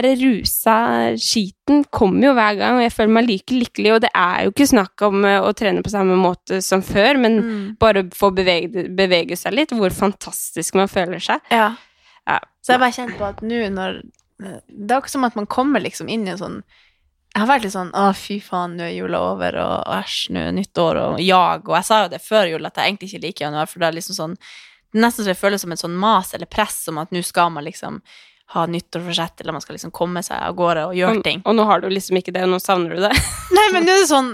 der, 0.04 0.08
rusa 0.20 0.74
skiten 1.22 1.86
kommer 1.96 2.28
jo 2.28 2.34
hver 2.36 2.58
gang, 2.60 2.76
og 2.76 2.84
jeg 2.84 2.92
føler 2.92 3.14
meg 3.16 3.30
like 3.30 3.56
lykkelig, 3.56 3.94
og 3.96 4.02
det 4.04 4.10
er 4.20 4.42
jo 4.44 4.52
ikke 4.52 4.68
snakk 4.74 5.06
om 5.08 5.24
eh, 5.24 5.38
å 5.48 5.54
trene 5.56 5.84
på 5.86 5.94
samme 5.94 6.18
måte 6.20 6.60
som 6.66 6.84
før, 6.84 7.22
men 7.24 7.38
Mm. 7.46 7.62
bare 7.80 8.04
få 8.16 8.34
bevege, 8.36 8.84
bevege 9.00 9.38
seg 9.40 9.56
litt, 9.56 9.72
hvor 9.72 9.96
fantastisk 9.96 10.76
man 10.76 10.92
føler 10.92 11.24
seg. 11.24 11.40
Ja. 11.56 11.70
Ja. 12.28 12.40
Så 12.66 12.74
jeg 12.76 12.82
bare 12.84 12.96
kjent 13.00 13.16
på 13.20 13.28
at 13.30 13.40
nå 13.46 13.64
når 13.76 14.02
Det 14.42 14.92
er 14.92 15.00
ikke 15.00 15.14
som 15.14 15.24
at 15.24 15.36
man 15.40 15.46
kommer 15.48 15.80
liksom 15.80 16.10
inn 16.12 16.28
i 16.28 16.34
en 16.34 16.42
sånn 16.42 16.60
Jeg 17.36 17.44
har 17.44 17.50
vært 17.50 17.66
litt 17.68 17.74
sånn 17.76 17.90
Å, 18.00 18.06
fy 18.16 18.38
faen, 18.40 18.78
nå 18.80 18.86
er 18.88 18.94
jula 18.96 19.20
over, 19.34 19.58
og 19.60 19.74
og 19.84 19.98
æsj, 19.98 20.20
nå 20.32 20.46
er 20.48 20.54
nyttår, 20.56 21.00
og 21.02 21.18
jag. 21.20 21.66
Og 21.68 21.76
jeg 21.76 21.88
sa 21.90 21.98
jo 22.06 22.14
det 22.14 22.22
før 22.24 22.48
jul, 22.54 22.66
at 22.70 22.80
jeg 22.80 22.94
egentlig 22.94 23.10
ikke 23.12 23.26
liker 23.26 23.46
januar, 23.50 23.68
for 23.68 23.84
det 23.84 23.90
er 23.90 23.98
liksom 24.00 24.16
sånn 24.20 24.38
det 24.40 25.02
Nesten 25.04 25.26
så 25.26 25.34
det 25.34 25.36
føles 25.36 25.60
som 25.66 25.74
et 25.76 25.82
sånn 25.82 25.98
mas 26.00 26.30
eller 26.34 26.48
press 26.48 26.78
om 26.88 27.02
at 27.02 27.12
nå 27.12 27.20
skal 27.28 27.50
man 27.52 27.66
liksom 27.66 27.98
ha 28.54 28.62
nyttårsforsett, 28.70 29.42
eller 29.42 29.52
man 29.58 29.64
skal 29.66 29.76
liksom 29.76 29.92
komme 29.92 30.22
seg 30.24 30.40
av 30.40 30.56
gårde 30.56 30.86
og 30.88 30.96
gjøre 30.96 31.18
Og, 31.20 31.24
ting. 31.26 31.42
og 31.44 31.58
nå 31.58 31.66
har 31.68 31.82
du 31.84 31.90
liksom 31.92 32.16
ikke 32.22 32.32
det, 32.32 32.46
og 32.46 32.54
nå 32.54 32.60
savner 32.64 32.96
du 32.96 33.02
det. 33.04 33.12
Nei, 33.58 33.66
men 33.74 33.84
nå 33.84 33.92
er 33.92 34.04
det 34.06 34.08
sånn 34.14 34.30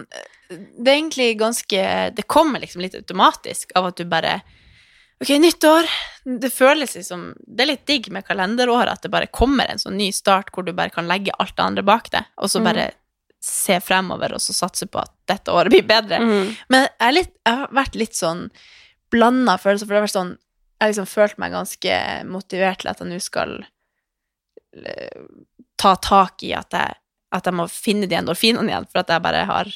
Det 0.52 0.92
er 0.92 0.98
egentlig 1.00 1.30
ganske 1.40 1.86
Det 2.14 2.28
kommer 2.28 2.60
liksom 2.62 2.84
litt 2.84 2.98
automatisk 3.00 3.72
av 3.80 3.88
at 3.90 3.98
du 3.98 4.06
bare 4.06 4.42
Ok, 5.22 5.30
nyttår. 5.38 5.86
Det 6.42 6.50
føles 6.54 6.96
liksom 6.98 7.28
Det 7.46 7.62
er 7.64 7.70
litt 7.76 7.86
digg 7.90 8.08
med 8.14 8.26
kalenderåret 8.26 8.90
at 8.96 9.04
det 9.06 9.12
bare 9.14 9.28
kommer 9.30 9.70
en 9.70 9.78
sånn 9.82 9.98
ny 9.98 10.10
start 10.16 10.50
hvor 10.54 10.66
du 10.66 10.72
bare 10.74 10.90
kan 10.94 11.08
legge 11.10 11.34
alt 11.40 11.54
det 11.58 11.64
andre 11.66 11.84
bak 11.86 12.10
deg, 12.14 12.26
og 12.38 12.50
så 12.50 12.60
Mm. 12.62 12.66
bare 12.72 12.88
se 13.42 13.80
fremover 13.82 14.34
og 14.34 14.42
så 14.42 14.54
satse 14.54 14.86
på 14.86 15.00
at 15.02 15.12
dette 15.28 15.50
året 15.50 15.70
blir 15.74 15.82
bedre. 15.86 16.20
Mm. 16.22 16.56
Men 16.70 16.84
jeg, 16.86 16.92
er 17.08 17.12
litt, 17.16 17.32
jeg 17.46 17.58
har 17.58 17.72
vært 17.74 17.96
litt 17.98 18.14
sånn 18.18 18.52
blanda 19.12 19.56
følelser, 19.58 19.86
for 19.88 19.94
det 19.94 20.00
har 20.02 20.08
vært 20.08 20.18
sånn 20.20 20.38
Jeg 20.82 20.86
har 20.88 20.92
liksom 20.96 21.10
følt 21.14 21.38
meg 21.38 21.52
ganske 21.54 21.96
motivert 22.26 22.80
til 22.82 22.90
at 22.90 23.00
jeg 23.00 23.08
nå 23.12 23.20
skal 23.22 23.52
eh, 24.86 25.22
ta 25.78 25.96
tak 26.02 26.42
i 26.48 26.54
at 26.58 26.74
jeg, 26.74 26.96
at 27.38 27.46
jeg 27.46 27.54
må 27.58 27.68
finne 27.70 28.08
de 28.10 28.18
endorfinene 28.18 28.70
igjen, 28.72 28.88
for 28.92 29.04
at 29.04 29.10
jeg 29.14 29.22
bare 29.22 29.44
har 29.46 29.70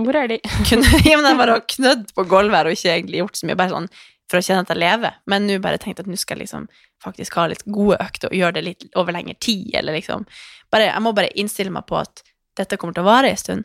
Hvor 0.00 0.16
er 0.16 0.28
de? 0.32 0.38
Kunne, 0.68 0.88
jeg 1.04 1.20
bare 1.36 1.58
har 1.58 1.64
knødd 1.68 2.12
på 2.16 2.24
gulvet 2.30 2.56
her 2.56 2.70
og 2.70 2.76
ikke 2.78 2.94
egentlig 2.94 3.20
gjort 3.20 3.36
så 3.40 3.46
mye, 3.50 3.58
bare 3.60 3.74
sånn 3.74 3.90
for 4.30 4.40
å 4.40 4.44
kjenne 4.44 4.64
at 4.64 4.72
jeg 4.72 4.82
lever. 4.82 5.18
Men 5.30 5.46
nå 5.46 5.58
bare 5.62 5.80
tenkt 5.82 6.02
at 6.02 6.08
nå 6.10 6.18
skal 6.18 6.36
jeg 6.38 6.46
liksom 6.46 6.66
faktisk 7.02 7.38
ha 7.38 7.46
litt 7.50 7.64
gode 7.70 7.98
økter 8.02 8.32
og 8.32 8.38
gjøre 8.38 8.58
det 8.58 8.64
litt 8.66 8.86
over 8.98 9.14
lengre 9.14 9.36
tid, 9.38 9.70
eller 9.78 9.96
liksom 9.98 10.26
bare, 10.72 10.90
Jeg 10.90 11.02
må 11.04 11.12
bare 11.14 11.32
innstille 11.38 11.70
meg 11.70 11.86
på 11.86 12.00
at 12.00 12.24
dette 12.58 12.78
kommer 12.80 12.96
til 12.96 13.04
å 13.04 13.10
vare 13.10 13.30
en 13.30 13.40
stund. 13.40 13.64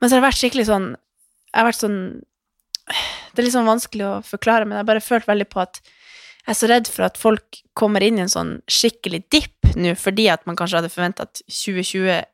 Men 0.00 0.08
så 0.08 0.16
har 0.16 0.22
det 0.22 0.28
vært 0.30 0.40
skikkelig 0.40 0.66
sånn 0.70 0.90
Jeg 0.94 1.58
har 1.58 1.66
vært 1.68 1.82
sånn 1.82 2.00
Det 3.34 3.42
er 3.42 3.46
litt 3.46 3.54
sånn 3.54 3.68
vanskelig 3.68 4.06
å 4.06 4.14
forklare, 4.26 4.64
men 4.64 4.78
jeg 4.78 4.84
har 4.84 4.92
bare 4.92 5.04
følt 5.04 5.28
veldig 5.28 5.48
på 5.52 5.62
at 5.62 5.82
jeg 6.40 6.54
er 6.54 6.56
så 6.56 6.68
redd 6.70 6.88
for 6.88 7.04
at 7.04 7.18
folk 7.20 7.60
kommer 7.78 8.02
inn 8.02 8.16
i 8.18 8.22
en 8.24 8.32
sånn 8.32 8.54
skikkelig 8.66 9.20
dipp 9.30 9.74
nå, 9.76 9.92
fordi 9.94 10.24
at 10.32 10.46
man 10.48 10.56
kanskje 10.58 10.80
hadde 10.80 10.92
forventa 10.92 11.28
at 11.28 11.42
2020 11.46 12.24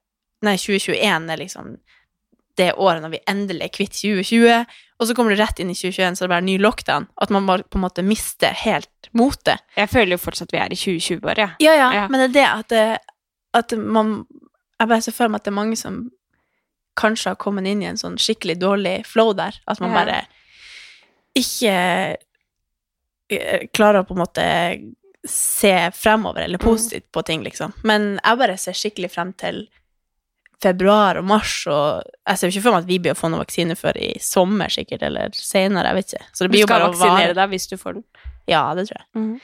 Nei, 0.44 0.52
2021 0.60 1.30
er 1.32 1.40
liksom 1.40 1.68
det 2.56 2.72
året 2.80 3.02
når 3.04 3.10
vi 3.16 3.20
endelig 3.28 3.62
er 3.66 3.72
kvitt 3.74 3.92
2020, 3.98 4.64
og 4.98 5.06
så 5.08 5.14
kommer 5.14 5.34
du 5.34 5.40
rett 5.42 5.58
inn 5.60 5.70
i 5.70 5.74
2021, 5.76 6.16
så 6.16 6.24
det 6.24 6.28
er 6.30 6.34
bare 6.34 6.44
ny 6.46 6.56
lockdown. 6.58 7.06
At 7.20 7.30
man 7.34 7.46
bare 7.46 7.66
på 7.68 7.76
en 7.76 7.84
måte 7.84 8.04
mister 8.06 8.54
helt 8.64 9.10
motet. 9.12 9.60
Jeg 9.76 9.90
føler 9.92 10.16
jo 10.16 10.22
fortsatt 10.22 10.52
vi 10.54 10.58
er 10.62 10.72
i 10.72 10.78
2020 10.78 11.20
bare, 11.24 11.50
Ja, 11.60 11.74
ja, 11.76 11.90
Ja. 11.94 12.06
men 12.08 12.20
det 12.20 12.30
er 12.30 12.34
det 12.40 12.46
at, 12.48 12.68
det, 12.68 12.98
at 13.54 13.72
man 13.78 14.26
Jeg 14.80 14.88
bare 14.88 15.00
ser 15.02 15.12
for 15.12 15.28
meg 15.28 15.40
at 15.40 15.44
det 15.44 15.52
er 15.52 15.60
mange 15.62 15.76
som 15.76 16.10
kanskje 16.96 17.30
har 17.30 17.36
kommet 17.36 17.66
inn 17.68 17.82
i 17.82 17.86
en 17.90 17.96
sånn 18.00 18.16
skikkelig 18.20 18.58
dårlig 18.60 19.06
flow 19.06 19.32
der. 19.36 19.56
At 19.68 19.80
man 19.80 19.90
Ja. 19.92 19.96
bare 20.04 20.26
ikke 21.36 22.16
eh, 23.30 23.66
klarer 23.74 24.02
å 24.02 24.06
på 24.08 24.14
en 24.16 24.22
måte 24.22 24.46
se 25.28 25.72
fremover 25.92 26.44
eller 26.44 26.58
positivt 26.62 27.10
på 27.12 27.22
ting, 27.26 27.42
liksom. 27.42 27.72
Men 27.84 28.18
jeg 28.22 28.38
bare 28.38 28.56
ser 28.58 28.72
skikkelig 28.78 29.10
frem 29.10 29.32
til 29.34 29.66
februar 30.62 31.18
og 31.20 31.26
mars, 31.28 31.52
og 31.68 32.06
jeg 32.26 32.38
ser 32.38 32.48
jo 32.48 32.54
ikke 32.54 32.64
for 32.64 32.76
meg 32.76 32.84
at 32.86 32.88
vi 32.88 32.98
blir 33.02 33.12
å 33.12 33.18
få 33.18 33.28
noen 33.28 33.42
vaksine 33.42 33.76
før 33.76 33.98
i 34.00 34.14
sommer, 34.22 34.72
sikkert, 34.72 35.04
eller 35.04 35.36
senere, 35.36 35.92
jeg 35.92 35.98
vet 35.98 36.14
ikke. 36.14 36.28
Så 36.32 36.38
det 36.44 36.48
Du 36.48 36.54
blir 36.54 36.62
jo 36.64 36.68
skal 36.70 36.80
bare 36.80 36.88
å 36.88 36.94
vaksinere 36.94 37.36
deg 37.36 37.52
hvis 37.52 37.68
du 37.70 37.76
får 37.80 37.98
den. 37.98 38.06
Ja, 38.48 38.64
det 38.78 38.88
tror 38.88 39.00
jeg. 39.02 39.08
Mhm. 39.20 39.36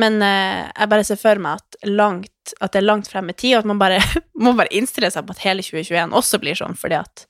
Men 0.00 0.22
eh, 0.24 0.70
jeg 0.72 0.88
bare 0.88 1.04
ser 1.04 1.18
for 1.20 1.36
meg 1.44 1.60
at, 1.60 1.76
langt, 1.84 2.52
at 2.64 2.72
det 2.72 2.80
er 2.80 2.86
langt 2.86 3.10
frem 3.12 3.28
i 3.28 3.34
tid, 3.36 3.58
og 3.58 3.58
at 3.58 3.68
man 3.68 3.80
bare 3.82 3.98
må 4.44 4.54
bare 4.56 4.72
innstille 4.72 5.10
seg 5.12 5.26
på 5.28 5.34
at 5.36 5.42
hele 5.44 5.64
2021 5.66 6.14
også 6.16 6.40
blir 6.40 6.56
sånn, 6.56 6.78
fordi 6.80 6.96
at 7.02 7.26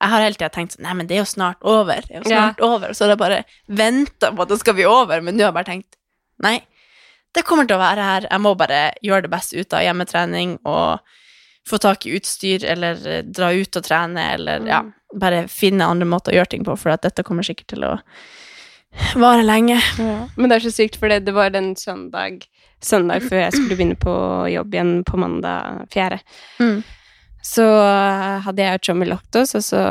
jeg 0.00 0.12
har 0.12 0.22
hele 0.24 0.38
tida 0.38 0.48
tenkt 0.54 0.76
sånn 0.76 0.86
Nei, 0.86 0.94
men 0.96 1.08
det 1.10 1.18
er 1.18 1.24
jo 1.24 1.28
snart 1.28 1.66
over. 1.66 1.98
Det 2.06 2.14
er 2.14 2.22
jo 2.22 2.30
snart 2.30 2.62
over. 2.64 2.94
Så 2.96 3.04
har 3.04 3.10
jeg 3.12 3.20
bare 3.20 3.40
venta 3.66 4.30
på 4.32 4.46
at 4.46 4.52
det 4.52 4.60
skal 4.62 4.76
bli 4.78 4.86
over, 4.88 5.20
men 5.20 5.36
nå 5.36 5.44
har 5.44 5.50
jeg 5.50 5.58
bare 5.58 5.68
tenkt 5.72 5.98
Nei, 6.40 6.54
det 7.36 7.42
kommer 7.44 7.66
til 7.68 7.76
å 7.76 7.82
være 7.82 8.06
her. 8.06 8.28
Jeg 8.30 8.40
må 8.40 8.54
bare 8.56 8.78
gjøre 9.04 9.26
det 9.26 9.32
beste 9.34 9.60
ut 9.60 9.74
av 9.76 9.82
hjemmetrening 9.84 10.54
og 10.64 11.18
få 11.70 11.80
tak 11.82 12.06
i 12.06 12.14
utstyr, 12.18 12.64
eller 12.66 13.00
eh, 13.06 13.24
dra 13.24 13.52
ut 13.54 13.80
og 13.80 13.86
trene, 13.86 14.26
eller 14.36 14.68
ja, 14.68 14.84
bare 15.16 15.46
finne 15.50 15.88
andre 15.88 16.08
måter 16.08 16.34
å 16.34 16.40
gjøre 16.40 16.54
ting 16.56 16.66
på, 16.66 16.76
for 16.78 16.94
at 16.94 17.04
dette 17.06 17.24
kommer 17.26 17.46
sikkert 17.46 17.72
til 17.74 17.86
å 17.88 17.96
vare 19.22 19.46
lenge. 19.46 19.78
Men 20.36 20.50
det 20.50 20.58
er 20.58 20.66
så 20.66 20.74
sykt, 20.74 20.98
for 21.00 21.12
det, 21.12 21.22
det 21.28 21.36
var 21.36 21.54
den 21.54 21.74
søndag 21.78 22.46
Søndag 22.80 23.26
før 23.28 23.42
jeg 23.42 23.52
skulle 23.52 23.76
begynne 23.76 23.96
på 24.00 24.12
jobb 24.48 24.72
igjen 24.72 24.92
på 25.04 25.18
mandag 25.20 25.82
4. 25.92 26.16
Mm. 26.64 26.78
Så 27.44 27.66
eh, 27.66 28.38
hadde 28.46 28.64
jeg 28.64 28.78
og 28.78 28.86
Chommy 28.88 29.08
lagt 29.10 29.36
oss, 29.36 29.52
og 29.58 29.64
så 29.66 29.82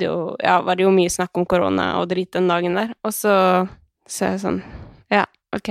jo, 0.00 0.14
ja, 0.40 0.54
var 0.64 0.78
det 0.78 0.86
jo 0.86 0.94
mye 0.94 1.12
snakk 1.12 1.36
om 1.36 1.44
korona 1.44 1.90
og 2.00 2.08
drit 2.08 2.32
den 2.32 2.48
dagen 2.48 2.80
der. 2.80 2.94
Og 3.04 3.12
så 3.12 3.34
så 4.08 4.32
jeg 4.32 4.42
sånn 4.42 4.62
Ja, 5.12 5.26
ok. 5.54 5.70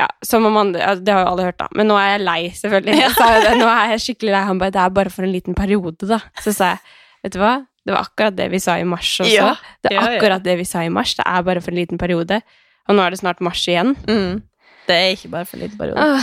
Ja, 0.00 0.08
man, 0.50 0.72
Det 0.72 1.12
har 1.12 1.22
jo 1.22 1.28
alle 1.30 1.44
hørt, 1.48 1.58
da. 1.58 1.68
Men 1.74 1.86
nå 1.88 1.96
er 2.00 2.16
jeg 2.16 2.24
lei, 2.24 2.40
selvfølgelig. 2.58 2.96
Jeg 2.98 3.12
sa 3.14 3.28
jo 3.36 3.44
det, 3.44 3.52
nå 3.60 3.68
er 3.70 3.92
jeg 3.94 4.02
skikkelig 4.08 4.34
lei. 4.34 4.42
Han 4.48 4.58
bare 4.58 4.74
Det 4.74 4.82
er 4.82 4.90
bare 4.96 5.12
for 5.14 5.26
en 5.26 5.32
liten 5.32 5.54
periode, 5.54 6.08
da. 6.10 6.20
Så 6.42 6.52
sa 6.56 6.74
jeg 6.74 6.78
Vet 7.24 7.32
du 7.32 7.40
hva? 7.40 7.54
Det 7.84 7.92
var 7.92 8.04
akkurat 8.04 8.36
det 8.36 8.50
vi 8.52 8.58
sa 8.60 8.74
i 8.80 8.84
mars 8.88 9.08
også. 9.20 9.30
Ja. 9.32 9.54
Det 9.84 9.92
er 9.92 9.96
Ja, 9.96 10.02
akkurat 10.16 10.44
det 10.44 10.58
vi 10.58 10.64
sa 10.68 10.82
i 10.84 10.90
mars. 10.92 11.14
Det 11.16 11.24
er 11.24 11.42
bare 11.42 11.60
for 11.64 11.72
en 11.72 11.78
liten 11.78 11.98
periode. 12.00 12.40
Og 12.88 12.96
nå 12.96 13.04
er 13.04 13.14
det 13.14 13.20
snart 13.20 13.40
mars 13.40 13.62
igjen. 13.68 13.94
Mm. 14.08 14.42
Det 14.88 14.96
er 14.96 15.16
ikke 15.16 15.30
bare 15.32 15.48
for 15.48 15.56
en 15.56 15.62
liten 15.64 15.78
periode. 15.78 16.00
Ah, 16.00 16.20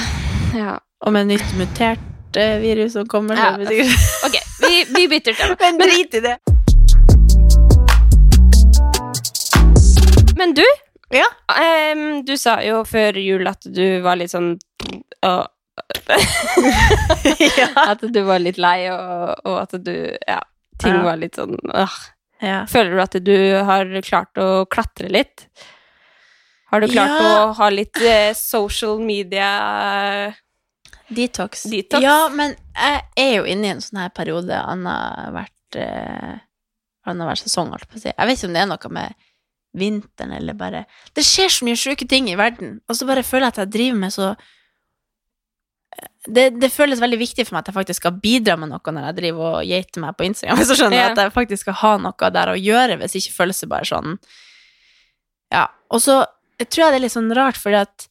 ja. 0.58 0.76
Og 1.02 1.14
med 1.14 1.32
nytt 1.32 1.54
mutert 1.58 2.38
eh, 2.38 2.60
virus 2.62 2.94
som 2.94 3.08
kommer, 3.10 3.38
så 3.38 3.58
vi 3.58 3.66
sikkert 3.66 4.10
Ok, 4.28 4.38
vi, 4.62 4.84
vi 4.94 5.08
bytter 5.10 5.38
tema. 5.38 5.58
Men 5.64 5.82
drit 5.82 6.14
i 6.14 6.22
det. 6.28 6.38
Men 10.38 10.54
du, 10.58 10.66
Ja. 11.12 11.26
Um, 11.94 12.22
du 12.26 12.36
sa 12.40 12.60
jo 12.64 12.84
før 12.88 13.18
jul 13.20 13.48
at 13.52 13.66
du 13.68 14.00
var 14.06 14.16
litt 14.20 14.32
sånn 14.32 14.54
å- 15.28 15.48
At 17.92 18.02
du 18.14 18.22
var 18.28 18.40
litt 18.44 18.58
lei, 18.62 18.86
og, 18.94 19.36
og 19.48 19.58
at 19.64 19.76
du 19.84 19.94
Ja, 20.28 20.40
ting 20.82 20.96
Ja. 20.98 21.04
var 21.06 21.20
litt 21.22 21.36
sånn 21.40 21.58
øh. 21.74 21.98
Ja. 22.42 22.64
Føler 22.70 22.96
du 22.98 23.02
at 23.04 23.18
du 23.24 23.36
har 23.68 23.86
klart 24.02 24.40
å 24.42 24.66
klatre 24.66 25.10
litt? 25.14 25.46
Har 26.72 26.82
du 26.82 26.88
klart 26.90 27.12
Ja. 27.20 27.28
å 27.46 27.52
ha 27.60 27.68
litt 27.70 27.98
eh, 28.02 28.32
social 28.34 29.00
media 29.04 30.32
Detox. 31.12 31.64
Detox. 31.68 32.02
Ja, 32.02 32.30
men 32.32 32.56
jeg 32.74 33.02
er 33.20 33.34
jo 33.36 33.44
inne 33.52 33.68
i 33.68 33.72
en 33.76 33.82
sånn 33.84 34.00
her 34.00 34.14
periode 34.16 34.56
annenhver 34.56 35.50
uh, 35.76 36.38
annenhver 37.06 37.36
sesong, 37.42 37.68
holdt 37.74 37.84
jeg 37.84 37.92
på 37.92 38.00
å 38.00 38.04
si. 38.06 38.14
Jeg 38.14 38.28
vet 38.30 38.38
ikke 38.40 38.48
om 38.48 38.56
det 38.56 38.62
er 38.64 38.70
noe 38.72 38.92
med 38.96 39.26
vinteren 39.78 40.34
eller 40.36 40.58
bare 40.58 40.86
Det 41.16 41.24
skjer 41.24 41.52
så 41.52 41.68
mye 41.68 41.80
sjuke 41.80 42.08
ting 42.10 42.28
i 42.32 42.38
verden, 42.40 42.80
og 42.90 42.98
så 42.98 43.08
bare 43.08 43.24
føler 43.24 43.48
jeg 43.48 43.56
at 43.56 43.62
jeg 43.64 43.74
driver 43.78 44.02
med 44.02 44.16
så 44.16 44.34
det, 46.28 46.46
det 46.62 46.70
føles 46.72 47.02
veldig 47.02 47.18
viktig 47.20 47.46
for 47.48 47.56
meg 47.56 47.64
at 47.64 47.72
jeg 47.72 47.78
faktisk 47.80 48.02
skal 48.04 48.20
bidra 48.24 48.56
med 48.60 48.70
noe 48.72 48.94
når 48.94 49.08
jeg 49.10 49.18
driver 49.18 49.58
og 49.58 49.68
geiter 49.68 50.04
meg 50.04 50.16
på 50.18 50.28
Instagram. 50.28 50.58
Hvis 50.60 50.72
du 50.72 50.78
skjønner 50.78 51.00
Ja. 51.00 51.08
At 51.12 51.20
jeg 51.20 51.34
faktisk 51.36 51.66
skal 51.66 51.80
ha 51.82 51.94
noe 52.04 52.30
der 52.36 52.52
å 52.54 52.60
gjøre, 52.60 53.00
hvis 53.02 53.18
ikke 53.20 53.38
føles 53.40 53.64
det 53.64 53.72
bare 53.72 53.90
sånn 53.90 54.18
Ja. 55.52 55.66
Og 55.92 56.04
så 56.04 56.22
jeg 56.62 56.70
tror 56.70 56.84
jeg 56.86 56.94
det 56.94 57.00
er 57.00 57.06
litt 57.08 57.16
sånn 57.16 57.34
rart, 57.34 57.58
fordi 57.58 57.80
at 57.82 58.06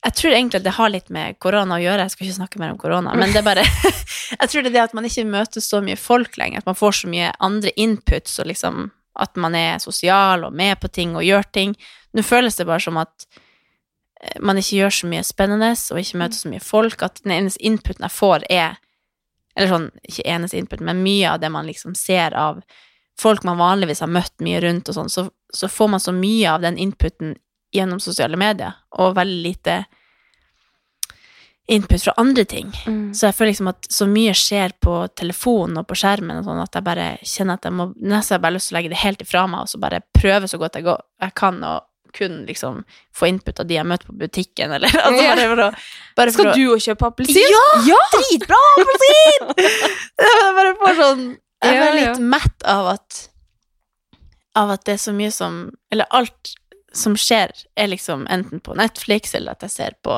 jeg 0.00 0.16
tror 0.16 0.32
egentlig 0.32 0.58
at 0.58 0.64
det 0.64 0.72
har 0.74 0.90
litt 0.90 1.10
med 1.12 1.36
korona 1.44 1.76
å 1.76 1.82
gjøre. 1.82 2.06
Jeg 2.06 2.14
skal 2.14 2.26
ikke 2.26 2.38
snakke 2.38 2.60
mer 2.62 2.72
om 2.72 2.78
korona, 2.80 3.12
men 3.14 3.34
det 3.34 3.42
er 3.42 3.46
bare 3.46 3.64
Jeg 4.40 4.48
tror 4.48 4.64
det 4.64 4.70
er 4.72 4.76
det 4.78 4.82
at 4.88 4.94
man 4.96 5.06
ikke 5.06 5.26
møter 5.28 5.62
så 5.62 5.82
mye 5.84 5.98
folk 6.00 6.38
lenger, 6.40 6.62
at 6.64 6.70
man 6.70 6.78
får 6.78 7.02
så 7.02 7.10
mye 7.12 7.28
andre 7.38 7.72
inputs, 7.76 8.38
og 8.40 8.48
liksom 8.48 8.88
at 9.18 9.36
man 9.40 9.56
er 9.58 9.80
sosial 9.82 10.44
og 10.46 10.54
med 10.56 10.78
på 10.80 10.88
ting 10.88 11.16
og 11.16 11.24
gjør 11.26 11.48
ting. 11.52 11.74
Nå 12.14 12.22
føles 12.26 12.58
det 12.58 12.68
bare 12.68 12.82
som 12.82 12.98
at 13.00 13.26
eh, 14.22 14.38
man 14.40 14.60
ikke 14.60 14.82
gjør 14.82 14.96
så 15.00 15.10
mye 15.10 15.24
spennende 15.26 15.72
og 15.74 16.02
ikke 16.02 16.20
møter 16.22 16.38
så 16.38 16.52
mye 16.52 16.62
folk, 16.64 17.02
at 17.02 17.22
den 17.24 17.34
eneste 17.38 17.62
inputen 17.64 18.06
jeg 18.06 18.16
får, 18.18 18.46
er 18.50 18.78
Eller 19.58 19.66
sånn, 19.66 19.88
ikke 20.06 20.22
eneste 20.30 20.56
input, 20.56 20.80
men 20.80 21.02
mye 21.02 21.26
av 21.26 21.40
det 21.42 21.48
man 21.50 21.66
liksom 21.66 21.96
ser 21.98 22.32
av 22.38 22.60
folk 23.18 23.42
man 23.44 23.58
vanligvis 23.58 24.00
har 24.00 24.08
møtt 24.08 24.36
mye 24.40 24.60
rundt 24.62 24.88
og 24.88 24.94
sånn, 24.94 25.10
så, 25.10 25.24
så 25.52 25.68
får 25.68 25.88
man 25.90 26.00
så 26.00 26.14
mye 26.14 26.52
av 26.52 26.62
den 26.62 26.78
inputen 26.78 27.34
gjennom 27.74 27.98
sosiale 28.00 28.38
medier, 28.38 28.78
og 28.94 29.16
veldig 29.18 29.42
lite 29.42 29.74
input 31.70 32.02
fra 32.02 32.14
andre 32.18 32.42
ting. 32.50 32.70
Så 33.14 33.28
jeg 33.28 33.36
føler 33.38 33.52
liksom 33.52 33.68
at 33.70 33.86
så 33.92 34.06
mye 34.10 34.32
skjer 34.34 34.72
på 34.82 34.94
telefonen 35.18 35.78
og 35.80 35.86
på 35.90 35.98
skjermen 36.00 36.40
og 36.40 36.48
sånn 36.48 36.62
at 36.64 36.74
jeg 36.74 36.86
bare 36.88 37.04
kjenner 37.22 37.60
at 37.60 37.68
jeg 37.68 37.76
må 37.78 37.86
nesten 38.00 38.34
har 38.36 38.42
bare 38.42 38.56
lyst 38.56 38.70
til 38.70 38.74
å 38.74 38.78
legge 38.80 38.90
det 38.94 38.98
helt 39.04 39.22
ifra 39.22 39.44
meg 39.50 39.62
og 39.66 39.70
så 39.70 39.78
bare 39.82 40.02
prøve 40.18 40.50
så 40.50 40.58
godt 40.58 40.80
jeg, 40.80 40.86
går, 40.88 41.00
jeg 41.22 41.34
kan 41.38 41.60
og 41.68 41.86
kun 42.16 42.40
liksom 42.48 42.80
få 43.14 43.28
input 43.30 43.60
av 43.62 43.68
de 43.70 43.76
jeg 43.76 43.86
møter 43.86 44.08
på 44.10 44.16
butikken, 44.18 44.72
eller 44.74 44.90
altså 45.06 45.26
bare 45.28 45.46
for 45.52 45.62
å 45.62 45.68
bare 46.18 46.32
for 46.34 46.40
Skal 46.40 46.50
å- 46.50 46.54
du 46.58 46.64
òg 46.74 46.82
kjøpe 46.88 47.06
appelsin? 47.06 47.54
Ja! 47.86 48.00
Dritbra 48.16 48.58
appelsin! 48.80 49.52
jeg 50.26 50.54
bare 50.58 50.72
får 50.82 50.98
sånn 51.04 51.22
Jeg 51.62 51.76
blir 51.76 51.94
litt 51.94 52.02
ja. 52.02 52.14
litt 52.16 52.24
mett 52.34 52.66
av 52.74 52.88
at 52.96 53.20
Av 54.58 54.72
at 54.74 54.82
det 54.88 54.96
er 54.96 55.02
så 55.06 55.14
mye 55.14 55.30
som 55.30 55.60
Eller 55.94 56.10
alt 56.10 56.56
som 56.90 57.14
skjer, 57.14 57.52
er 57.78 57.86
liksom 57.92 58.24
enten 58.26 58.58
på 58.66 58.74
Netflix, 58.74 59.30
eller 59.38 59.54
at 59.54 59.62
jeg 59.62 59.70
ser 59.76 59.94
på 60.02 60.16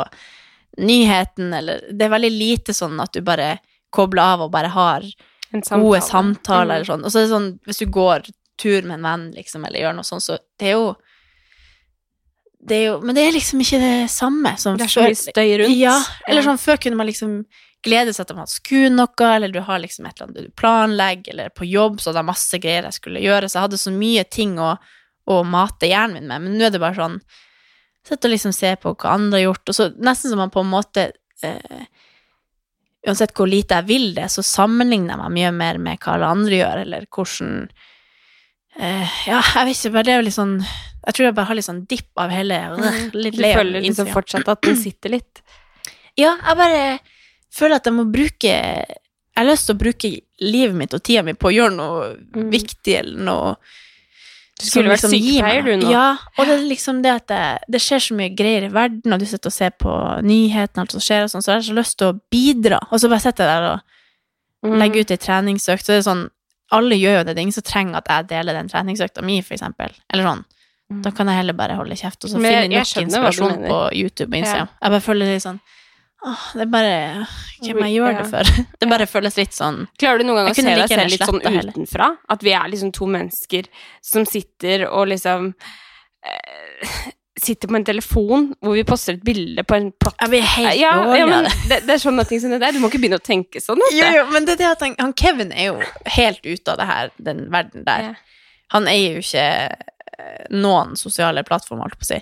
nyheten, 0.78 1.52
eller 1.54 1.80
Det 1.92 2.02
er 2.06 2.08
veldig 2.14 2.30
lite 2.32 2.72
sånn 2.74 3.00
at 3.02 3.12
du 3.12 3.20
bare 3.20 3.58
kobler 3.92 4.22
av 4.22 4.40
og 4.46 4.50
bare 4.52 4.68
har 4.72 5.02
En 5.52 5.60
gode 5.60 6.00
samtale. 6.00 6.02
samtaler, 6.02 6.64
Mm. 6.66 6.74
eller 6.76 6.84
sånn. 6.84 7.04
Og 7.04 7.10
så 7.12 7.18
er 7.18 7.26
det 7.26 7.34
sånn, 7.34 7.58
hvis 7.66 7.78
du 7.78 7.86
går 7.86 8.30
tur 8.58 8.82
med 8.82 8.94
en 8.94 9.02
venn, 9.02 9.32
liksom, 9.36 9.66
eller 9.66 9.80
gjør 9.80 9.94
noe 9.96 10.04
sånt, 10.04 10.22
så 10.22 10.38
det 10.58 10.68
er 10.68 10.72
jo 10.72 10.96
det 12.64 12.76
er 12.76 12.84
jo, 12.92 13.00
men 13.02 13.14
det 13.16 13.24
er 13.26 13.32
liksom 13.34 13.60
ikke 13.60 13.80
det 13.82 14.10
samme 14.10 14.52
som 14.56 14.76
Det 14.78 14.84
er 14.86 14.92
så 14.92 15.02
mye 15.02 15.18
støy 15.18 15.58
rundt. 15.58 15.76
Ja, 15.76 15.96
eller 16.28 16.42
sånn 16.46 16.60
før 16.62 16.78
kunne 16.78 16.96
man 16.96 17.08
liksom 17.08 17.44
glede 17.82 18.14
seg 18.14 18.28
til 18.28 18.36
man 18.38 18.46
skulle 18.46 18.92
noe, 18.94 19.30
eller 19.34 19.50
du 19.50 19.60
har 19.66 19.80
liksom 19.82 20.06
et 20.06 20.14
eller 20.20 20.28
annet 20.30 20.44
du 20.46 20.50
planlegger, 20.54 21.32
eller 21.34 21.48
på 21.50 21.66
jobb 21.68 21.98
så 21.98 22.12
hadde 22.12 22.22
jeg 22.22 22.30
masse 22.30 22.60
greier 22.62 22.84
jeg 22.86 22.92
skulle 23.00 23.20
gjøre, 23.24 23.48
så 23.50 23.58
jeg 23.58 23.64
hadde 23.66 23.80
så 23.82 23.90
mye 23.90 24.24
ting 24.30 24.54
å, 24.62 24.76
å 25.26 25.40
mate 25.44 25.90
hjernen 25.90 26.14
min 26.20 26.28
med, 26.30 26.42
men 26.42 26.54
nå 26.58 26.68
er 26.68 26.70
det 26.70 26.80
bare 26.80 26.94
sånn 26.94 27.18
Sett 28.08 28.24
og 28.26 28.32
liksom 28.32 28.54
se 28.54 28.72
på 28.82 28.94
hva 28.98 29.14
andre 29.14 29.38
har 29.38 29.44
gjort, 29.50 29.68
og 29.70 29.76
så 29.76 29.88
nesten 30.02 30.32
som 30.32 30.40
man 30.42 30.50
på 30.50 30.62
en 30.64 30.72
måte 30.72 31.10
eh, 31.46 31.84
Uansett 33.02 33.32
hvor 33.34 33.48
lite 33.50 33.80
jeg 33.80 33.88
vil 33.88 34.12
det, 34.14 34.28
så 34.30 34.44
sammenligner 34.46 35.16
jeg 35.16 35.20
meg 35.24 35.32
mye 35.34 35.48
mer 35.56 35.78
med 35.82 35.98
hva 36.02 36.12
alle 36.14 36.28
andre 36.36 36.58
gjør, 36.60 36.82
eller 36.84 37.06
hvordan 37.10 37.56
eh, 38.78 39.16
Ja, 39.26 39.40
jeg 39.42 39.68
vet 39.68 39.78
ikke, 39.80 39.94
bare 39.96 40.06
det 40.06 40.14
er 40.14 40.20
jo 40.20 40.26
litt 40.28 40.36
sånn 40.38 40.56
Jeg 40.62 41.16
tror 41.16 41.26
jeg 41.26 41.36
bare 41.38 41.50
har 41.50 41.58
litt 41.58 41.66
sånn 41.66 41.84
dipp 41.90 42.22
av 42.22 42.34
hele 42.34 42.60
Litt 43.16 43.38
Du 43.38 43.42
føler 43.42 43.82
liksom 43.82 44.10
fortsatt 44.14 44.50
at 44.54 44.62
det 44.66 44.76
sitter 44.82 45.16
litt. 45.18 45.42
Ja, 46.20 46.34
jeg 46.36 46.58
bare 46.58 46.80
føler 47.56 47.78
at 47.78 47.86
jeg 47.88 47.96
må 47.96 48.02
bruke 48.12 48.50
Jeg 48.52 49.38
har 49.38 49.46
lyst 49.48 49.64
til 49.70 49.78
å 49.78 49.80
bruke 49.80 50.10
livet 50.44 50.76
mitt 50.76 50.94
og 50.94 51.00
tida 51.06 51.22
mi 51.24 51.32
på 51.34 51.48
å 51.48 51.54
gjøre 51.54 51.72
noe 51.78 52.44
viktig 52.52 52.98
eller 52.98 53.22
noe 53.30 53.54
Du 54.62 54.68
skulle 54.70 54.88
vært 54.92 55.02
liksom 55.02 55.12
sykepleier, 55.16 55.62
du, 55.66 55.72
nå. 55.82 55.90
Ja, 55.90 56.06
og 56.38 56.46
det 56.46 56.54
er 56.54 56.62
liksom 56.68 57.00
det 57.02 57.10
at 57.12 57.26
det, 57.32 57.42
det 57.74 57.80
skjer 57.82 57.98
så 58.04 58.14
mye 58.18 58.30
greier 58.38 58.68
i 58.68 58.72
verden, 58.72 59.12
og 59.12 59.18
du 59.18 59.26
sitter 59.26 59.50
og 59.50 59.56
ser 59.56 59.72
på 59.82 59.94
nyhetene, 60.22 60.84
alt 60.84 60.92
som 60.94 61.02
skjer, 61.02 61.24
og 61.26 61.32
sånn, 61.32 61.42
så 61.42 61.50
jeg 61.52 61.58
har 61.60 61.66
så 61.66 61.74
lyst 61.80 61.96
til 61.98 62.12
å 62.12 62.18
bidra. 62.30 62.78
Og 62.92 63.00
så 63.02 63.10
bare 63.10 63.24
sitter 63.26 63.44
jeg 63.50 63.56
der 63.62 63.70
og 63.72 63.80
Mm. 64.62 64.76
legger 64.78 65.00
ut 65.02 65.10
ei 65.10 65.16
treningsøkt, 65.18 65.82
så 65.82 65.90
det 65.90 66.06
er 66.06 66.06
sånn 66.06 66.28
Alle 66.70 66.94
gjør 66.94 67.18
jo 67.18 67.24
det, 67.24 67.32
det 67.34 67.40
er 67.40 67.42
ingen 67.42 67.52
som 67.52 67.64
trenger 67.66 67.96
at 67.98 68.06
jeg 68.08 68.28
deler 68.30 68.54
den 68.54 68.68
treningsøkta 68.70 69.20
mi, 69.26 69.40
for 69.42 69.52
eksempel. 69.56 69.90
Eller 70.08 70.24
sånn. 70.24 70.44
Da 71.02 71.10
kan 71.10 71.26
jeg 71.26 71.36
heller 71.36 71.52
bare 71.52 71.74
holde 71.76 71.96
kjeft, 71.98 72.24
og 72.24 72.30
så 72.30 72.36
finner 72.38 72.62
finne 72.62 72.72
jeg- 72.72 72.86
nok 72.86 73.02
inspirasjon 73.02 73.66
på 73.68 73.78
YouTube 73.92 74.30
og 74.32 74.38
Instagram. 74.40 74.68
Ja. 74.70 74.78
Jeg 74.86 74.90
bare 74.94 75.00
føler 75.00 75.26
litt 75.34 75.42
sånn 75.42 75.60
det 76.22 76.64
er 76.64 76.70
bare 76.70 76.96
Hvem 77.62 77.80
jeg 77.86 77.94
gjør 77.96 78.18
det 78.20 78.26
for? 78.30 78.50
Det 78.80 78.88
bare 78.90 79.08
føles 79.10 79.38
litt 79.40 79.56
sånn 79.56 79.80
Klarer 79.98 80.22
du 80.22 80.28
noen 80.28 80.42
gang 80.42 80.52
å 80.52 80.54
se 80.56 80.66
deg 80.66 80.92
selv 80.92 81.10
litt 81.10 81.24
sånn 81.26 81.40
utenfra? 81.42 82.12
At 82.30 82.44
vi 82.46 82.54
er 82.54 82.68
liksom 82.70 82.92
to 82.94 83.08
mennesker 83.10 83.66
som 84.04 84.26
sitter 84.28 84.86
og 84.88 85.10
liksom 85.10 85.50
eh, 86.26 86.94
Sitter 87.42 87.70
på 87.70 87.78
en 87.78 87.86
telefon 87.88 88.50
hvor 88.62 88.76
vi 88.78 88.84
poster 88.86 89.16
et 89.16 89.24
bilde 89.24 89.64
på 89.66 89.74
en 89.74 89.88
plattform. 89.90 90.34
Helt 90.36 90.76
ja, 90.78 90.92
ja, 91.16 91.24
men 91.26 91.48
det. 91.64 91.80
det, 91.88 91.94
er 91.96 92.02
sånne 92.02 92.26
ting 92.28 92.42
som 92.42 92.52
det 92.52 92.58
der. 92.62 92.76
Du 92.76 92.78
må 92.78 92.90
ikke 92.90 93.00
begynne 93.02 93.18
å 93.18 93.24
tenke 93.24 93.58
sånn. 93.58 93.80
Jo, 93.96 94.10
jo, 94.14 94.26
men 94.30 94.44
det 94.46 94.58
er 94.58 94.60
det 94.60 94.68
at 94.68 94.84
han, 94.84 94.92
han 95.00 95.14
Kevin 95.18 95.50
er 95.50 95.70
jo 95.70 95.88
helt 96.12 96.44
ute 96.44 96.74
av 96.74 96.78
det 96.78 96.86
her, 96.90 97.10
den 97.30 97.40
verden 97.50 97.88
der. 97.88 98.10
Ja. 98.10 98.42
Han 98.76 98.86
eier 98.92 99.16
jo 99.16 99.24
ikke 99.24 99.46
eh, 99.72 100.44
noen 100.54 100.92
sosiale 101.00 101.42
plattformer, 101.48 101.88
holdt 101.88 101.98
på 102.04 102.06
å 102.06 102.10
si. 102.12 102.20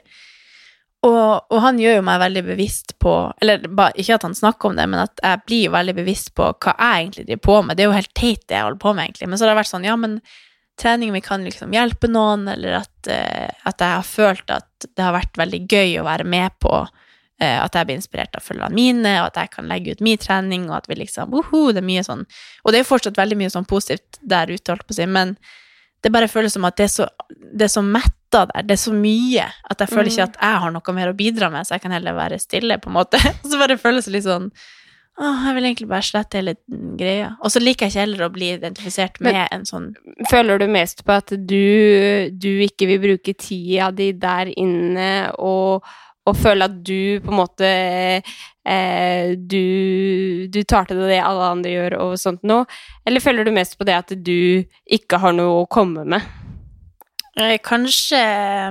Og, 1.07 1.47
og 1.49 1.63
han 1.65 1.79
gjør 1.81 1.95
jo 1.97 2.05
meg 2.05 2.21
veldig 2.21 2.43
bevisst 2.45 2.93
på 3.01 3.15
Eller 3.41 3.63
ikke 3.97 4.19
at 4.19 4.25
han 4.27 4.35
snakker 4.37 4.69
om 4.69 4.77
det, 4.77 4.85
men 4.93 5.01
at 5.07 5.23
jeg 5.25 5.43
blir 5.47 5.73
veldig 5.73 5.95
bevisst 5.97 6.35
på 6.37 6.51
hva 6.53 6.75
jeg 6.77 7.07
egentlig 7.07 7.27
driver 7.31 7.45
på 7.47 7.59
med. 7.65 7.77
Det 7.77 7.85
er 7.85 7.89
jo 7.89 7.97
helt 7.97 8.13
teit, 8.13 8.43
det 8.45 8.59
jeg 8.59 8.67
holder 8.67 8.83
på 8.83 8.93
med, 8.93 9.09
egentlig. 9.09 9.29
Men 9.31 9.41
så 9.41 9.47
har 9.47 9.53
det 9.53 9.61
vært 9.63 9.71
sånn, 9.73 9.87
ja, 9.89 9.97
men 9.97 10.19
treningen 10.81 11.17
min 11.17 11.25
kan 11.25 11.45
liksom 11.45 11.73
hjelpe 11.77 12.09
noen, 12.11 12.49
eller 12.53 12.83
at, 12.83 13.09
eh, 13.13 13.49
at 13.49 13.81
jeg 13.81 13.97
har 13.97 14.07
følt 14.07 14.53
at 14.53 14.89
det 14.89 15.05
har 15.05 15.17
vært 15.17 15.41
veldig 15.41 15.63
gøy 15.69 15.97
å 16.01 16.07
være 16.07 16.27
med 16.29 16.57
på 16.61 16.75
eh, 17.41 17.57
at 17.61 17.77
jeg 17.77 17.89
blir 17.89 18.01
inspirert 18.01 18.37
av 18.37 18.45
følgene 18.45 18.77
mine, 18.77 19.15
og 19.23 19.31
at 19.31 19.41
jeg 19.43 19.53
kan 19.57 19.69
legge 19.73 19.97
ut 19.97 20.05
min 20.05 20.21
trening, 20.21 20.69
og 20.71 20.79
at 20.81 20.89
vi 20.89 21.01
liksom 21.01 21.33
uhu, 21.33 21.73
Det 21.73 21.83
er 21.83 21.89
mye 21.89 22.05
sånn 22.05 22.25
Og 22.65 22.73
det 22.73 22.81
er 22.81 22.85
jo 22.85 22.93
fortsatt 22.93 23.21
veldig 23.21 23.41
mye 23.41 23.53
sånn 23.53 23.69
positivt 23.69 24.21
der 24.21 24.53
ute, 24.53 24.73
holdt 24.73 24.87
på 24.89 24.97
å 24.97 25.01
si, 25.01 25.09
men 25.09 25.37
det 26.01 26.13
bare 26.13 26.31
føles 26.33 26.57
som 26.57 26.65
at 26.65 26.79
det 26.81 26.89
er 26.89 26.95
så, 26.95 27.09
det 27.29 27.67
er 27.67 27.73
så 27.73 27.85
metta 28.31 28.47
der, 28.53 28.63
det 28.63 28.73
er 28.73 28.81
så 28.81 28.93
mye, 28.93 29.47
at 29.71 29.81
jeg 29.81 29.89
føler 29.91 30.11
ikke 30.11 30.29
at 30.29 30.37
jeg 30.41 30.61
har 30.63 30.71
noe 30.71 30.95
mer 30.95 31.11
å 31.11 31.17
bidra 31.17 31.51
med, 31.51 31.67
så 31.67 31.75
jeg 31.75 31.83
kan 31.83 31.93
heller 31.93 32.15
være 32.15 32.39
stille, 32.39 32.79
på 32.79 32.91
en 32.91 32.95
måte. 32.95 33.19
Og 33.45 33.51
så 33.51 33.59
bare 33.59 33.79
føles 33.79 34.05
det 34.05 34.13
litt 34.15 34.29
sånn 34.29 34.51
Åh, 35.21 35.41
jeg 35.45 35.55
vil 35.57 35.65
egentlig 35.67 35.89
bare 35.91 36.07
slette 36.07 36.39
hele 36.39 36.55
greia. 36.97 37.35
Og 37.45 37.51
så 37.53 37.61
liker 37.61 37.85
jeg 37.85 37.93
ikke 37.93 38.01
heller 38.07 38.23
å 38.25 38.33
bli 38.33 38.47
identifisert 38.55 39.19
med 39.21 39.35
Men- 39.35 39.49
en 39.53 39.67
sånn 39.69 39.89
Føler 40.31 40.59
du 40.63 40.67
mest 40.71 41.03
på 41.05 41.13
at 41.13 41.35
du, 41.35 42.31
du 42.33 42.49
ikke 42.65 42.87
vil 42.89 43.03
bruke 43.03 43.35
tida 43.37 43.91
di 43.93 44.13
der 44.17 44.49
inne, 44.55 45.35
og, 45.37 45.85
og 46.25 46.39
føle 46.41 46.71
at 46.71 46.79
du 46.87 47.21
på 47.21 47.35
en 47.35 47.37
måte 47.37 47.69
eh, 47.69 49.35
du, 49.37 50.47
du 50.49 50.63
tar 50.63 50.89
til 50.89 51.03
deg 51.03 51.13
det 51.19 51.21
alle 51.27 51.53
andre 51.59 51.75
gjør, 51.75 51.99
og 52.07 52.17
sånt 52.23 52.47
noe? 52.47 52.65
Eller 53.05 53.21
føler 53.21 53.45
du 53.45 53.53
mest 53.53 53.77
på 53.77 53.85
det 53.85 53.99
at 53.99 54.17
du 54.17 54.65
ikke 54.89 55.21
har 55.21 55.37
noe 55.37 55.67
å 55.67 55.69
komme 55.69 56.07
med? 56.09 56.40
Eh, 57.41 57.57
Kanskje 57.65 58.21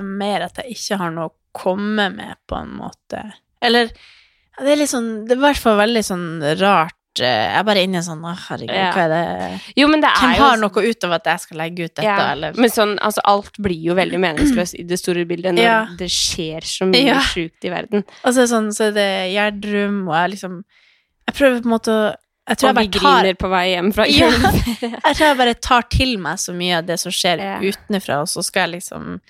mer 0.06 0.46
at 0.46 0.60
jeg 0.62 0.76
ikke 0.76 0.98
har 1.00 1.10
noe 1.14 1.30
å 1.30 1.34
komme 1.56 2.08
med, 2.14 2.36
på 2.48 2.56
en 2.60 2.70
måte. 2.78 3.24
Eller 3.62 3.90
det 4.60 4.72
er 4.74 4.76
litt 4.78 4.90
sånn 4.92 5.24
Det 5.26 5.34
er 5.34 5.40
i 5.40 5.44
hvert 5.48 5.58
fall 5.60 5.78
veldig 5.80 6.02
sånn 6.06 6.26
rart. 6.60 6.94
eh, 7.18 7.24
Jeg 7.50 7.58
er 7.58 7.64
bare 7.66 7.82
inne 7.82 7.98
i 7.98 8.00
en 8.00 8.06
sånn 8.06 8.22
herregud, 8.22 8.70
Ja. 8.76 8.92
hva 8.94 9.04
er 9.06 9.08
det 9.10 9.60
Jo, 9.76 9.88
men 9.88 10.00
det 10.00 10.10
Hvem 10.14 10.30
er 10.30 10.36
jo 10.36 10.42
har 10.44 10.56
noe 10.62 10.84
ut 10.90 11.04
av 11.04 11.12
at 11.16 11.24
jeg 11.24 11.40
skal 11.40 11.58
legge 11.58 11.84
ut 11.88 11.94
dette, 11.94 12.04
ja, 12.06 12.30
eller 12.32 12.52
Men 12.54 12.70
sånn, 12.70 12.98
altså 13.02 13.20
alt 13.24 13.58
blir 13.58 13.82
jo 13.82 13.94
veldig 13.98 14.20
meningsløst 14.22 14.78
i 14.78 14.84
det 14.86 14.98
store 15.00 15.24
bildet 15.26 15.54
når 15.56 15.62
Ja. 15.64 15.86
det 15.98 16.08
skjer 16.08 16.60
så 16.62 16.86
mye 16.86 17.04
Ja. 17.06 17.18
sjukt 17.20 17.64
i 17.64 17.68
verden. 17.70 18.04
Og 18.24 18.32
så 18.32 18.38
er 18.38 18.46
det 18.46 18.54
sånn, 18.54 18.70
så 18.72 18.88
er 18.88 18.92
det 18.92 19.34
Gjerdrum, 19.34 20.06
og 20.08 20.14
jeg 20.14 20.30
liksom 20.38 20.62
Jeg 21.26 21.34
prøver 21.36 21.60
på 21.62 21.66
en 21.66 21.78
måte 21.78 21.90
å 21.90 22.14
Jeg 22.50 22.58
tror 22.58 22.70
Og 22.72 22.76
vi 22.80 22.82
jeg 22.88 22.92
tar 22.96 23.00
griner 23.22 23.36
på 23.38 23.48
vei 23.52 23.64
hjem 23.70 23.92
fra 23.94 24.06
Ja. 24.10 24.30
Jeg 24.30 25.14
tror 25.16 25.26
jeg 25.28 25.38
bare 25.38 25.54
tar 25.62 25.86
til 25.92 26.16
meg 26.18 26.40
så 26.42 26.52
mye 26.56 26.80
av 26.80 26.88
det 26.90 26.98
som 27.00 27.14
skjer 27.14 27.38
Ja. 27.44 27.56
utenfra, 27.62 28.20
og 28.24 28.28
så 28.32 28.42
skal 28.44 28.66
jeg 28.68 28.80
liksom 28.80 29.20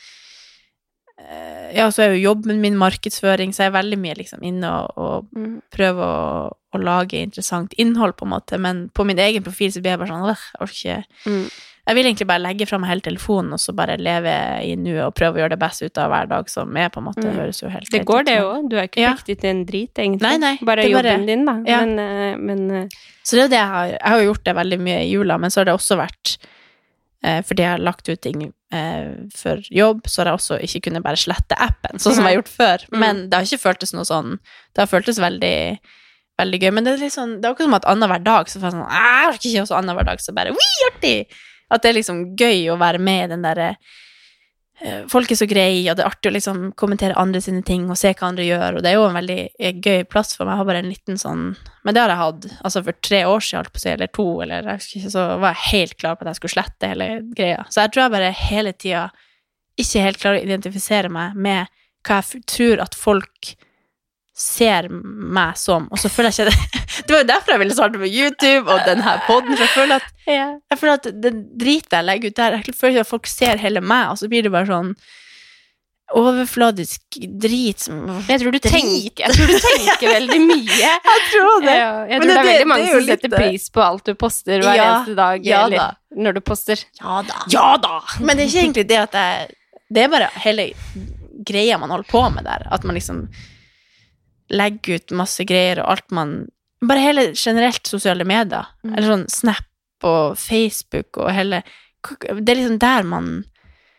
eh, 1.21 1.77
Ja, 1.77 1.89
så 1.93 2.03
er 2.07 2.15
jo 2.17 2.23
jobben 2.33 2.61
min 2.61 2.79
markedsføring, 2.81 3.53
så 3.55 3.65
jeg 3.67 3.71
er 3.73 3.77
veldig 3.79 3.99
mye 4.03 4.17
liksom 4.19 4.43
inne 4.47 4.71
og, 4.71 4.99
og 4.99 5.29
Mm. 5.37 5.61
prøver 5.71 6.03
å, 6.03 6.53
å 6.75 6.79
lage 6.83 7.21
interessant 7.23 7.75
innhold, 7.79 8.17
på 8.17 8.25
en 8.27 8.33
måte, 8.35 8.59
men 8.59 8.89
på 8.95 9.05
min 9.07 9.19
egen 9.19 9.43
profil 9.47 9.71
så 9.73 9.81
blir 9.83 9.93
jeg 9.95 10.01
bare 10.01 10.11
sånn 10.11 10.27
jeg 10.27 10.39
orker 10.61 11.05
ikke 11.05 11.31
Mm. 11.31 11.51
Jeg 11.91 11.97
vil 11.99 12.07
egentlig 12.07 12.27
bare 12.31 12.43
legge 12.45 12.67
fram 12.71 12.85
hele 12.87 13.03
telefonen 13.03 13.57
og 13.57 13.59
så 13.59 13.75
bare 13.75 13.97
leve 13.99 14.31
i 14.63 14.77
nuet 14.79 15.03
og 15.09 15.15
prøve 15.19 15.35
å 15.37 15.43
gjøre 15.43 15.57
det 15.57 15.59
beste 15.59 15.89
ut 15.91 15.99
av 15.99 16.13
hver 16.13 16.29
dag 16.31 16.49
som 16.53 16.77
er, 16.79 16.89
på 16.95 17.01
en 17.03 17.07
måte. 17.09 17.21
Det 17.25 17.33
Mm. 17.33 17.39
høres 17.41 17.61
jo 17.65 17.69
helt 17.73 17.91
Det 17.91 18.05
går, 18.07 18.25
det 18.29 18.37
òg. 18.41 18.69
Du 18.71 18.77
er 18.79 18.87
ikke 18.87 19.03
Ja. 19.03 19.15
pliktig 19.15 19.41
til 19.41 19.51
en 19.51 19.65
drit, 19.67 19.95
egentlig. 19.99 20.23
Nei, 20.23 20.37
nei, 20.39 20.59
bare 20.63 20.83
det 20.83 20.91
er 20.91 20.95
bare- 20.95 21.11
jobben 21.19 21.27
din, 21.27 21.45
da. 21.45 21.55
Ja. 21.67 21.81
Men, 21.85 21.99
eh, 21.99 22.37
men 22.37 22.71
eh, 22.71 22.89
Så 23.25 23.37
det 23.37 23.45
er 23.45 23.49
det 23.49 23.59
jeg 23.59 23.67
har 23.67 23.87
Jeg 23.87 24.01
har 24.03 24.21
gjort 24.23 24.45
det 24.45 24.55
veldig 24.57 24.79
mye 24.81 25.01
i 25.03 25.11
jula, 25.13 25.39
men 25.39 25.51
så 25.51 25.57
har 25.61 25.65
det 25.65 25.75
også 25.75 25.97
vært 25.99 26.37
eh, 27.25 27.43
Fordi 27.43 27.57
jeg 27.63 27.71
har 27.71 27.79
lagt 27.79 28.09
ut 28.09 28.21
ting 28.23 28.53
for 29.35 29.57
jobb, 29.69 30.03
så 30.07 30.19
har 30.23 30.27
jeg 30.27 30.39
også 30.39 30.63
ikke 30.63 30.81
kunnet 30.91 31.03
bare 31.03 31.17
slette 31.17 31.57
appen, 31.59 31.99
sånn 31.99 32.15
som 32.15 32.25
jeg 32.25 32.37
har 32.37 32.43
gjort 32.43 32.49
før. 32.57 32.79
Mm. 32.93 32.99
Men 33.01 33.29
det 33.29 33.35
har 33.35 33.43
ikke 33.43 33.67
føltes 33.67 33.93
noe 33.93 34.05
sånn 34.07 34.39
Det 34.75 34.79
har 34.79 34.87
føltes 34.87 35.19
veldig 35.19 35.79
Veldig 36.41 36.61
gøy. 36.63 36.73
Men 36.73 36.85
det 36.85 36.93
er 36.95 37.03
litt 37.05 37.13
sånn 37.13 37.41
Det 37.41 37.45
er 37.45 37.53
akkurat 37.55 37.67
som 37.69 37.75
at 37.75 37.85
annenhver 37.85 38.23
dag 38.25 38.47
så 38.47 38.61
får 38.61 38.71
jeg 38.71 38.73
sånn 38.73 38.87
«Ah, 38.89 39.23
Jeg 39.27 39.35
orker 39.35 39.49
ikke, 39.51 39.63
også 39.67 39.77
annenhver 39.77 40.05
dag 40.07 40.19
så 40.21 40.33
bare 40.35 40.51
Oi, 40.51 40.71
artig! 40.95 41.27
At 41.71 41.83
det 41.83 41.93
er 41.93 42.01
liksom 42.01 42.23
gøy 42.39 42.71
å 42.73 42.79
være 42.81 43.01
med 43.03 43.25
i 43.25 43.31
den 43.33 43.45
derre 43.47 43.69
eh, 44.83 45.07
Folk 45.11 45.31
er 45.31 45.39
så 45.39 45.47
greie, 45.51 45.85
og 45.91 45.99
det 45.99 46.05
er 46.05 46.11
artig 46.11 46.31
å 46.31 46.35
liksom 46.35 46.61
kommentere 46.81 47.19
andre 47.21 47.43
sine 47.45 47.63
ting 47.67 47.87
og 47.91 47.99
se 48.01 48.13
hva 48.13 48.31
andre 48.31 48.47
gjør, 48.49 48.79
og 48.79 48.85
det 48.85 48.91
er 48.91 48.99
jo 48.99 49.07
en 49.07 49.19
veldig 49.21 49.39
eh, 49.47 49.81
gøy 49.81 50.05
plass 50.11 50.35
for 50.37 50.47
meg. 50.47 50.57
Jeg 50.57 50.63
har 50.63 50.71
bare 50.73 50.83
en 50.85 50.91
liten 50.91 51.21
sånn 51.21 51.49
Men 51.85 51.97
det 51.97 52.05
har 52.05 52.15
jeg 52.15 52.23
hatt 52.23 52.47
altså 52.61 52.85
for 52.87 53.01
tre 53.09 53.25
år 53.31 53.45
siden, 53.47 53.63
holdt 53.63 53.75
på 53.75 53.83
å 53.83 53.85
si, 53.85 53.91
eller 53.95 54.15
to, 54.19 54.29
eller 54.45 54.71
så 54.85 55.27
var 55.41 55.55
jeg 55.55 55.67
helt 55.71 55.99
klar 56.03 56.17
på 56.17 56.27
at 56.27 56.33
jeg 56.33 56.43
skulle 56.43 56.57
slette 56.59 56.93
hele 56.95 57.11
greia. 57.37 57.67
Så 57.71 57.85
jeg 57.85 57.95
tror 57.95 58.07
jeg 58.07 58.17
bare 58.19 58.33
hele 58.45 58.77
tida 58.77 59.09
ikke 59.81 60.05
helt 60.05 60.21
klarer 60.21 60.43
å 60.43 60.49
identifisere 60.49 61.13
meg 61.13 61.37
med 61.39 61.71
hva 62.07 62.21
jeg 62.25 62.45
tror 62.49 62.81
at 62.83 62.97
folk 62.97 63.55
ser 64.41 64.89
meg 64.91 65.59
som, 65.61 65.87
og 65.93 66.01
så 66.01 66.09
føler 66.13 66.33
jeg 66.33 66.49
ikke 66.49 66.53
det 66.53 66.80
Det 67.11 67.17
var 67.17 67.23
jo 67.25 67.29
derfor 67.33 67.51
jeg 67.57 67.61
ville 67.65 67.75
starte 67.75 67.99
med 67.99 68.13
YouTube 68.15 68.71
og 68.71 68.85
denne 68.87 69.17
poden, 69.27 69.57
for 69.57 69.65
jeg 69.65 69.73
føler 69.75 69.97
at 69.99 70.13
jeg 70.31 70.79
føler 70.79 70.93
at 71.01 71.09
den 71.25 71.41
dritet 71.59 71.97
jeg 71.97 72.07
legger 72.07 72.31
ut 72.31 72.37
der, 72.39 72.57
jeg 72.61 72.75
føler 72.79 73.01
at 73.03 73.09
folk 73.11 73.27
ser 73.27 73.59
hele 73.59 73.83
meg, 73.83 74.13
og 74.13 74.21
så 74.21 74.29
blir 74.31 74.47
det 74.47 74.53
bare 74.55 74.69
sånn 74.71 74.93
overfladisk 76.11 77.19
drit 77.39 77.79
som 77.85 78.01
jeg 78.27 78.41
tror 78.43 78.55
du 78.55 78.59
tenker, 78.63 79.23
jeg 79.23 79.35
tror 79.37 79.51
du 79.51 79.59
tenker 79.63 80.11
veldig 80.11 80.39
mye. 80.43 80.79
Jeg 81.11 81.21
tror 81.31 81.63
det. 81.63 81.75
Ja, 81.77 81.91
jeg 82.11 82.19
tror 82.21 82.27
det, 82.27 82.35
det- 82.35 82.41
er 82.41 82.49
veldig 82.49 82.67
mange 82.71 82.89
som 82.91 83.05
setter 83.07 83.31
det. 83.31 83.39
pris 83.39 83.67
på 83.71 83.83
alt 83.85 84.09
du 84.09 84.15
poster 84.19 84.65
hver 84.65 84.75
Ja, 84.79 84.87
eneste 84.89 85.15
dag, 85.19 85.47
ja 85.47 85.61
eller 85.67 85.79
da. 85.79 85.89
når 86.27 86.39
du 86.39 86.41
poster. 86.51 86.83
Ja 86.99 87.21
da. 87.29 87.37
Ja 87.55 87.67
da! 87.79 88.01
Men 88.19 88.37
det 88.39 88.47
er 88.47 88.51
ikke 88.51 88.65
egentlig 88.65 88.87
det 88.91 88.99
at 89.05 89.15
jeg 89.21 89.55
Det 89.91 90.03
er 90.05 90.11
bare 90.13 90.31
hele 90.47 90.67
greia 91.47 91.79
man 91.79 91.91
holder 91.95 92.11
på 92.11 92.25
med 92.35 92.45
der. 92.47 92.67
At 92.75 92.85
man 92.87 92.95
liksom 92.99 93.23
legger 94.51 94.99
ut 94.99 95.15
masse 95.19 95.47
greier 95.47 95.81
og 95.85 95.91
alt 95.95 96.11
man 96.15 96.35
Bare 96.89 97.05
hele 97.05 97.27
generelt 97.35 97.87
sosiale 97.87 98.25
medier. 98.25 98.69
Mm. 98.85 98.93
Eller 98.95 99.13
sånn 99.13 99.29
Snap 99.33 100.07
og 100.07 100.37
Facebook 100.41 101.19
og 101.21 101.29
hele 101.37 101.59
Det 102.01 102.49
er 102.49 102.57
liksom 102.57 102.79
der 102.81 103.05
man 103.05 103.33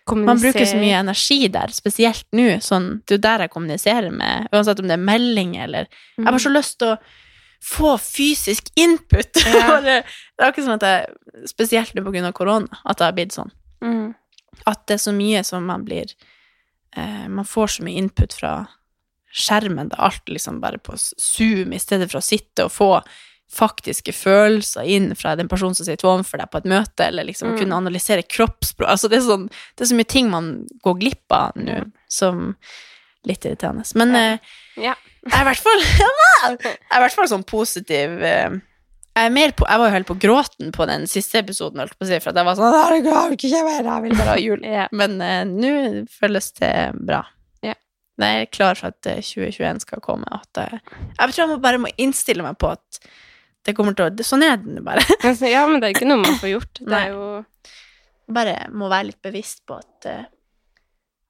Man 0.10 0.40
bruker 0.42 0.66
så 0.66 0.80
mye 0.82 0.98
energi 0.98 1.46
der, 1.54 1.72
spesielt 1.72 2.26
nå. 2.36 2.58
Sånn, 2.66 3.04
det 3.06 3.14
er 3.14 3.20
jo 3.20 3.24
der 3.28 3.44
jeg 3.46 3.52
kommuniserer 3.54 4.12
med, 4.12 4.50
uansett 4.52 4.82
om 4.82 4.90
det 4.90 4.98
er 4.98 5.04
melding 5.08 5.54
eller 5.62 5.86
Jeg 5.86 6.26
har 6.26 6.34
bare 6.34 6.42
så 6.42 6.52
lyst 6.52 6.80
til 6.82 6.96
å 6.96 6.98
få 7.62 7.94
fysisk 8.02 8.72
input. 8.76 9.38
Ja. 9.46 9.78
Det 9.86 10.00
er 10.02 10.48
akkurat 10.50 10.66
sånn 10.66 10.80
at 10.80 10.86
jeg, 10.88 11.46
spesielt 11.52 11.94
nå 11.94 12.02
på 12.02 12.14
grunn 12.16 12.26
av 12.26 12.34
korona, 12.34 12.82
at 12.82 12.98
det 12.98 13.06
har 13.06 13.14
blitt 13.14 13.36
sånn. 13.36 13.52
Mm. 13.86 14.08
At 14.66 14.82
det 14.90 14.98
er 14.98 15.04
så 15.04 15.14
mye 15.14 15.44
som 15.46 15.68
man 15.70 15.86
blir 15.86 16.10
eh, 16.98 17.28
Man 17.30 17.46
får 17.46 17.76
så 17.76 17.86
mye 17.86 18.02
input 18.02 18.34
fra 18.34 18.56
skjermen, 19.34 19.90
da 19.92 20.00
alt 20.08 20.30
liksom 20.30 20.60
bare 20.62 20.80
på 20.82 20.96
Zoom, 20.98 21.74
i 21.74 21.80
stedet 21.80 22.10
for 22.12 22.20
å 22.20 22.26
sitte 22.26 22.66
og 22.68 22.72
få 22.76 22.90
faktiske 23.52 24.14
følelser 24.16 24.88
inn 24.88 25.10
fra 25.20 25.34
den 25.36 25.50
personen 25.52 25.76
som 25.76 25.84
sitter 25.86 26.08
overfor 26.08 26.40
deg 26.40 26.52
på 26.54 26.62
et 26.62 26.70
møte, 26.72 27.04
eller 27.10 27.28
liksom 27.28 27.52
Mm. 27.52 27.58
kunne 27.60 27.76
analysere 27.82 28.24
kroppsspråk 28.24 28.88
Altså, 28.88 29.10
det 29.12 29.18
er, 29.20 29.26
sånn, 29.28 29.50
det 29.76 29.84
er 29.84 29.90
så 29.92 29.98
mye 30.00 30.08
ting 30.08 30.30
man 30.32 30.68
går 30.84 31.00
glipp 31.02 31.36
av 31.36 31.52
nå, 31.60 31.92
som 32.08 32.56
litt 33.28 33.44
irriterende. 33.46 33.84
Men 33.96 34.16
ja. 34.16 34.38
Ja. 34.78 34.96
jeg 35.28 35.34
er 35.36 35.42
i 35.42 35.50
hvert 35.52 35.64
fall 35.68 35.82
Jeg 36.64 36.78
er 36.92 36.98
i 36.98 37.04
hvert 37.04 37.14
fall 37.20 37.28
sånn 37.28 37.44
positiv 37.44 38.24
eh, 38.24 38.56
jeg, 39.12 39.32
mer 39.36 39.52
på, 39.52 39.68
jeg 39.68 39.80
var 39.82 39.90
jo 39.90 39.96
helt 39.98 40.08
på 40.08 40.20
gråten 40.24 40.72
på 40.72 40.88
den 40.88 41.04
siste 41.12 41.42
episoden, 41.44 41.82
holdt 41.84 41.98
på 42.00 42.08
å 42.08 42.10
si, 42.10 42.20
for 42.24 42.32
at 42.32 42.40
jeg 42.40 42.48
var 42.48 42.56
sånn 42.56 42.72
Herregud, 42.78 43.12
jeg 43.12 43.34
vil 43.34 43.38
ikke 43.52 43.64
mer, 43.68 43.84
jeg 43.84 44.04
vil 44.06 44.16
bare 44.16 44.32
ha 44.32 44.40
jul. 44.40 44.64
Men 45.02 45.18
uh, 45.20 45.44
nå 45.52 45.72
føles 46.16 46.48
det 46.62 46.72
bra. 46.96 47.26
Ja. 48.20 48.28
Jeg 48.28 48.46
er 48.46 48.50
klar 48.54 48.78
for 48.78 48.92
at 48.92 49.08
eh, 49.10 49.22
2021 49.24 49.84
skal 49.86 50.02
komme. 50.04 50.28
At, 50.30 50.50
jeg, 50.58 50.82
jeg 51.18 51.36
tror 51.36 51.54
jeg 51.56 51.62
bare 51.64 51.82
må 51.82 51.92
innstille 52.02 52.46
meg 52.46 52.58
på 52.62 52.74
at 52.74 53.02
det 53.66 53.76
kommer 53.78 53.96
til 53.98 54.10
å 54.10 54.26
Sånn 54.26 54.46
er 54.46 54.60
det 54.62 54.84
bare. 54.86 55.04
Altså, 55.28 55.50
ja, 55.50 55.64
men 55.70 55.82
det 55.82 55.90
er 55.90 55.96
ikke 55.96 56.10
noe 56.10 56.24
man 56.24 56.38
får 56.42 56.54
gjort. 56.56 56.82
Det 56.82 57.00
er 57.00 57.16
jo 57.16 57.26
bare 58.32 58.56
må 58.72 58.88
være 58.92 59.10
litt 59.10 59.22
bevisst 59.24 59.64
på 59.68 59.78
at, 59.80 60.08
eh, 60.10 60.24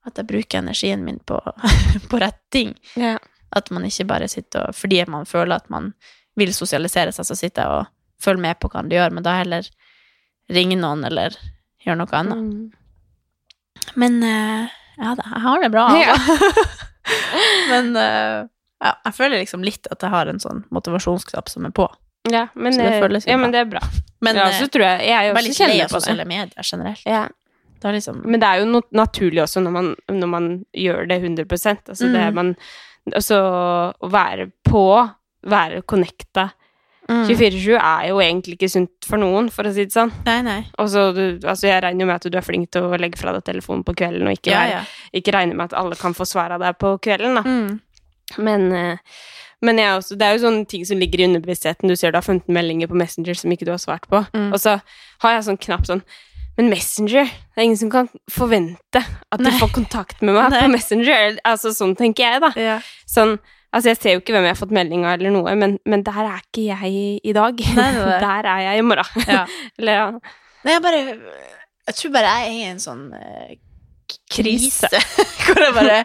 at 0.07 0.21
jeg 0.21 0.29
bruker 0.29 0.61
energien 0.61 1.03
min 1.05 1.19
på, 1.25 1.39
på 2.11 2.21
rett 2.21 2.41
ting. 2.53 2.75
ja. 2.99 3.17
At 3.51 3.67
man 3.67 3.84
ikke 3.84 4.05
bare 4.07 4.29
sitter 4.32 4.69
og 4.69 4.75
Fordi 4.79 5.01
man 5.11 5.25
føler 5.27 5.57
at 5.57 5.65
man 5.67 5.89
vil 6.39 6.53
sosialisere 6.55 7.11
seg, 7.11 7.25
så 7.27 7.36
sitter 7.36 7.65
jeg 7.65 7.82
og 7.82 7.89
følger 8.23 8.45
med 8.45 8.59
på 8.61 8.69
hva 8.71 8.79
andre 8.79 8.95
gjør, 8.95 9.11
men 9.17 9.25
da 9.25 9.34
heller 9.41 9.67
ringe 10.47 10.77
noen 10.79 11.03
eller 11.03 11.36
gjøre 11.84 11.97
noe 11.99 12.15
annet. 12.15 12.45
Mm. 12.45 13.89
Men 13.99 14.15
eh, 14.23 14.77
ja 14.98 15.16
jeg 15.18 15.44
har 15.46 15.64
det 15.64 15.70
bra. 15.74 15.86
Ja. 16.00 16.16
altså. 16.16 16.66
men 17.72 17.92
uh, 17.98 18.48
ja, 18.82 18.94
jeg 19.06 19.18
føler 19.18 19.42
liksom 19.42 19.66
litt 19.66 19.89
at 19.94 20.02
jeg 20.04 20.14
har 20.14 20.30
en 20.32 20.42
sånn 20.42 20.64
motivasjonsknapp 20.74 21.52
som 21.52 21.68
er 21.70 21.76
på. 21.76 21.88
ja, 22.30 22.48
men, 22.54 22.78
det, 22.78 22.88
det 22.88 23.22
eh, 23.24 23.30
ja, 23.32 23.38
men 23.38 23.54
det 23.54 23.66
er 23.66 23.70
bra. 23.70 23.82
Men 24.22 24.38
ja, 24.38 24.50
eh, 24.50 24.60
så 24.62 24.68
tror 24.70 24.86
jeg 24.86 25.08
Jeg 25.10 25.30
er 25.30 25.38
også 25.38 25.54
kjenner 25.58 25.89
på 25.89 26.00
sosiale 26.00 26.26
medier 26.30 26.72
generelt. 26.72 27.06
Ja. 27.06 27.28
Det 27.82 27.92
liksom 27.96 28.22
Men 28.26 28.42
det 28.42 28.48
er 28.48 28.62
jo 28.62 28.70
no 28.70 28.82
naturlig 28.94 29.42
også 29.42 29.62
når 29.66 29.74
man, 29.74 29.88
når 30.06 30.30
man 30.30 30.50
gjør 30.78 31.08
det 31.10 31.18
100 31.18 31.46
altså 31.50 32.06
mm. 32.06 32.14
det 32.14 32.26
man 32.38 32.56
Altså 33.18 33.38
å 33.42 34.10
være 34.14 34.52
på, 34.62 34.84
være 35.50 35.82
connecta 35.89 36.52
Mm. 37.10 37.26
24-7 37.28 37.74
er 37.76 38.08
jo 38.12 38.20
egentlig 38.24 38.54
ikke 38.56 38.70
sunt 38.72 39.08
for 39.10 39.20
noen, 39.20 39.49
for 39.52 39.68
å 39.68 39.72
si 39.74 39.84
det 39.88 39.91
sånn. 39.95 40.12
Nei, 40.28 40.38
nei. 40.45 40.60
Også, 40.80 41.08
du, 41.18 41.24
altså 41.43 41.68
jeg 41.68 41.82
regner 41.84 42.06
jo 42.06 42.10
med 42.12 42.16
at 42.22 42.28
du 42.32 42.38
er 42.38 42.45
flink 42.45 42.70
til 42.72 42.88
å 42.88 42.99
legge 43.02 43.20
fra 43.20 43.34
deg 43.36 43.43
telefonen 43.49 43.84
på 43.88 43.95
kvelden, 43.99 44.30
og 44.30 44.38
ikke, 44.38 44.54
Ja, 44.54 44.64
ja. 44.70 44.82
ikke 45.18 45.34
regner 45.36 45.58
med 45.60 45.72
at 45.72 45.78
alle 45.82 45.97
kan 45.99 46.14
få 46.16 46.28
svar 46.30 46.54
av 46.56 46.62
deg 46.64 46.78
på 46.80 46.93
kvelden, 47.04 47.36
da. 47.41 47.43
Mm. 47.43 47.80
Men, 48.47 48.68
eh, 48.72 48.97
men 49.62 49.78
jeg 49.82 49.97
også, 49.97 50.16
det 50.18 50.26
er 50.30 50.38
jo 50.38 50.43
sånne 50.45 50.66
ting 50.72 50.86
som 50.88 50.97
ligger 51.02 51.20
i 51.20 51.28
underbevisstheten. 51.28 51.89
Du 51.91 51.95
ser 51.99 52.14
du 52.14 52.18
har 52.22 52.24
15 52.26 52.47
meldinger 52.56 52.88
på 52.88 52.95
Messenger 53.02 53.36
som 53.41 53.52
ikke 53.52 53.68
du 53.68 53.74
har 53.74 53.82
svart 53.82 54.08
på. 54.10 54.22
Mm. 54.34 54.52
Og 54.54 54.60
så 54.62 54.78
har 55.26 55.36
jeg 55.36 55.43
sånn 55.49 55.60
knapp 55.62 55.86
sånn 55.89 56.02
Men 56.58 56.68
Messenger 56.70 57.26
Det 57.30 57.60
er 57.62 57.64
ingen 57.64 57.78
som 57.80 57.89
kan 57.93 58.10
forvente 58.30 58.99
at 59.32 59.39
de 59.39 59.45
Nei. 59.47 59.54
får 59.60 59.70
kontakt 59.76 60.22
med 60.22 60.36
meg 60.36 60.49
Nei. 60.54 60.64
på 60.66 60.72
Messenger. 60.74 61.38
Altså 61.47 61.72
Sånn 61.76 61.93
tenker 61.99 62.24
jeg, 62.26 62.41
da. 62.43 62.49
Ja. 62.60 62.80
Sånn, 63.08 63.38
altså 63.72 63.91
Jeg 63.91 63.99
ser 63.99 64.15
jo 64.15 64.22
ikke 64.22 64.36
hvem 64.36 64.47
jeg 64.47 64.55
har 64.55 64.59
fått 64.59 64.76
melding 64.76 65.05
av, 65.07 65.17
eller 65.17 65.34
noe, 65.36 65.55
men, 65.59 65.78
men 65.89 66.05
der 66.07 66.22
er 66.24 66.43
ikke 66.43 66.67
jeg 66.67 66.93
i, 67.24 67.34
dag. 67.36 67.63
Nei, 67.78 67.88
nei, 67.95 68.05
det. 68.11 68.19
Der 68.28 68.51
er 68.53 68.61
jeg 68.67 68.84
i 68.84 68.86
morgen. 68.86 69.26
Ja. 69.28 69.43
eller 69.80 69.99
ja. 69.99 70.05
Nei, 70.61 70.76
jeg 70.76 70.86
bare 70.86 71.01
Jeg 71.01 71.97
tror 71.97 72.13
bare 72.13 72.32
jeg 72.36 72.47
er 72.47 72.55
i 72.55 72.69
en 72.69 72.82
sånn 72.84 73.05
eh, 73.17 73.59
Krise. 74.32 74.89
krise. 74.91 74.99
Hvor 75.47 75.61
jeg 75.63 75.76
bare 75.78 76.01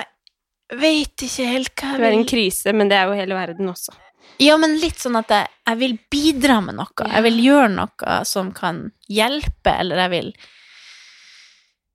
Jeg 0.00 0.78
vet 0.80 1.26
ikke 1.26 1.48
helt 1.50 1.74
hva 1.76 1.96
Du 1.98 2.04
er 2.04 2.06
i 2.06 2.14
jeg 2.14 2.22
en 2.22 2.30
krise, 2.30 2.72
men 2.76 2.90
det 2.90 2.96
er 2.98 3.10
jo 3.10 3.18
hele 3.18 3.36
verden 3.36 3.68
også. 3.72 3.92
Ja, 4.40 4.54
men 4.56 4.78
litt 4.80 5.02
sånn 5.02 5.18
at 5.20 5.32
jeg, 5.34 5.50
jeg 5.68 5.78
vil 5.82 5.98
bidra 6.12 6.60
med 6.64 6.78
noe. 6.78 7.04
Jeg 7.04 7.24
vil 7.26 7.40
gjøre 7.44 7.68
noe 7.74 8.20
som 8.24 8.54
kan 8.56 8.86
hjelpe, 9.10 9.74
eller 9.74 10.00
jeg 10.06 10.12
vil 10.14 10.30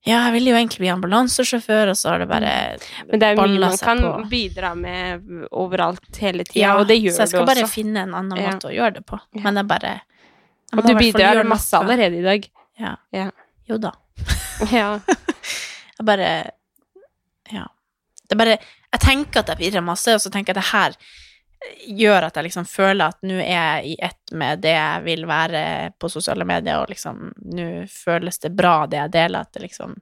Ja, 0.06 0.20
jeg 0.28 0.34
vil 0.36 0.48
jo 0.52 0.56
egentlig 0.56 0.80
bli 0.84 0.90
ambulansesjåfør, 0.94 1.90
og 1.90 1.96
så 1.98 2.12
har 2.12 2.20
det 2.22 2.28
bare 2.30 2.50
Men 3.10 3.20
det 3.20 3.24
er 3.28 3.36
jo 3.40 3.46
mye 3.48 3.60
man 3.64 3.78
kan 3.82 4.02
på. 4.04 4.30
bidra 4.30 4.76
med 4.78 5.24
overalt 5.52 6.20
hele 6.22 6.44
tida, 6.46 6.60
Ja, 6.62 6.76
og 6.78 6.88
det 6.88 7.00
gjør 7.02 7.10
du 7.10 7.10
også. 7.10 7.16
så 7.18 7.22
jeg 7.26 7.30
skal 7.34 7.46
bare 7.50 7.64
også. 7.66 7.74
finne 7.74 8.04
en 8.04 8.14
annen 8.14 8.38
Ja. 8.38 8.52
måte 8.52 8.70
å 8.70 8.76
gjøre 8.76 8.94
det 9.00 9.06
på. 9.06 9.20
Ja. 9.34 9.42
Men 9.48 9.56
jeg 9.56 9.68
bare 9.68 9.94
jeg 10.72 10.80
Og 10.80 10.86
du 10.86 10.94
bidrar 10.96 11.44
masse 11.46 11.72
noe. 11.74 11.84
allerede 11.84 12.20
i 12.20 12.22
dag. 12.22 12.50
Ja. 12.80 12.96
Ja. 13.14 13.32
Jo 13.70 13.78
da. 13.78 13.92
Ja. 14.72 15.00
Jeg 15.98 16.06
bare 16.06 16.52
Ja. 17.52 17.66
Det 18.30 18.32
er 18.32 18.36
bare 18.36 18.58
Jeg 18.94 19.00
tenker 19.02 19.40
at 19.40 19.48
jeg 19.48 19.58
bidrar 19.58 19.84
masse, 19.84 20.08
og 20.14 20.20
så 20.22 20.30
tenker 20.30 20.54
jeg 20.54 20.58
at 20.58 20.64
det 20.64 20.72
her 20.72 20.96
gjør 21.88 22.28
at 22.28 22.38
jeg 22.38 22.48
liksom 22.48 22.66
føler 22.70 23.14
at 23.14 23.22
nå 23.26 23.38
er 23.40 23.54
jeg 23.54 23.94
i 23.94 23.96
ett 24.08 24.34
med 24.38 24.64
det 24.64 24.74
jeg 24.76 25.06
vil 25.06 25.26
være 25.30 25.62
på 26.00 26.10
sosiale 26.12 26.48
medier, 26.48 26.82
og 26.82 26.92
liksom 26.92 27.30
nå 27.56 27.70
føles 27.92 28.42
det 28.44 28.52
bra, 28.56 28.78
det 28.90 29.02
jeg 29.02 29.16
deler, 29.16 29.46
at 29.46 29.54
det 29.56 29.66
liksom 29.68 29.96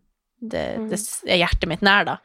det, 0.44 0.66
det 0.92 1.00
er 1.32 1.40
hjertet 1.40 1.70
mitt 1.72 1.86
nær, 1.86 2.08
da. 2.08 2.18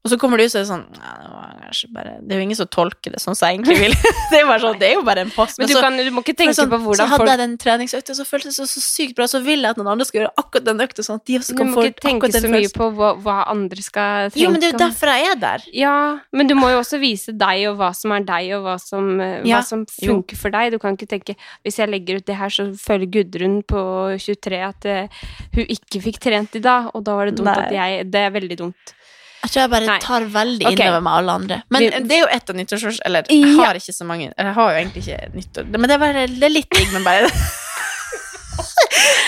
Og 0.00 0.08
så 0.08 0.16
kommer 0.16 0.40
det 0.40 0.46
ut 0.48 0.52
så 0.54 0.62
er 0.62 0.64
sånn 0.64 0.86
det, 0.96 1.00
var 1.28 1.50
bare, 1.92 2.12
det 2.24 2.32
er 2.32 2.40
jo 2.40 2.44
ingen 2.46 2.56
som 2.56 2.68
tolker 2.72 3.12
det 3.12 3.18
sånn 3.20 3.36
som 3.36 3.50
jeg 3.50 3.58
egentlig 3.58 3.76
vil. 3.82 3.96
det, 4.32 4.38
er 4.40 4.62
sånn, 4.62 4.78
det 4.80 4.86
er 4.88 4.94
jo 4.94 5.02
bare 5.04 5.24
en 5.26 5.32
post. 5.34 5.58
Men 5.60 5.68
du, 5.68 5.74
så- 5.76 5.82
kan, 5.84 5.98
du 6.00 6.08
må 6.16 6.22
ikke 6.24 6.34
tenke 6.38 6.54
sånn, 6.56 6.70
på 6.72 6.94
så 6.96 7.04
hadde 7.10 7.26
jeg 7.28 7.40
den 7.42 7.56
treningsøkta, 7.60 8.16
så 8.16 8.24
føltes 8.24 8.56
det 8.56 8.56
så, 8.56 8.66
så 8.70 8.80
sykt 8.80 9.18
bra. 9.18 9.26
Så 9.28 9.42
vil 9.44 9.60
jeg 9.60 9.74
at 9.74 9.80
noen 9.80 9.90
andre 9.92 10.06
skal 10.08 10.22
gjøre 10.22 10.32
akkurat 10.40 10.68
den 10.70 10.80
økta, 10.86 11.04
sånn 11.04 11.20
de 11.28 11.36
Du 11.44 11.64
må 11.68 11.84
ikke 11.84 12.04
tenke 12.06 12.30
så 12.32 12.48
mye 12.48 12.70
på 12.72 12.88
hva, 12.96 13.10
hva 13.20 13.36
andre 13.52 13.84
skal 13.84 14.30
tenke 14.30 14.40
Jo, 14.40 14.52
men 14.54 14.62
det 14.62 14.70
er 14.70 14.72
jo 14.72 14.80
derfor 14.86 15.12
jeg 15.12 15.26
er 15.34 15.42
der. 15.42 15.66
Ja, 15.76 15.96
men 16.32 16.48
du 16.48 16.56
må 16.56 16.70
jo 16.72 16.78
også 16.80 17.00
vise 17.02 17.34
deg 17.36 17.66
og 17.68 17.76
hva 17.82 17.90
som 17.96 18.14
er 18.16 18.24
deg, 18.30 18.54
og 18.56 18.64
hva 18.70 18.78
som, 18.80 19.10
eh, 19.20 19.42
Ja, 19.44 19.58
hva 19.58 19.66
som 19.68 19.84
jo. 19.84 20.14
funker 20.14 20.40
for 20.40 20.56
deg. 20.56 20.72
Du 20.72 20.78
kan 20.80 20.96
ikke 20.96 21.10
tenke 21.10 21.36
hvis 21.66 21.76
jeg 21.82 21.92
legger 21.92 22.22
ut 22.22 22.28
det 22.30 22.38
her, 22.40 22.48
så 22.48 22.70
føler 22.80 23.10
Gudrun 23.18 23.60
på 23.68 23.84
23 24.16 24.62
at 24.64 24.88
uh, 24.88 25.20
hun 25.58 25.68
ikke 25.76 26.00
fikk 26.08 26.22
trent 26.24 26.56
i 26.56 26.64
dag, 26.64 26.88
og 26.94 27.04
da 27.04 27.18
var 27.18 27.28
det 27.28 27.36
dumt 27.36 27.52
Nei. 27.52 27.58
at 27.68 27.76
jeg 27.76 28.08
Det 28.08 28.24
er 28.24 28.32
veldig 28.32 28.58
dumt. 28.64 28.96
Jeg 29.42 29.50
tror 29.54 29.60
jeg 29.62 29.70
bare 29.72 29.86
Nei. 29.88 29.98
tar 30.04 30.20
veldig 30.34 30.66
okay. 30.66 30.74
innover 30.86 31.00
meg 31.06 31.12
alle 31.20 31.32
andre. 31.40 31.62
Men 31.70 31.80
Vi- 31.82 31.90
det 32.08 32.12
er 32.12 32.20
jo 32.20 32.26
et 32.30 32.50
av 32.50 32.56
nyttårsårs... 32.56 32.98
Eller 33.06 33.22
jeg 33.30 33.40
Ja. 33.40 33.64
har 33.64 33.74
ikke 33.80 33.94
så 33.96 34.04
mange 34.04 34.32
Eller 34.36 34.50
jeg 34.50 34.54
har 34.54 34.70
jo 34.72 34.78
egentlig 34.82 35.02
ikke 35.06 35.30
nyttår... 35.34 35.64
Men 35.70 35.82
det 35.88 35.94
er, 35.96 35.98
bare, 35.98 36.26
det 36.28 36.42
er 36.44 36.52
litt 36.52 36.70
digg, 36.76 36.92
men 36.92 37.04
bare 37.04 37.30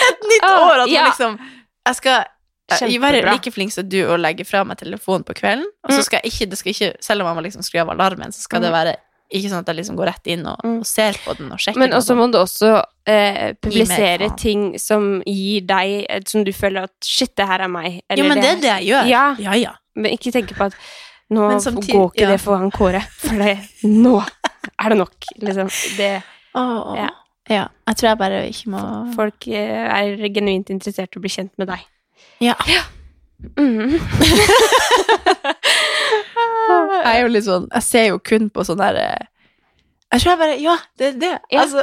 Et 0.09 0.23
nytt 0.29 0.43
Ah, 0.45 0.59
år, 0.69 0.73
at 0.83 0.87
man 0.87 0.95
ja. 0.95 1.07
liksom 1.09 1.39
Jeg 1.87 1.95
skal 2.01 2.25
Kjempebra. 2.73 2.89
Jeg 2.93 3.01
være 3.03 3.33
like 3.35 3.51
flink 3.53 3.73
som 3.75 3.89
du 3.89 3.99
og 4.07 4.19
legge 4.23 4.45
fra 4.49 4.63
meg 4.65 4.79
telefonen 4.81 5.25
på 5.29 5.35
kvelden. 5.37 5.67
Og 5.85 5.91
så 5.93 5.99
Mm. 5.99 6.05
skal 6.07 6.21
jeg 6.23 6.33
ikke, 6.33 6.47
det 6.51 6.59
skal 6.59 6.71
ikke 6.73 6.93
Selv 7.05 7.21
om 7.21 7.27
man 7.29 7.37
må 7.37 7.43
liksom 7.45 7.63
skru 7.63 7.81
av 7.83 7.91
alarmen, 7.91 8.33
så 8.33 8.41
skal 8.41 8.61
det 8.63 8.71
være 8.73 8.95
ikke 9.33 9.49
sånn 9.49 9.61
at 9.65 9.67
jeg 9.69 9.77
liksom 9.77 9.97
går 9.97 10.07
rett 10.13 10.27
inn 10.27 10.47
og, 10.47 10.57
Mm. 10.65 10.79
og 10.81 10.87
ser 10.87 11.13
på 11.25 11.35
den 11.37 11.51
og 11.53 11.59
sjekker 11.59 11.79
Men 11.79 11.93
også 11.93 12.15
må 12.17 12.31
du 12.33 12.39
også 12.39 12.83
eh, 13.07 13.53
publisere 13.61 14.31
ting 14.37 14.79
som 14.79 15.23
gir 15.27 15.61
deg 15.67 16.07
Som 16.29 16.45
du 16.45 16.53
føler 16.53 16.85
at 16.85 16.93
shit, 17.05 17.35
det 17.37 17.47
her 17.47 17.61
er 17.61 17.69
meg. 17.69 18.01
Jo, 18.17 18.25
men 18.25 18.41
det 18.41 18.51
er 18.51 18.57
det 18.61 18.73
jeg 18.81 18.87
gjør. 18.93 19.07
Ja. 19.09 19.37
ja. 19.39 19.53
ja. 19.55 19.73
Men 19.97 20.13
ikke 20.17 20.33
tenke 20.33 20.55
på 20.57 20.65
at 20.71 20.77
nå 21.33 21.49
samtidig- 21.61 21.95
går 21.97 22.11
ikke 22.13 22.23
ja. 22.27 22.31
det 22.35 22.41
foran 22.41 22.71
Kåre, 22.73 23.03
for 23.21 23.37
det, 23.41 23.59
nå 23.85 24.19
er 24.23 24.89
det 24.93 24.99
nok, 24.99 25.15
liksom. 25.41 25.69
Det, 25.97 26.23
oh, 26.55 26.95
Ja. 26.97 27.09
ja. 27.49 27.67
Jeg 27.89 27.97
tror 27.97 28.09
jeg 28.09 28.19
bare 28.19 28.43
ikke 28.49 28.71
må 28.73 28.83
folk 29.17 29.49
eh, 29.49 29.87
er 29.89 30.29
genuint 30.33 30.71
interessert 30.71 31.15
i 31.17 31.19
å 31.19 31.23
bli 31.25 31.33
kjent 31.33 31.53
med 31.59 31.69
deg. 31.73 31.85
Ja. 32.41 32.55
Mhm. 33.59 33.99
Jeg 37.03 37.11
er 37.17 37.21
jo 37.25 37.31
litt 37.33 37.47
sånn 37.47 37.65
Jeg 37.73 37.83
ser 37.87 38.05
jo 38.13 38.19
kun 38.23 38.49
på 38.55 38.63
sånn 38.67 38.79
der 38.81 38.99
eh, 39.01 39.25
Jeg 40.15 40.23
tror 40.23 40.31
jeg 40.33 40.41
bare 40.43 40.59
Ja, 40.63 40.77
det 41.01 41.09
er 41.09 41.17
det. 41.23 41.33
Ja. 41.53 41.65
Altså, 41.65 41.83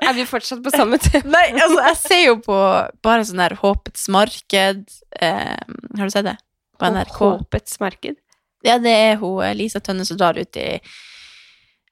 Er 0.00 0.16
vi 0.16 0.24
fortsatt 0.28 0.64
på 0.64 0.72
samme 0.74 0.98
tema? 1.02 1.30
nei, 1.36 1.44
altså, 1.54 1.78
jeg 1.86 1.96
ser 2.02 2.22
jo 2.26 2.34
på 2.44 2.58
bare 3.06 3.26
sånn 3.28 3.42
der 3.42 3.54
Håpets 3.60 4.08
marked 4.12 4.82
eh, 5.20 5.62
Har 5.98 6.02
du 6.10 6.14
sett 6.14 6.26
det? 6.26 6.36
På 6.78 6.90
NRK. 6.92 7.18
Håpets 7.18 7.80
marked. 7.80 8.16
Ja, 8.64 8.78
det 8.82 8.92
er 8.92 9.16
hun 9.20 9.42
Lisa 9.56 9.80
Tønne 9.80 10.04
som 10.04 10.18
drar 10.18 10.38
ut 10.38 10.56
i 10.56 10.80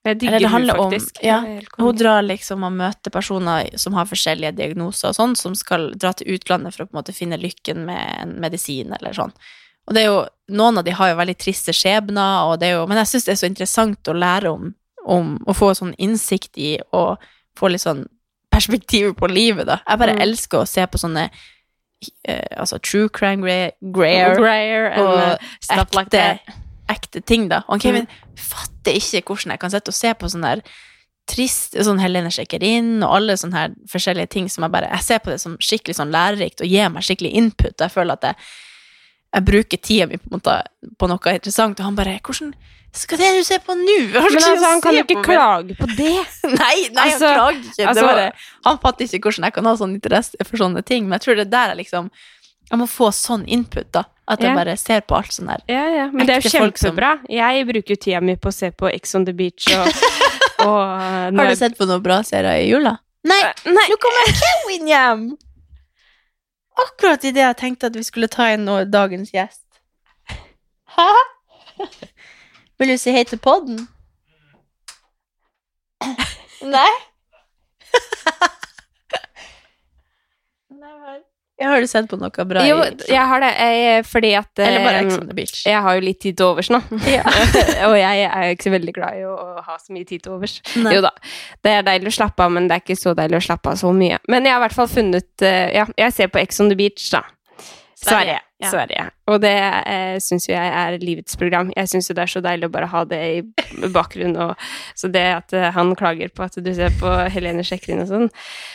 Jeg 0.04 0.18
digger 0.20 0.48
hun 0.52 0.70
om. 0.70 0.92
Ja, 1.24 1.38
hun 1.78 1.96
drar 1.96 2.22
liksom 2.22 2.64
og 2.66 2.72
møter 2.76 3.10
personer 3.10 3.70
som 3.80 3.94
har 3.96 4.04
forskjellige 4.10 4.52
diagnoser 4.58 5.08
og 5.12 5.16
sånn, 5.16 5.36
som 5.36 5.54
skal 5.56 5.92
dra 5.96 6.12
til 6.12 6.34
utlandet 6.34 6.74
for 6.74 6.84
å 6.84 6.88
på 6.88 6.92
en 6.96 7.00
måte 7.00 7.14
finne 7.16 7.38
lykken 7.40 7.86
med 7.86 8.18
en 8.20 8.34
medisin 8.42 8.92
eller 8.92 9.16
sånn. 9.16 9.32
Og 9.88 9.94
det 9.96 10.02
er 10.02 10.10
jo, 10.10 10.20
noen 10.56 10.80
av 10.80 10.84
de 10.84 10.92
har 10.96 11.10
jo 11.10 11.16
veldig 11.20 11.36
triste 11.40 11.72
skjebner, 11.76 12.50
og 12.50 12.58
det 12.60 12.68
er 12.68 12.76
jo, 12.78 12.86
men 12.88 13.00
jeg 13.00 13.10
syns 13.14 13.24
det 13.24 13.32
er 13.32 13.40
så 13.40 13.48
interessant 13.48 14.08
å 14.12 14.16
lære 14.16 14.52
om, 14.52 14.74
om 15.04 15.34
å 15.48 15.56
få 15.56 15.72
sånn 15.76 15.94
innsikt 16.00 16.56
i 16.60 16.78
og 16.96 17.20
få 17.56 17.68
litt 17.72 17.84
sånn 17.84 18.06
perspektiv 18.52 19.14
på 19.18 19.28
livet, 19.28 19.66
da. 19.66 19.80
Jeg 19.88 19.98
bare 19.98 20.14
Mm. 20.14 20.22
elsker 20.22 20.58
å 20.62 20.68
se 20.68 20.84
på 20.86 20.98
sånne 21.00 21.30
altså 22.56 22.78
true 22.82 23.08
crime 23.08 23.42
Greer 23.42 23.70
Greyer 24.38 24.90
og 25.02 25.38
ekte, 26.04 26.22
ekte 26.90 27.20
ting, 27.20 27.48
da. 27.50 27.62
Og 27.68 27.80
Kevin 27.80 28.06
Mm. 28.08 28.36
fatter 28.36 28.92
ikke 28.98 29.22
hvordan 29.28 29.50
jeg 29.54 29.60
kan 29.60 29.70
sitte 29.70 29.88
og 29.88 29.94
se 29.94 30.10
på 30.14 30.28
sånn 30.28 30.42
der 30.42 30.60
trist 31.30 31.72
Sånn 31.80 32.00
Helene 32.02 32.28
sjekker 32.28 32.60
inn, 32.62 33.02
og 33.02 33.14
alle 33.16 33.36
sånne 33.40 33.56
her 33.56 33.70
forskjellige 33.88 34.28
ting 34.34 34.48
som 34.52 34.66
jeg 34.66 34.72
bare 34.74 34.90
Jeg 34.92 35.02
ser 35.06 35.18
på 35.24 35.30
det 35.32 35.40
som 35.40 35.54
skikkelig 35.56 35.94
sånn 35.96 36.12
lærerikt 36.12 36.60
og 36.60 36.68
gir 36.68 36.90
meg 36.92 37.02
skikkelig 37.06 37.30
input. 37.40 37.78
Jeg 37.80 37.90
føler 37.94 38.12
at 38.18 38.22
jeg, 38.28 38.34
jeg 39.34 39.44
bruker 39.44 39.80
tida 39.82 40.06
mi 40.06 40.18
på, 40.22 40.38
på 40.98 41.10
noe 41.10 41.34
interessant, 41.34 41.80
og 41.80 41.84
han 41.88 41.96
bare 41.98 42.20
'Hvordan 42.20 42.54
skal 42.94 43.18
det 43.18 43.30
du 43.34 43.42
se 43.42 43.58
på 43.58 43.74
nå?' 43.74 44.12
Men 44.14 44.38
altså, 44.38 44.68
han 44.70 44.80
kan 44.80 44.94
jo 44.94 45.02
ikke 45.02 45.18
på 45.18 45.24
klage 45.26 45.74
på 45.74 45.88
det. 45.96 46.14
Nei, 46.62 46.76
nei 46.94 47.08
Altså, 47.10 47.26
han 47.26 47.34
klager 47.34 47.58
ikke. 47.58 47.88
altså- 47.88 47.94
det 47.94 48.04
er 48.04 48.14
bare, 48.14 48.32
han 48.64 48.78
fatter 48.78 49.04
ikke 49.04 49.28
hvordan 49.28 49.44
jeg 49.48 49.54
kan 49.54 49.64
ha 49.66 49.74
sånn 49.76 49.94
interesse 49.98 50.46
for 50.46 50.56
sånne 50.62 50.84
ting. 50.86 51.08
Men 51.08 51.18
jeg 51.18 51.26
tror 51.26 51.34
det 51.40 51.46
er 51.48 51.54
der 51.56 51.74
jeg 51.74 51.86
liksom 51.86 52.10
Jeg 52.70 52.78
må 52.80 52.86
få 52.88 53.10
sånn 53.12 53.42
input, 53.46 53.90
da. 53.92 54.04
At 54.26 54.40
jeg 54.40 54.48
Ja. 54.48 54.54
bare 54.56 54.74
ser 54.78 55.00
på 55.02 55.14
alt 55.14 55.28
sånn 55.28 55.50
der. 55.50 55.60
Ja, 55.68 55.84
ja. 55.84 56.06
Men 56.10 56.26
det 56.26 56.32
er 56.36 56.40
jo 56.40 56.48
kjempebra. 56.48 57.18
som-. 57.20 57.26
Jeg 57.28 57.66
bruker 57.66 57.90
jo 57.92 57.96
tida 57.96 58.20
mi 58.22 58.36
på 58.36 58.48
å 58.48 58.54
se 58.54 58.70
på 58.70 58.88
Ex 58.88 59.14
on 59.14 59.26
the 59.26 59.32
Beach 59.32 59.68
og, 59.68 59.86
Og 60.64 61.36
Har 61.36 61.50
du 61.50 61.56
sett 61.56 61.76
på 61.76 61.84
noen 61.84 62.02
bra 62.02 62.22
serier 62.22 62.62
i 62.64 62.70
jula? 62.70 62.96
Nei, 63.24 63.40
Nei. 63.66 63.84
nå 63.90 63.96
kommer 64.00 64.32
Kevin 64.32 64.88
hjem! 64.88 65.36
Akkurat 66.74 67.24
idet 67.24 67.42
jeg 67.42 67.56
tenkte 67.56 67.86
at 67.86 67.96
vi 67.96 68.02
skulle 68.02 68.28
ta 68.28 68.48
inn 68.54 68.64
nå 68.66 68.84
dagens 68.90 69.30
gjest. 69.34 69.80
Hæ? 70.96 71.10
Vil 72.78 72.88
du 72.88 72.96
si 72.98 73.10
hei 73.14 73.24
til 73.24 73.38
podden? 73.38 73.88
Nei 76.64 76.92
vel. 81.04 81.22
Ja, 81.60 81.68
har 81.70 81.80
du 81.80 81.86
sett 81.86 82.08
på 82.10 82.16
noe 82.18 82.44
bra 82.50 82.64
Jo, 82.66 82.80
jeg 83.06 83.26
har 83.30 83.42
det, 83.44 83.50
jeg, 83.54 84.06
fordi 84.10 84.32
at 84.34 84.58
Eller 84.58 84.82
bare 84.82 84.98
eh, 84.98 85.04
Ex 85.06 85.18
on 85.20 85.28
the 85.28 85.36
Beach? 85.36 85.60
Jeg 85.68 85.82
har 85.86 85.94
jo 85.94 86.02
litt 86.02 86.18
tid 86.24 86.38
til 86.40 86.48
overs 86.48 86.70
nå. 86.72 86.80
Ja. 87.06 87.22
og 87.88 87.94
jeg 87.94 88.24
er 88.26 88.48
jo 88.48 88.56
ikke 88.56 88.66
så 88.66 88.72
veldig 88.74 88.94
glad 88.96 89.20
i 89.20 89.22
å 89.28 89.36
ha 89.62 89.76
så 89.78 89.94
mye 89.94 90.08
tid 90.08 90.24
til 90.24 90.34
overs. 90.34 90.56
Nei. 90.82 90.96
Jo 90.96 91.04
da, 91.04 91.12
det 91.62 91.76
er 91.76 91.86
deilig 91.86 92.10
å 92.10 92.16
slappe 92.18 92.42
av, 92.42 92.50
men 92.56 92.66
det 92.66 92.78
er 92.78 92.82
ikke 92.82 92.98
så 92.98 93.14
deilig 93.14 93.38
å 93.38 93.46
slappe 93.46 93.70
av 93.70 93.78
så 93.78 93.94
mye. 93.94 94.18
Men 94.26 94.48
jeg 94.48 94.56
har 94.56 94.62
i 94.62 94.64
hvert 94.66 94.78
fall 94.80 94.90
funnet 94.90 95.46
eh, 95.46 95.68
Ja, 95.76 95.86
jeg 96.00 96.16
ser 96.18 96.34
på 96.34 96.42
Ex 96.42 96.58
on 96.64 96.72
the 96.72 96.78
Beach, 96.78 97.06
da. 97.14 97.22
Sverige, 97.94 98.24
Sverige. 98.24 98.40
ja. 98.60 98.70
Sverige. 98.70 99.04
Og 99.30 99.40
det 99.40 99.52
eh, 99.54 100.16
syns 100.20 100.48
jo 100.48 100.52
jeg 100.54 100.72
er 100.80 100.96
livets 101.00 101.36
program. 101.40 101.70
Jeg 101.76 101.88
syns 101.88 102.10
jo 102.10 102.16
det 102.16 102.24
er 102.24 102.32
så 102.32 102.42
deilig 102.44 102.68
å 102.68 102.72
bare 102.74 102.88
ha 102.92 103.04
det 103.08 103.20
i 103.24 103.38
bakgrunnen. 103.96 104.36
Og, 104.44 104.66
så 104.98 105.08
det 105.12 105.24
at 105.36 105.54
eh, 105.56 105.70
han 105.74 105.94
klager 105.98 106.32
på 106.34 106.44
at 106.46 106.58
du 106.58 106.70
ser 106.76 106.92
på 107.00 107.12
Helene 107.32 107.64
Sjekrin 107.64 108.02
og 108.04 108.10
sånn 108.10 108.28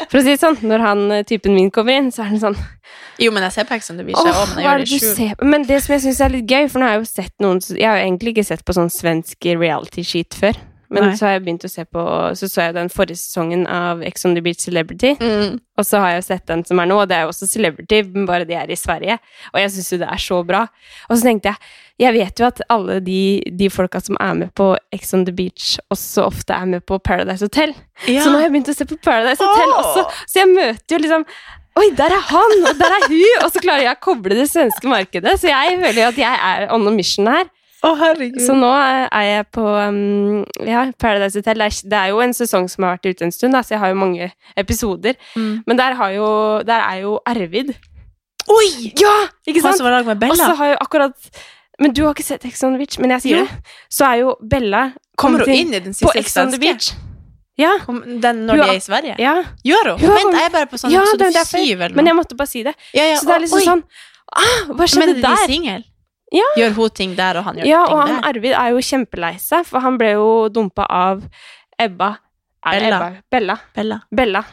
For 0.08 0.20
å 0.20 0.24
si 0.24 0.34
det 0.34 0.42
sånn, 0.42 0.58
når 0.66 0.86
han 0.86 1.04
eh, 1.20 1.26
typen 1.28 1.58
min 1.58 1.72
kommer 1.74 2.00
inn, 2.00 2.10
så 2.16 2.24
er 2.26 2.32
han 2.34 2.42
sånn 2.42 2.58
Jo, 3.22 3.34
men 3.36 3.46
jeg 3.48 3.58
ser 3.60 3.70
på 3.70 3.78
Ex 3.78 3.92
on 3.94 4.00
the 4.02 4.08
Beach, 4.08 4.20
Åh, 4.24 4.56
men 4.56 4.64
jeg 4.64 4.70
gjør 4.70 4.84
det 4.84 4.90
skjult. 4.94 5.46
Men 5.54 5.68
det 5.70 5.84
som 5.86 5.96
jeg 5.96 6.06
syns 6.08 6.24
er 6.26 6.36
litt 6.38 6.50
gøy, 6.50 6.70
for 6.72 6.82
nå 6.82 6.90
har 6.90 6.98
jeg 6.98 7.04
jo 7.04 7.12
sett 7.12 7.36
noen 7.44 7.62
Jeg 7.76 7.90
har 7.90 8.00
jo 8.00 8.08
egentlig 8.08 8.36
ikke 8.36 8.50
sett 8.54 8.66
på 8.66 8.78
sånn 8.78 8.94
svensk 8.94 9.52
reality-skit 9.60 10.40
før. 10.40 10.60
Men 10.90 11.06
Nei. 11.06 11.16
så 11.18 11.28
har 11.28 11.36
jeg 11.36 11.44
begynt 11.46 11.66
å 11.68 11.70
se 11.70 11.84
på 11.86 12.04
Så 12.38 12.48
så 12.50 12.64
jeg 12.66 12.74
den 12.74 12.90
forrige 12.90 13.20
sesongen 13.22 13.66
av 13.70 14.02
Ex 14.06 14.26
on 14.26 14.34
the 14.34 14.42
Beach 14.42 14.64
Celebrity. 14.66 15.12
Mm. 15.22 15.60
Og 15.78 15.86
så 15.86 16.02
har 16.02 16.16
jeg 16.16 16.26
sett 16.26 16.48
den 16.50 16.64
som 16.66 16.82
er 16.82 16.90
nå, 16.90 16.98
og 17.04 17.12
det 17.12 17.18
er 17.18 17.28
jo 17.28 17.34
også 17.34 17.48
Celebrity, 17.50 18.02
men 18.16 18.26
bare 18.30 18.48
de 18.50 18.58
er 18.58 18.72
i 18.74 18.78
Sverige. 18.80 19.20
Og 19.54 19.60
jeg 19.62 19.74
syns 19.76 19.92
jo 19.94 20.00
det 20.02 20.10
er 20.10 20.24
så 20.24 20.40
bra. 20.48 20.64
Og 21.08 21.14
så 21.14 21.30
tenkte 21.30 21.54
jeg 21.54 21.78
Jeg 22.00 22.16
vet 22.16 22.40
jo 22.40 22.46
at 22.48 22.62
alle 22.72 23.02
de, 23.04 23.22
de 23.60 23.68
folka 23.70 24.00
som 24.00 24.16
er 24.24 24.34
med 24.40 24.54
på 24.56 24.70
Ex 24.96 25.14
on 25.14 25.26
the 25.28 25.36
Beach, 25.36 25.78
også 25.92 26.30
ofte 26.30 26.56
er 26.56 26.66
med 26.66 26.86
på 26.88 26.98
Paradise 26.98 27.44
Hotel. 27.44 27.76
Ja. 28.08 28.24
Så 28.24 28.32
nå 28.32 28.40
har 28.40 28.48
jeg 28.48 28.54
begynt 28.54 28.72
å 28.72 28.78
se 28.78 28.88
på 28.88 28.98
Paradise 29.04 29.44
Hotel 29.44 29.74
oh. 29.74 29.80
også. 29.82 30.06
Så 30.32 30.40
jeg 30.40 30.54
møter 30.54 30.96
jo 30.96 31.02
liksom 31.04 31.28
Oi, 31.80 31.92
der 31.96 32.12
er 32.12 32.24
han, 32.32 32.56
og 32.68 32.80
der 32.80 32.92
er 32.92 33.06
hun! 33.08 33.44
Og 33.46 33.52
så 33.54 33.62
klarer 33.64 33.86
jeg 33.86 33.94
å 33.94 34.02
koble 34.04 34.36
det 34.36 34.50
svenske 34.52 34.90
markedet. 34.90 35.36
Så 35.40 35.48
jeg 35.52 35.78
føler 35.80 36.02
jo 36.02 36.08
at 36.10 36.18
jeg 36.20 36.40
er 36.50 36.66
on 36.76 36.88
a 36.90 36.92
mission 36.92 37.30
her. 37.30 37.46
Å, 37.80 37.94
herregud. 37.96 38.42
Så 38.44 38.56
nå 38.60 38.70
er 38.76 39.24
jeg 39.24 39.46
på 39.56 39.64
um, 39.64 40.42
ja, 40.68 40.82
Paradise 41.00 41.40
Hotel. 41.40 41.62
Det 41.64 41.96
er, 41.96 42.10
jo 42.12 42.20
en 42.24 42.34
sesong 42.36 42.68
som 42.72 42.84
har 42.84 42.98
vært 42.98 43.14
ute 43.14 43.28
en 43.30 43.32
stund, 43.32 43.56
da, 43.56 43.62
så 43.64 43.78
jeg 43.78 43.84
har 43.84 43.94
jo 43.94 44.00
mange 44.02 44.32
episoder. 44.60 45.16
Mm. 45.36 45.62
Men 45.70 45.80
der, 45.80 45.96
har 46.00 46.12
jo, 46.12 46.28
der 46.68 46.84
er 46.84 47.06
jo 47.06 47.14
Arvid. 47.30 47.72
Oi! 48.50 48.92
Ja! 49.00 49.14
Ikke 49.48 49.62
Han 49.62 49.70
sant? 49.70 49.80
som 49.80 49.88
var 49.88 50.00
lag 50.00 50.10
med 50.10 50.18
Og 50.18 50.24
Bella. 50.26 50.50
så 50.52 50.56
har 50.60 50.74
jo 50.74 50.78
akkurat 50.82 51.30
Men 51.80 51.94
du 51.94 52.02
har 52.04 52.16
ikke 52.16 52.26
sett 52.26 52.46
Ex 52.48 52.64
on 52.66 52.74
the 52.74 52.80
Beach, 52.82 52.98
men 53.00 53.14
jeg 53.16 53.22
sier 53.22 53.38
Jo. 53.38 53.44
det. 53.46 53.76
Så 53.94 54.08
er 54.08 54.16
jo 54.24 54.34
Bella 54.42 54.90
Kommer 55.20 55.46
hun 55.46 55.54
inn 55.54 55.76
i 55.76 55.80
den 55.84 55.94
siste 55.94 56.18
Ex 56.20 56.36
on 56.42 56.52
the? 56.52 56.60
Beach. 56.60 56.90
Ja. 57.60 57.76
Den 57.86 58.46
når 58.48 58.60
de 58.60 58.66
er 58.66 58.80
i 58.80 58.84
Sverige? 58.84 59.16
ja. 59.20 59.36
Gjør 59.68 59.94
hun? 59.94 60.02
Hun 60.02 60.16
Vent, 60.16 60.36
jeg 60.40 60.48
er 60.48 60.54
bare 60.56 60.68
på 60.72 60.80
sånn 60.82 60.92
ja, 60.92 61.04
episode 61.04 61.46
syv 61.52 61.82
eller 61.86 61.96
Men 61.96 62.08
jeg 62.12 62.18
måtte 62.20 62.36
bare 62.40 62.52
si 62.52 62.64
det. 62.68 62.74
Ja, 62.96 63.06
ja, 63.14 63.20
Så 63.20 63.28
det 63.30 63.36
er 63.38 63.46
liksom 63.46 63.62
oi. 63.62 63.68
sånn 63.68 63.84
ah, 64.34 64.60
Hva 64.72 64.78
Men 64.80 64.92
skjedde 64.96 65.16
er 65.16 65.22
de 65.22 65.62
der? 65.70 65.86
Ja. 66.36 66.46
Gjør 66.58 66.76
hun 66.78 66.90
ting 66.94 67.16
der, 67.18 67.40
og 67.40 67.48
han 67.48 67.58
gjør 67.58 67.66
Ja, 67.70 67.84
ting 67.86 67.96
og 67.96 68.02
han 68.04 68.20
der? 68.20 68.28
Arvid 68.30 68.54
er 68.54 68.74
jo 68.76 68.84
kjempelei 68.86 69.36
seg, 69.42 69.66
for 69.66 69.82
han 69.86 69.98
ble 69.98 70.12
jo 70.14 70.28
dumpa 70.54 70.86
av 70.86 71.24
Ebba. 71.80 72.12
Bella. 72.66 72.98
Ebba? 73.00 73.10
Bella. 73.32 73.58
Bella. 73.76 74.00
Bella. 74.12 74.44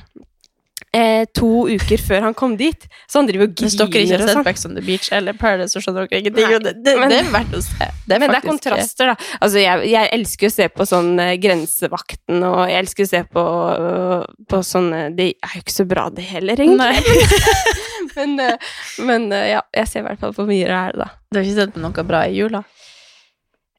Eh, 0.94 1.26
to 1.34 1.66
uker 1.68 1.98
før 2.00 2.22
han 2.24 2.34
kom 2.34 2.54
dit. 2.56 2.86
Så 3.10 3.18
han 3.18 3.26
driver 3.28 3.48
og 3.50 3.54
Hvis 3.58 3.74
dere 3.76 3.88
ikke 3.90 4.16
har 4.16 4.22
sett 4.30 4.60
sånn. 4.62 4.70
On 4.70 4.76
the 4.78 4.84
Beach 4.86 5.08
eller 5.12 5.34
Paradise, 5.36 5.74
så 5.74 5.82
skjønner 5.82 6.06
dere 6.08 6.20
ingenting. 6.22 6.62
Det, 6.62 6.72
det, 6.84 6.94
men- 7.00 7.10
det 7.10 7.18
er 7.18 7.30
verdt 7.34 7.56
å 7.58 7.60
se. 7.66 7.88
Det 8.06 8.20
Men 8.20 8.30
det 8.30 8.38
er 8.38 8.46
kontraster, 8.46 9.10
da. 9.10 9.16
Altså, 9.42 9.60
jeg, 9.60 9.90
jeg 9.90 10.08
elsker 10.16 10.46
å 10.46 10.54
se 10.54 10.68
på 10.72 10.86
sånn 10.88 11.10
eh, 11.20 11.34
Grensevakten, 11.42 12.40
og 12.48 12.62
jeg 12.70 12.78
elsker 12.84 13.04
å 13.04 13.10
se 13.10 13.22
på, 13.36 13.44
på 14.48 14.62
sånne 14.64 15.02
Det 15.18 15.28
er 15.34 15.58
jo 15.58 15.64
ikke 15.66 15.76
så 15.76 15.88
bra, 15.90 16.06
det 16.08 16.24
heller, 16.30 16.56
egentlig. 16.64 17.18
Men, 18.16 18.38
eh, 18.40 18.56
men 19.04 19.28
eh, 19.32 19.50
ja, 19.50 19.60
jeg 19.76 19.88
ser 19.90 20.00
i 20.00 20.06
hvert 20.06 20.22
fall 20.22 20.32
på 20.32 20.46
mye 20.48 20.70
av 20.72 20.94
det, 20.94 21.02
da. 21.02 21.10
Du 21.28 21.36
har 21.36 21.44
ikke 21.44 21.58
sett 21.60 21.74
på 21.74 21.82
noe 21.82 22.04
bra 22.08 22.22
i 22.24 22.32
jula? 22.38 22.62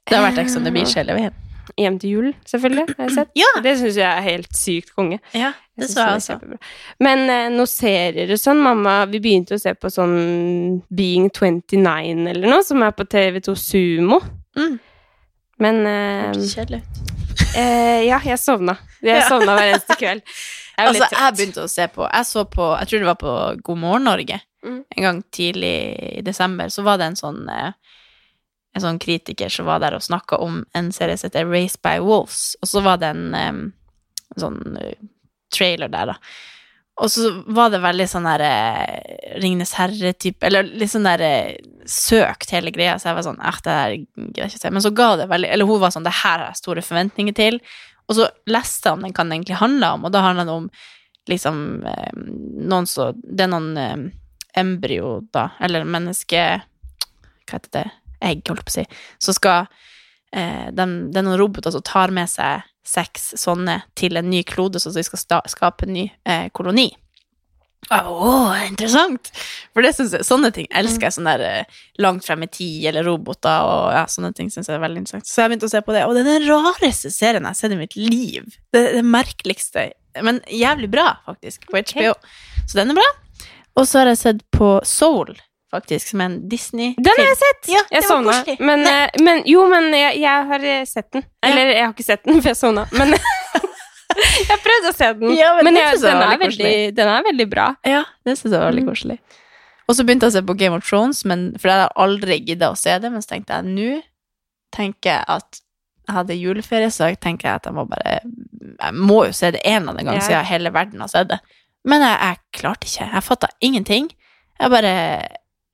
Det 0.05 0.13
har 0.15 0.27
vært 0.29 0.43
Ex 0.43 0.55
on 0.59 0.67
the 0.67 0.71
Beach 0.75 0.93
hele 0.99 1.15
veien. 1.17 1.33
Hjem 1.77 1.97
til 1.99 2.09
jul, 2.09 2.27
selvfølgelig, 2.47 2.85
har 2.97 3.03
jeg 3.07 3.15
sett. 3.17 3.31
Ja. 3.35 3.49
Det 3.65 3.73
syns 3.79 3.97
jeg 3.99 4.07
er 4.07 4.21
helt 4.25 4.55
sykt 4.55 4.93
konge. 4.95 5.19
Ja, 5.33 5.51
det 5.77 5.89
synes 5.89 5.95
så 5.97 6.05
jeg 6.31 6.39
også. 6.39 6.59
Men 7.03 7.23
eh, 7.29 7.47
noen 7.53 7.67
serier 7.71 8.31
og 8.33 8.39
sånn, 8.41 8.61
mamma 8.63 9.05
Vi 9.11 9.19
begynte 9.19 9.57
å 9.57 9.61
se 9.61 9.73
på 9.75 9.91
sånn 9.93 10.15
Being 10.89 11.29
29 11.29 12.27
eller 12.31 12.47
noe, 12.47 12.63
som 12.63 12.81
er 12.87 12.91
på 12.97 13.03
TV2 13.05 13.55
Sumo. 13.59 14.21
Mm. 14.57 14.79
Men 15.59 15.81
eh, 15.89 16.31
kjedelig 16.53 16.81
eh, 17.57 18.05
Ja, 18.07 18.19
jeg 18.25 18.39
sovna. 18.39 18.77
Jeg 19.01 19.21
Ja. 19.21 19.27
sovna 19.29 19.55
hver 19.57 19.73
eneste 19.73 19.97
kveld. 19.99 20.21
Jeg 20.77 20.87
Altså, 20.87 21.07
jeg 21.09 21.33
begynte 21.33 21.63
å 21.63 21.69
se 21.69 21.87
på 21.89 22.05
Jeg 22.05 22.25
så 22.29 22.43
på, 22.45 22.65
jeg 22.79 22.87
tror 22.87 22.99
det 22.99 23.07
var 23.07 23.15
på 23.21 23.61
God 23.63 23.77
morgen 23.81 24.03
Norge 24.03 24.41
Mm. 24.65 24.83
en 24.97 25.03
gang 25.03 25.23
tidlig 25.31 26.17
i 26.17 26.21
desember. 26.25 26.65
Så 26.73 26.83
var 26.83 26.97
det 26.97 27.05
en 27.05 27.15
sånn 27.15 27.47
eh, 27.47 27.71
en 28.77 28.85
sånn 28.85 29.01
kritiker 29.01 29.51
som 29.53 29.67
var 29.69 29.81
der 29.83 29.97
og 29.97 30.05
snakka 30.05 30.39
om 30.43 30.61
en 30.77 30.91
serie 30.95 31.17
som 31.17 31.29
heter 31.29 31.49
Race 31.49 31.79
by 31.83 31.97
Wolves. 32.03 32.55
Og 32.61 32.71
så 32.71 32.83
var 32.85 33.01
det 33.01 33.11
en, 33.13 33.25
eh, 33.35 33.49
en 34.35 34.43
sånn 34.43 34.61
eh, 34.81 34.93
trailer 35.53 35.91
der, 35.91 36.13
da. 36.13 36.17
Og 36.97 37.11
så 37.13 37.29
var 37.53 37.69
det 37.69 37.83
veldig 37.83 38.07
sånn 38.09 38.25
der 38.25 38.41
Ringnes 38.41 39.41
Ringenes 39.43 39.73
herre-type 39.77 40.47
Eller 40.47 40.65
litt 40.65 40.89
sånn 40.89 41.05
der 41.05 41.21
eh, 41.21 41.57
søkt, 41.85 42.49
hele 42.55 42.73
greia. 42.73 42.97
Så 42.97 43.11
jeg 43.11 43.19
var 43.19 43.27
sånn 43.27 43.41
eh, 43.41 43.59
det 43.63 43.75
her 43.75 43.93
gidder 43.97 44.41
jeg 44.41 44.53
ikke 44.53 44.63
se. 44.63 44.71
Men 44.73 44.85
så 44.85 44.93
ga 44.97 45.11
det 45.19 45.29
veldig 45.29 45.51
Eller 45.53 45.69
hun 45.69 45.81
var 45.83 45.93
sånn 45.93 46.07
Det 46.07 46.15
her 46.23 46.41
har 46.41 46.47
jeg 46.49 46.61
store 46.63 46.85
forventninger 46.85 47.37
til. 47.37 47.59
Og 48.07 48.17
så 48.17 48.29
leste 48.49 48.89
jeg 48.89 48.97
om 48.97 49.05
den 49.05 49.13
kan 49.15 49.31
egentlig 49.33 49.59
handle 49.59 49.89
om, 49.97 50.05
og 50.07 50.13
da 50.15 50.21
handler 50.23 50.47
det 50.47 50.53
om 50.55 50.69
liksom 51.27 51.57
eh, 51.91 52.13
noen 52.15 52.87
så 52.87 53.11
Det 53.19 53.45
er 53.45 53.51
noen 53.51 53.81
eh, 53.81 53.97
embryo, 54.57 55.17
da, 55.35 55.49
eller 55.61 55.85
menneske 55.85 56.43
Hva 56.57 57.57
heter 57.59 57.73
det? 57.75 57.87
Egg, 58.21 58.43
holdt 58.49 58.65
på 58.65 58.73
å 58.73 58.77
si. 58.79 58.85
Så 59.21 59.33
skal 59.37 59.67
eh, 60.33 60.69
dem- 60.75 61.11
Det 61.11 61.19
er 61.21 61.27
noen 61.27 61.39
roboter 61.39 61.71
som 61.71 61.81
tar 61.85 62.09
med 62.11 62.29
seg 62.29 62.63
seks 62.87 63.33
sånne 63.37 63.81
til 63.99 64.15
en 64.17 64.29
ny 64.31 64.43
klode, 64.47 64.79
så 64.79 64.93
de 64.95 65.03
skal 65.03 65.19
sta 65.19 65.41
skape 65.51 65.83
en 65.87 65.93
ny 65.93 66.05
eh, 66.25 66.47
koloni. 66.55 66.89
Å, 67.87 68.51
interessant! 68.67 69.29
For 69.71 69.85
det 69.85 69.93
synes 69.95 70.11
jeg, 70.17 70.25
sånne 70.27 70.49
ting 70.55 70.65
elsker 70.75 71.07
jeg. 71.07 71.15
Sånn 71.15 71.27
der 71.29 71.43
eh, 71.45 71.77
langt 72.03 72.25
frem 72.25 72.43
i 72.43 72.49
tid, 72.51 72.87
eller 72.89 73.05
roboter, 73.07 73.63
og 73.63 73.93
ja, 73.95 74.01
sånne 74.11 74.33
ting 74.35 74.49
synes 74.51 74.67
jeg 74.67 74.75
er 74.75 74.83
veldig 74.83 75.03
interessant. 75.03 75.29
Så 75.29 75.43
jeg 75.45 75.51
begynte 75.53 75.69
å 75.69 75.71
se 75.71 75.81
på 75.85 75.95
det, 75.95 76.01
og 76.07 76.15
det 76.17 76.23
er 76.25 76.31
den 76.33 76.47
rareste 76.49 77.11
serien 77.13 77.45
jeg 77.47 77.53
har 77.53 77.59
sett 77.61 77.75
i 77.75 77.79
mitt 77.79 77.95
liv. 77.95 78.49
Det, 78.75 78.81
det 78.97 79.05
merkeligste, 79.07 79.85
men 80.25 80.41
jævlig 80.51 80.89
bra, 80.91 81.13
faktisk, 81.29 81.69
på 81.71 81.79
HBO. 81.79 82.11
Så 82.67 82.79
den 82.81 82.91
er 82.91 82.99
bra. 82.99 83.07
Og 83.77 83.85
så 83.87 84.01
har 84.01 84.11
jeg 84.11 84.19
sett 84.23 84.43
på 84.57 84.73
Soul, 84.87 85.35
faktisk, 85.73 86.07
som 86.13 86.21
en 86.23 86.35
Disney-film. 86.49 87.03
Den 87.03 87.17
har 87.19 87.27
jeg 87.31 87.37
sett! 87.41 87.69
Ja, 87.73 87.81
jeg 87.91 88.03
sovna. 88.07 88.37
Men, 88.59 88.85
eh, 88.87 89.09
men 89.23 89.41
jo, 89.49 89.65
men 89.71 89.89
jeg, 89.93 90.19
jeg 90.23 90.45
har 90.51 90.63
eh, 90.73 90.85
sett 90.87 91.09
den. 91.11 91.25
Eller 91.43 91.73
jeg 91.73 91.83
har 91.85 91.93
ikke 91.95 92.05
sett 92.07 92.23
den, 92.27 92.41
for 92.41 92.51
jeg 92.53 92.59
sovna. 92.59 92.85
Men 92.95 93.13
jeg 94.49 94.59
prøvde 94.63 94.91
å 94.93 94.95
se 94.95 95.09
den. 95.19 95.33
Ja, 95.37 95.51
men 95.57 95.67
men 95.69 95.79
jeg, 95.81 95.99
den, 96.01 96.21
er 96.23 96.39
veldig 96.41 96.71
den 96.97 97.11
er 97.11 97.25
veldig 97.27 97.47
bra. 97.51 97.67
Ja, 97.85 98.03
den 98.25 98.35
synes 98.39 98.53
jeg 98.55 98.61
var 98.61 98.71
veldig 98.71 98.85
Mm. 98.87 98.89
koselig. 98.93 99.19
Og 99.87 99.95
så 99.95 100.03
begynte 100.03 100.27
jeg 100.27 100.33
å 100.33 100.37
se 100.39 100.41
på 100.47 100.55
Game 100.59 100.75
of 100.75 100.83
Thrones, 100.87 101.21
men, 101.25 101.53
for 101.59 101.69
jeg 101.71 101.77
hadde 101.79 101.93
aldri 102.03 102.37
giddet 102.43 102.67
å 102.73 102.75
se 102.75 102.97
det, 102.99 103.11
men 103.11 103.21
så 103.23 103.29
tenkte 103.35 103.55
jeg, 103.55 103.71
nå 103.77 104.01
tenker 104.75 105.13
jeg 105.13 105.23
at 105.31 105.61
jeg 106.07 106.15
hadde 106.15 106.35
juleferie, 106.39 106.89
så 106.91 107.07
jeg 107.11 107.19
tenker 107.23 107.47
jeg 107.49 107.55
at 107.61 107.65
jeg 107.69 107.75
må 107.75 107.85
bare, 107.87 108.17
jeg 108.23 108.93
må 108.95 109.21
jo 109.27 109.31
se 109.35 109.51
det 109.55 109.61
en 109.63 109.81
eller 109.81 109.93
annen 109.93 110.05
gang, 110.09 110.19
Ja. 110.19 110.25
siden 110.27 110.45
hele 110.49 110.71
verden 110.75 110.99
har 111.03 111.07
sett 111.11 111.29
det. 111.31 111.39
Men 111.87 112.03
jeg, 112.03 112.17
jeg 112.19 112.61
klarte 112.61 112.87
ikke, 112.89 113.07
jeg 113.13 113.23
fattet 113.23 113.55
ingenting. 113.63 114.09
Jeg 114.59 114.71
bare, 114.73 114.93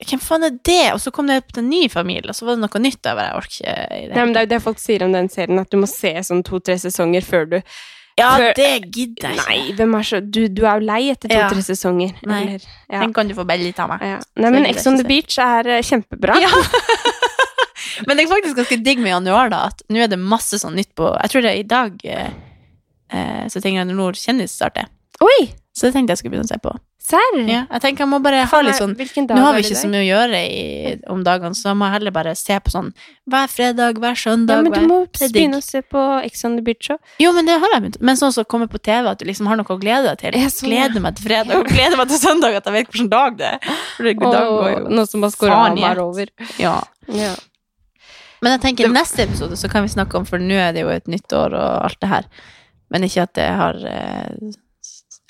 hvem 0.02 0.20
faen 0.20 0.44
er 0.48 0.56
det? 0.66 0.92
Og 0.92 1.00
så 1.00 1.12
kom 1.14 1.28
det 1.30 1.38
opp 1.42 1.52
til 1.54 1.62
en 1.62 1.70
ny 1.70 1.84
familie, 1.92 2.28
og 2.28 2.34
så 2.36 2.46
var 2.48 2.56
det 2.58 2.64
noe 2.66 2.80
nytt, 2.82 3.00
over, 3.06 3.10
jeg 3.10 3.16
bare, 3.20 3.36
orker 3.38 3.58
ikke 3.58 3.74
i 3.98 4.06
det. 4.08 4.14
Nei, 4.16 4.24
men 4.24 4.32
det 4.34 4.40
er 4.40 4.46
jo 4.48 4.52
det 4.54 4.62
folk 4.64 4.80
sier 4.82 5.04
om 5.06 5.12
den 5.14 5.28
serien, 5.32 5.60
at 5.62 5.70
du 5.70 5.78
må 5.80 5.86
se 5.90 6.12
sånn 6.28 6.42
to-tre 6.46 6.76
sesonger 6.82 7.22
før 7.24 7.46
du. 7.54 7.60
Ja, 8.18 8.28
før- 8.38 8.52
det 8.54 8.68
gidder 8.94 9.30
jeg 9.32 9.38
ikke. 9.38 9.46
Nei, 9.48 9.72
hvem 9.74 9.94
er 9.98 10.04
så 10.06 10.20
Du, 10.22 10.40
du 10.46 10.60
er 10.66 10.78
jo 10.78 10.86
lei 10.86 11.00
etter 11.10 11.30
to-tre 11.32 11.62
sesonger. 11.66 12.12
Nei. 12.26 12.42
Eller, 12.44 12.66
ja. 12.90 13.00
Den 13.02 13.12
kan 13.16 13.26
du 13.26 13.34
få 13.34 13.46
bare 13.46 13.58
litt 13.62 13.78
av 13.82 13.88
meg. 13.90 14.04
Ja. 14.06 14.20
Nei, 14.38 14.50
men 14.54 14.66
Ex 14.70 14.86
on 14.86 14.98
the 15.00 15.06
Beach 15.08 15.38
er 15.42 15.66
eh, 15.78 15.82
kjempebra. 15.82 16.36
Ja. 16.42 16.50
Men 18.08 18.16
det 18.16 18.24
er 18.24 18.30
faktisk 18.30 18.56
ganske 18.58 18.76
digg 18.82 18.98
med 18.98 19.12
januar, 19.12 19.50
da, 19.52 19.58
at 19.70 19.82
nå 19.92 20.00
er 20.02 20.08
det 20.10 20.18
masse 20.18 20.58
sånn 20.58 20.74
nytt 20.74 20.90
på 20.98 21.06
Jeg 21.12 21.30
tror 21.30 21.44
det 21.44 21.50
er 21.52 21.58
i 21.60 21.66
dag 21.68 22.00
eh, 22.10 22.30
eh, 23.14 23.44
så 23.52 23.60
Tingene 23.62 23.94
Nord 23.94 24.18
kjendis 24.18 24.54
starter. 24.56 24.88
Oi! 25.22 25.52
Så 25.74 25.88
det 25.88 25.96
tenkte 25.96 26.14
jeg 26.14 26.20
skulle 26.20 26.36
begynne 26.36 26.46
å 26.46 26.52
se 26.52 26.58
på. 26.62 26.70
Serr? 27.04 27.34
Ja, 27.50 27.64
jeg 27.66 27.82
tenker 27.82 28.04
jeg 28.04 28.08
må 28.08 28.20
bare 28.24 28.44
ha 28.48 28.58
litt 28.64 28.78
sånn 28.78 28.94
Nå 28.94 29.40
har 29.42 29.56
vi 29.56 29.64
ikke 29.64 29.76
så 29.76 29.88
mye 29.90 30.04
å 30.04 30.06
gjøre 30.06 30.38
i, 30.46 30.92
om 31.12 31.24
dagene, 31.26 31.52
så 31.58 31.66
da 31.68 31.74
må 31.76 31.88
jeg 31.88 31.96
heller 31.98 32.14
bare 32.14 32.32
se 32.38 32.56
på 32.64 32.72
sånn 32.72 32.92
hver 33.28 33.50
fredag, 33.52 33.98
hver 34.00 34.14
Ja, 34.14 34.20
søndag. 34.22 34.62
men 34.64 34.72
du 34.72 34.86
må 34.88 35.00
det 35.18 35.28
begynne 35.34 35.58
å 35.60 35.64
se 35.66 35.82
på 35.82 36.04
Ex 36.24 36.46
on 36.48 36.54
the 36.56 36.64
Beach 36.64 36.88
òg. 36.94 37.02
Jo, 37.20 37.34
men 37.36 37.50
det 37.50 37.58
har 37.60 37.74
jeg 37.74 37.82
begynt. 37.84 38.00
Men 38.00 38.20
sånn 38.22 38.32
som 38.32 38.46
kommer 38.48 38.70
på 38.72 38.80
TV, 38.80 39.10
at 39.10 39.20
du 39.20 39.26
liksom 39.28 39.50
har 39.50 39.60
noe 39.60 39.68
å 39.68 39.78
glede 39.82 40.14
deg 40.14 40.22
til. 40.22 40.38
Jeg 40.40 40.54
sånn, 40.54 40.70
gleder 40.70 41.04
meg 41.04 41.18
til 41.18 41.28
fredag, 41.28 41.58
og 41.58 41.68
gleder 41.74 42.00
meg 42.00 42.14
til 42.14 42.22
søndag, 42.22 42.56
at 42.62 42.70
jeg 42.70 42.78
vet 42.78 42.94
hvilken 42.94 43.12
dag 43.12 43.36
det 43.42 43.50
er. 43.50 43.76
For 43.98 44.08
det, 44.08 44.16
dag 44.22 44.48
går 44.54 44.70
jo 44.70 44.96
Nå 44.96 45.06
som 45.10 45.26
bare 45.26 45.36
skårer 45.36 45.58
av 45.58 45.84
er 45.90 46.04
over. 46.06 46.34
Ja. 46.62 46.76
Ja. 47.12 47.34
Men 48.40 48.56
jeg 48.56 48.64
tenker 48.64 48.92
neste 48.92 49.26
episode 49.26 49.56
så 49.60 49.68
kan 49.72 49.84
vi 49.84 49.92
snakke 49.92 50.16
om, 50.20 50.24
for 50.28 50.38
nå 50.40 50.56
er 50.56 50.72
det 50.76 50.86
jo 50.86 50.92
et 50.94 51.10
nytt 51.10 51.32
år 51.36 51.52
og 51.58 51.88
alt 51.90 52.00
det 52.00 52.14
her. 52.14 52.28
Men 52.92 53.04
ikke 53.04 53.26
at 53.26 53.36
det 53.36 53.50
har 53.58 53.78
eh, 53.90 54.54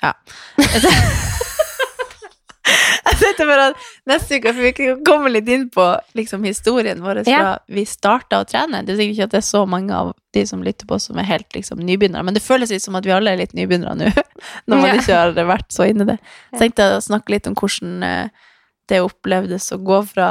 Ja. 0.05 0.13
Jeg 3.05 3.19
tenkte 3.21 3.45
bare 3.45 3.65
at 3.69 3.83
neste 4.09 4.39
uke, 4.39 4.51
får 4.57 4.63
vi 4.65 4.85
komme 5.05 5.29
litt 5.29 5.49
inn 5.53 5.67
på 5.71 5.83
liksom, 6.17 6.43
historien 6.47 7.03
vår 7.03 7.19
fra 7.27 7.31
Ja. 7.31 7.51
vi 7.69 7.83
starta 7.85 8.39
å 8.41 8.47
trene. 8.49 8.79
Det 8.83 8.95
er 8.95 8.97
sikkert 8.97 9.13
ikke 9.15 9.27
at 9.27 9.35
det 9.35 9.37
er 9.37 9.45
så 9.45 9.61
mange 9.69 9.93
av 9.93 10.09
de 10.33 10.43
som 10.49 10.63
lytter 10.65 10.87
på 10.89 10.97
som 10.99 11.19
er 11.21 11.27
helt 11.29 11.53
liksom, 11.53 11.79
nybegynnere, 11.85 12.25
men 12.25 12.33
det 12.33 12.41
føles 12.43 12.73
litt 12.73 12.81
som 12.83 12.97
at 12.97 13.05
vi 13.05 13.13
alle 13.13 13.31
er 13.35 13.37
litt 13.43 13.53
nybegynnere 13.53 13.93
nå, 13.99 14.09
når 14.67 14.81
man 14.81 14.89
Ja. 14.89 14.95
ikke 14.97 15.19
har 15.21 15.37
vært 15.53 15.69
så 15.77 15.85
inne 15.87 16.07
i 16.07 16.09
det. 16.15 16.17
Så 16.51 16.63
tenkte 16.63 16.87
jeg 16.89 16.97
å 16.97 17.05
snakke 17.05 17.35
litt 17.35 17.47
om 17.51 17.55
hvordan 17.61 18.03
eh, 18.09 18.27
det 18.89 18.99
opplevdes 19.05 19.69
å 19.71 19.79
gå 19.85 20.01
fra 20.09 20.29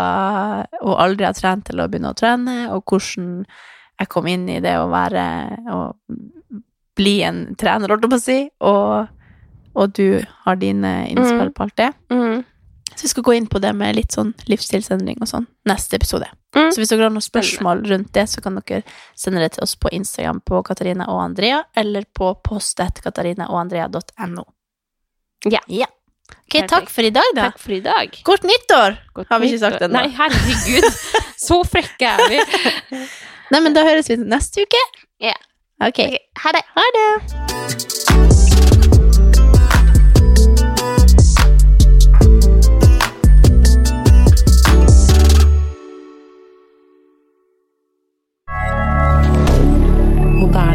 å 0.83 0.99
aldri 1.07 1.25
ha 1.31 1.33
trent 1.39 1.65
til 1.71 1.81
å 1.81 1.89
begynne 1.89 2.11
å 2.13 2.19
trene, 2.19 2.57
og 2.75 2.83
hvordan 2.91 3.45
jeg 4.01 4.09
kom 4.11 4.27
inn 4.27 4.49
i 4.51 4.59
det 4.61 4.75
å 4.83 4.91
være 4.91 5.25
å 5.71 5.81
bli 6.99 7.21
en 7.27 7.45
trener, 7.59 7.89
holdt 7.95 8.03
jeg 8.07 8.11
på 8.11 8.19
å 8.19 8.27
si, 8.27 8.39
og, 8.67 9.07
og 9.75 9.93
du 9.97 10.21
har 10.45 10.57
dine 10.57 11.07
innspill 11.11 11.49
Mm. 11.49 11.53
på 11.55 11.63
alt 11.67 11.77
det. 11.77 11.93
Mm. 12.11 12.45
Så 12.95 13.03
vi 13.03 13.09
skal 13.09 13.23
gå 13.27 13.33
inn 13.35 13.47
på 13.51 13.59
det 13.61 13.73
med 13.75 13.97
litt 13.97 14.13
sånn 14.15 14.31
livsstilsendring 14.47 15.17
og 15.21 15.27
sånn 15.29 15.47
neste 15.67 15.97
episode. 15.99 16.29
Mm. 16.55 16.71
Så 16.71 16.79
hvis 16.79 16.89
dere 16.93 17.03
har 17.09 17.11
noen 17.11 17.25
spørsmål 17.27 17.83
rundt 17.91 18.13
det, 18.15 18.29
så 18.31 18.41
kan 18.43 18.55
dere 18.61 18.83
sende 19.19 19.41
det 19.43 19.53
til 19.57 19.63
oss 19.67 19.75
på 19.75 19.91
Instagram 19.91 20.39
på 20.47 20.63
Katarina 20.65 21.09
og 21.11 21.19
Andrea, 21.25 21.65
eller 21.75 22.05
på 22.15 22.31
post.katarinaogandrea.no. 22.45 24.45
Ja. 25.51 25.61
ja. 25.67 25.87
Ok, 26.31 26.53
Perfekt. 26.53 26.71
takk 26.71 26.89
for 26.91 27.03
i 27.03 27.11
dag, 27.11 27.25
da. 27.35 27.43
Takk 27.51 27.59
for 27.59 27.73
i 27.73 27.81
dag. 27.81 28.21
Godt 28.25 28.43
nyttår! 28.49 28.97
Godt 29.15 29.29
Har 29.29 29.41
vi 29.43 29.47
ikke 29.51 29.59
sagt 29.59 29.83
ennå? 29.83 29.93
Nei, 29.99 30.09
herregud. 30.15 30.85
Så 31.45 31.59
frekke 31.69 32.07
er 32.15 32.29
vi. 32.31 32.39
Nei, 33.53 33.61
men 33.61 33.75
da 33.77 33.83
høres 33.85 34.09
vi 34.09 34.17
neste 34.23 34.63
uke. 34.65 34.81
Ja. 35.21 35.35
Ok. 35.85 35.99
Ha 36.45 36.53
det. 36.57 36.63
Ha 36.79 36.85
det. 37.01 37.94